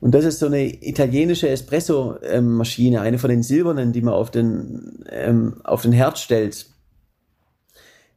Und 0.00 0.14
das 0.14 0.24
ist 0.24 0.38
so 0.38 0.46
eine 0.46 0.64
italienische 0.64 1.48
Espresso-Maschine, 1.50 3.02
eine 3.02 3.18
von 3.18 3.28
den 3.28 3.42
silbernen, 3.42 3.92
die 3.92 4.00
man 4.00 4.14
auf 4.14 4.30
den, 4.30 5.04
ähm, 5.10 5.60
auf 5.62 5.82
den 5.82 5.92
Herd 5.92 6.18
stellt. 6.18 6.66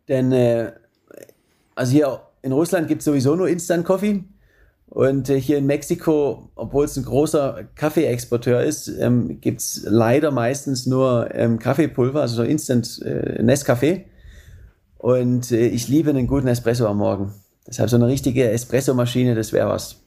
Denn, 0.08 0.32
äh, 0.32 0.72
also 1.76 1.92
hier 1.92 2.22
in 2.44 2.52
Russland 2.52 2.88
gibt 2.88 3.00
es 3.00 3.06
sowieso 3.06 3.36
nur 3.36 3.50
Instant 3.50 3.86
Coffee. 3.86 4.24
Und 4.88 5.28
äh, 5.30 5.42
hier 5.42 5.58
in 5.58 5.66
Mexiko, 5.66 6.52
obwohl 6.54 6.86
es 6.86 6.96
ein 6.98 7.06
großer 7.06 7.64
Kaffeeexporteur 7.74 8.62
ist, 8.62 8.88
ähm, 8.88 9.42
gibt 9.42 9.62
es 9.62 9.84
leider 9.90 10.30
meistens 10.30 10.86
nur 10.86 11.34
ähm, 11.34 11.58
Kaffeepulver, 11.58 12.22
also 12.22 12.36
so 12.36 12.44
Instant 12.44 13.02
äh, 13.04 13.42
Nescafé. 13.42 14.04
Und 15.00 15.52
äh, 15.52 15.66
ich 15.68 15.88
liebe 15.88 16.12
einen 16.12 16.28
guten 16.28 16.48
Espresso 16.48 16.86
am 16.86 16.98
Morgen. 16.98 17.34
Deshalb 17.66 17.90
so 17.90 17.96
eine 17.96 18.08
richtige 18.08 18.50
Espresso-Maschine, 18.52 19.34
das 19.34 19.52
wäre 19.52 19.70
was. 19.70 20.03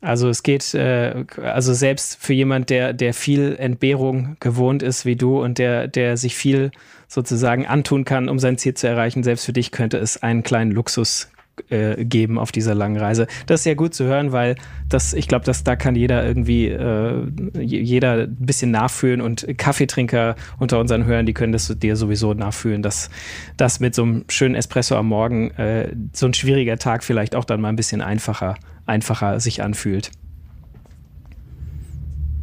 Also 0.00 0.28
es 0.28 0.42
geht, 0.42 0.74
äh, 0.74 1.24
also 1.42 1.72
selbst 1.72 2.18
für 2.20 2.34
jemand, 2.34 2.70
der, 2.70 2.92
der 2.92 3.14
viel 3.14 3.56
Entbehrung 3.58 4.36
gewohnt 4.40 4.82
ist 4.82 5.06
wie 5.06 5.16
du 5.16 5.42
und 5.42 5.58
der, 5.58 5.88
der 5.88 6.16
sich 6.16 6.36
viel 6.36 6.70
sozusagen 7.08 7.66
antun 7.66 8.04
kann, 8.04 8.28
um 8.28 8.38
sein 8.38 8.58
Ziel 8.58 8.74
zu 8.74 8.86
erreichen, 8.86 9.22
selbst 9.22 9.46
für 9.46 9.52
dich 9.52 9.70
könnte 9.70 9.98
es 9.98 10.22
einen 10.22 10.42
kleinen 10.42 10.70
Luxus 10.70 11.28
äh, 11.70 12.04
geben 12.04 12.38
auf 12.38 12.52
dieser 12.52 12.74
langen 12.74 12.96
Reise. 12.96 13.26
Das 13.46 13.60
ist 13.60 13.64
sehr 13.64 13.76
gut 13.76 13.94
zu 13.94 14.04
hören, 14.04 14.32
weil 14.32 14.56
das, 14.88 15.14
ich 15.14 15.28
glaube, 15.28 15.44
dass 15.44 15.64
da 15.64 15.76
kann 15.76 15.94
jeder 15.94 16.24
irgendwie, 16.24 16.68
äh, 16.68 17.26
jeder 17.58 18.24
ein 18.24 18.36
bisschen 18.36 18.70
nachfühlen 18.70 19.20
und 19.20 19.46
Kaffeetrinker 19.58 20.36
unter 20.58 20.78
unseren 20.78 21.04
Hörern, 21.04 21.26
die 21.26 21.34
können 21.34 21.52
das 21.52 21.74
dir 21.78 21.96
sowieso 21.96 22.34
nachfühlen, 22.34 22.82
dass 22.82 23.10
das 23.56 23.80
mit 23.80 23.94
so 23.94 24.02
einem 24.02 24.24
schönen 24.28 24.54
Espresso 24.54 24.96
am 24.96 25.08
Morgen 25.08 25.50
äh, 25.52 25.94
so 26.12 26.26
ein 26.26 26.34
schwieriger 26.34 26.78
Tag 26.78 27.04
vielleicht 27.04 27.34
auch 27.34 27.44
dann 27.44 27.60
mal 27.60 27.68
ein 27.68 27.76
bisschen 27.76 28.00
einfacher, 28.00 28.56
einfacher 28.86 29.40
sich 29.40 29.62
anfühlt. 29.62 30.10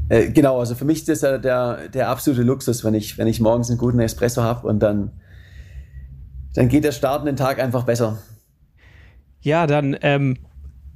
Äh, 0.09 0.32
genau, 0.32 0.59
also 0.59 0.76
für 0.76 0.86
mich 0.86 0.99
ist 0.99 1.09
das 1.09 1.22
ja 1.22 1.38
der, 1.38 1.88
der 1.89 2.09
absolute 2.09 2.43
Luxus, 2.43 2.84
wenn 2.84 2.93
ich, 2.93 3.18
wenn 3.18 3.28
ich 3.28 3.39
morgens 3.39 3.70
einen 3.70 3.80
guten 3.80 3.99
Espresso 3.99 4.43
habe 4.43 4.68
und 4.68 4.80
dann, 4.80 5.11
dann 6.55 6.68
geht 6.68 6.84
der 6.84 6.91
startende 6.91 7.36
Tag 7.36 7.59
einfach 7.59 7.84
besser. 7.84 8.18
Ja, 9.44 9.68
dann 9.68 9.96
ähm, 10.02 10.38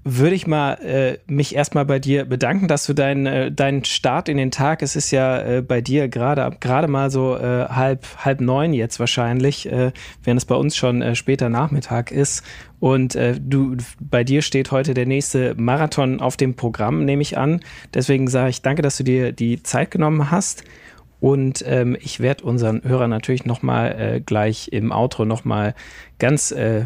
würde 0.09 0.35
ich 0.35 0.47
mal 0.47 0.73
äh, 0.75 1.17
mich 1.27 1.53
erstmal 1.53 1.83
bei 1.83 1.99
dir 1.99 2.23
bedanken, 2.23 2.69
dass 2.69 2.85
du 2.85 2.93
deinen 2.93 3.25
äh, 3.25 3.51
deinen 3.51 3.83
Start 3.83 4.29
in 4.29 4.37
den 4.37 4.51
Tag, 4.51 4.81
es 4.81 4.95
ist 4.95 5.11
ja 5.11 5.39
äh, 5.39 5.61
bei 5.61 5.81
dir 5.81 6.07
gerade 6.07 6.49
gerade 6.61 6.87
mal 6.87 7.11
so 7.11 7.35
äh, 7.35 7.65
halb 7.67 8.05
halb 8.17 8.39
neun 8.39 8.71
jetzt 8.71 9.01
wahrscheinlich, 9.01 9.69
äh, 9.69 9.91
während 10.23 10.37
es 10.37 10.45
bei 10.45 10.55
uns 10.55 10.77
schon 10.77 11.01
äh, 11.01 11.13
später 11.15 11.49
Nachmittag 11.49 12.11
ist. 12.11 12.43
Und 12.79 13.15
äh, 13.15 13.37
du 13.37 13.75
bei 13.99 14.23
dir 14.23 14.41
steht 14.41 14.71
heute 14.71 14.93
der 14.93 15.07
nächste 15.07 15.55
Marathon 15.55 16.21
auf 16.21 16.37
dem 16.37 16.55
Programm, 16.55 17.03
nehme 17.03 17.21
ich 17.21 17.37
an. 17.37 17.59
Deswegen 17.93 18.29
sage 18.29 18.49
ich 18.51 18.61
danke, 18.61 18.81
dass 18.81 18.95
du 18.95 19.03
dir 19.03 19.33
die 19.33 19.61
Zeit 19.61 19.91
genommen 19.91 20.31
hast. 20.31 20.63
Und 21.19 21.63
ähm, 21.67 21.97
ich 21.99 22.19
werde 22.19 22.43
unseren 22.43 22.83
Hörern 22.83 23.09
natürlich 23.09 23.43
nochmal 23.45 23.95
äh, 23.99 24.21
gleich 24.21 24.69
im 24.71 24.91
Outro 24.91 25.25
nochmal 25.25 25.73
ganz 26.19 26.51
äh, 26.51 26.83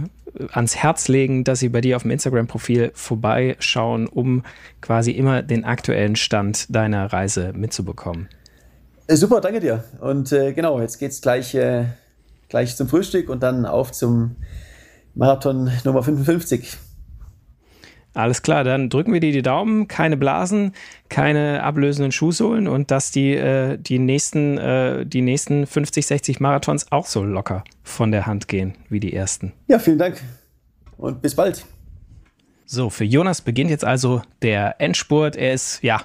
ans 0.51 0.75
Herz 0.75 1.07
legen, 1.07 1.43
dass 1.43 1.59
sie 1.59 1.69
bei 1.69 1.81
dir 1.81 1.95
auf 1.95 2.03
dem 2.03 2.11
Instagram-Profil 2.11 2.91
vorbeischauen, 2.93 4.07
um 4.07 4.43
quasi 4.81 5.11
immer 5.11 5.41
den 5.41 5.65
aktuellen 5.65 6.15
Stand 6.15 6.73
deiner 6.73 7.11
Reise 7.11 7.53
mitzubekommen. 7.53 8.29
Äh, 9.07 9.15
super, 9.15 9.41
danke 9.41 9.59
dir. 9.59 9.83
Und 9.99 10.31
äh, 10.31 10.53
genau, 10.53 10.79
jetzt 10.79 10.97
geht's 10.97 11.21
gleich, 11.21 11.53
äh, 11.55 11.85
gleich 12.49 12.75
zum 12.75 12.87
Frühstück 12.87 13.29
und 13.29 13.43
dann 13.43 13.65
auf 13.65 13.91
zum 13.91 14.35
Marathon 15.15 15.71
Nummer 15.83 16.03
55. 16.03 16.77
Alles 18.13 18.41
klar, 18.41 18.65
dann 18.65 18.89
drücken 18.89 19.13
wir 19.13 19.21
dir 19.21 19.31
die 19.31 19.41
Daumen, 19.41 19.87
keine 19.87 20.17
Blasen, 20.17 20.73
keine 21.07 21.63
ablösenden 21.63 22.11
Schuhsohlen 22.11 22.67
und 22.67 22.91
dass 22.91 23.11
die, 23.11 23.33
äh, 23.35 23.77
die, 23.77 23.99
nächsten, 23.99 24.57
äh, 24.57 25.05
die 25.05 25.21
nächsten 25.21 25.65
50, 25.65 26.05
60 26.05 26.39
Marathons 26.41 26.91
auch 26.91 27.05
so 27.05 27.23
locker 27.23 27.63
von 27.83 28.11
der 28.11 28.25
Hand 28.25 28.49
gehen 28.49 28.75
wie 28.89 28.99
die 28.99 29.13
ersten. 29.13 29.53
Ja, 29.67 29.79
vielen 29.79 29.97
Dank 29.97 30.21
und 30.97 31.21
bis 31.21 31.35
bald. 31.35 31.65
So, 32.65 32.89
für 32.89 33.03
Jonas 33.03 33.41
beginnt 33.41 33.69
jetzt 33.69 33.83
also 33.83 34.21
der 34.41 34.79
Endspurt. 34.79 35.35
Er 35.35 35.53
ist, 35.53 35.81
ja, 35.83 36.01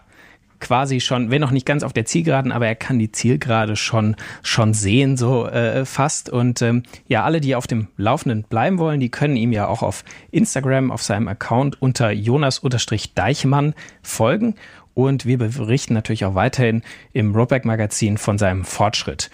quasi 0.61 1.01
schon, 1.01 1.31
wenn 1.31 1.41
noch 1.41 1.51
nicht 1.51 1.67
ganz 1.67 1.83
auf 1.83 1.93
der 1.93 2.05
Zielgeraden, 2.05 2.53
aber 2.53 2.67
er 2.67 2.75
kann 2.75 2.99
die 2.99 3.13
Zielgerade 3.13 3.77
schon, 3.77 4.17
schon 4.43 4.75
sehen, 4.75 5.17
so 5.17 5.47
äh, 5.47 5.85
fast. 5.85 6.31
Und 6.31 6.63
ähm, 6.63 6.83
ja, 7.09 7.25
alle, 7.25 7.41
die 7.41 7.55
auf 7.55 7.67
dem 7.67 7.89
Laufenden 7.97 8.45
bleiben 8.45 8.79
wollen, 8.79 9.01
die 9.01 9.11
können 9.11 9.37
ihm 9.37 9.53
ja 9.53 9.69
auch 9.69 9.83
auf 9.83 10.05
Instagram, 10.31 10.91
auf 10.91 11.03
seinem 11.03 11.29
Account 11.29 11.81
unter 11.81 12.11
Jonas-Deichmann 12.11 13.75
folgen. 14.03 14.55
Und 14.95 15.27
wir 15.27 15.37
berichten 15.37 15.93
natürlich 15.93 16.25
auch 16.25 16.35
weiterhin 16.35 16.83
im 17.13 17.35
Roadback-Magazin 17.35 18.17
von 18.17 18.39
seinem 18.39 18.65
Fortschritt. 18.65 19.31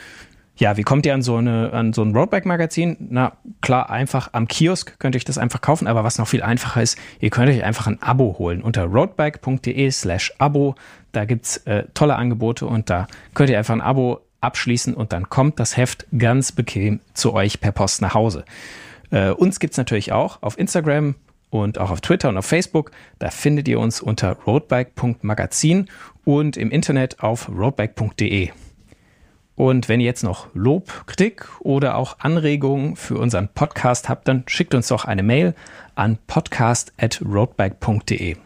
Ja, 0.57 0.77
wie 0.77 0.83
kommt 0.83 1.07
ihr 1.07 1.15
an 1.15 1.23
so, 1.23 1.37
eine, 1.37 1.73
an 1.73 1.93
so 1.93 2.03
ein 2.03 2.15
Roadbike-Magazin? 2.15 2.97
Na 3.11 3.33
klar, 3.63 3.91
einfach 3.91 4.31
am 4.33 4.47
Kiosk 4.47 4.99
könnt 4.99 5.15
ihr 5.15 5.19
euch 5.19 5.25
das 5.25 5.39
einfach 5.39 5.61
kaufen, 5.61 5.87
aber 5.87 6.05
was 6.05 6.19
noch 6.19 6.29
viel 6.29 6.43
einfacher 6.43 6.83
ist, 6.83 6.99
ihr 7.21 7.31
könnt 7.31 7.49
euch 7.49 7.65
einfach 7.65 7.87
ein 7.87 8.03
Abo 8.03 8.37
holen 8.39 8.63
unter 8.63 8.85
roadbike.de 8.85 9.91
slash 9.91 10.33
Abo. 10.39 10.75
Da 11.13 11.25
gibt's 11.25 11.59
äh, 11.59 11.85
tolle 11.95 12.17
Angebote 12.17 12.67
und 12.67 12.91
da 12.91 13.07
könnt 13.35 13.51
ihr 13.51 13.59
einfach 13.59 13.75
ein 13.75 13.81
Abo 13.81 14.21
abschließen 14.41 14.95
und 14.95 15.13
dann 15.13 15.31
kommt 15.31 15.61
das 15.61 15.77
Heft 15.77 16.07
ganz 16.17 16.53
bequem 16.53 17.01
zu 17.15 17.33
euch 17.33 17.61
per 17.61 17.73
Post 17.73 18.03
nach 18.03 18.15
Hause. 18.15 18.45
Äh, 19.11 19.31
uns 19.31 19.61
gibt's 19.61 19.77
natürlich 19.77 20.13
auch 20.13 20.43
auf 20.43 20.59
Instagram 20.59 21.15
und 21.51 21.79
auch 21.79 21.91
auf 21.91 22.01
Twitter 22.01 22.31
und 22.31 22.39
auf 22.39 22.47
Facebook. 22.47 22.91
Da 23.19 23.31
findet 23.31 23.69
ihr 23.69 23.79
uns 23.79 24.01
unter 24.01 24.39
roadbike.magazin 24.47 25.89
und 26.25 26.57
im 26.57 26.71
Internet 26.71 27.21
auf 27.21 27.49
roadbike.de. 27.49 28.51
Und 29.55 29.91
wenn 29.91 30.01
ihr 30.01 30.07
jetzt 30.07 30.25
noch 30.25 30.49
Lob, 30.55 31.05
Kritik 31.07 31.47
oder 31.61 31.97
auch 31.97 32.21
Anregungen 32.21 32.97
für 32.97 33.19
unseren 33.19 33.49
Podcast 33.49 34.09
habt, 34.09 34.27
dann 34.27 34.45
schickt 34.47 34.75
uns 34.75 34.89
doch 34.89 35.05
eine 35.05 35.23
Mail 35.23 35.55
an 35.95 36.17
podcast.roadbike.de. 36.27 38.37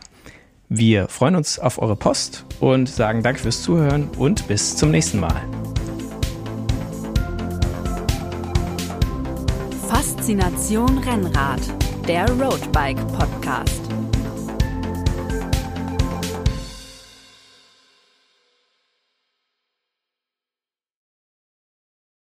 Wir 0.68 1.06
freuen 1.08 1.36
uns 1.36 1.60
auf 1.60 1.80
eure 1.80 1.94
Post 1.94 2.44
und 2.58 2.88
sagen 2.88 3.22
Danke 3.22 3.40
fürs 3.40 3.62
Zuhören 3.62 4.08
und 4.18 4.48
bis 4.48 4.76
zum 4.76 4.90
nächsten 4.90 5.20
Mal. 5.20 5.42
Faszination 9.88 10.98
Rennrad, 10.98 11.60
der 12.08 12.28
Roadbike 12.30 12.98
Podcast. 13.08 13.86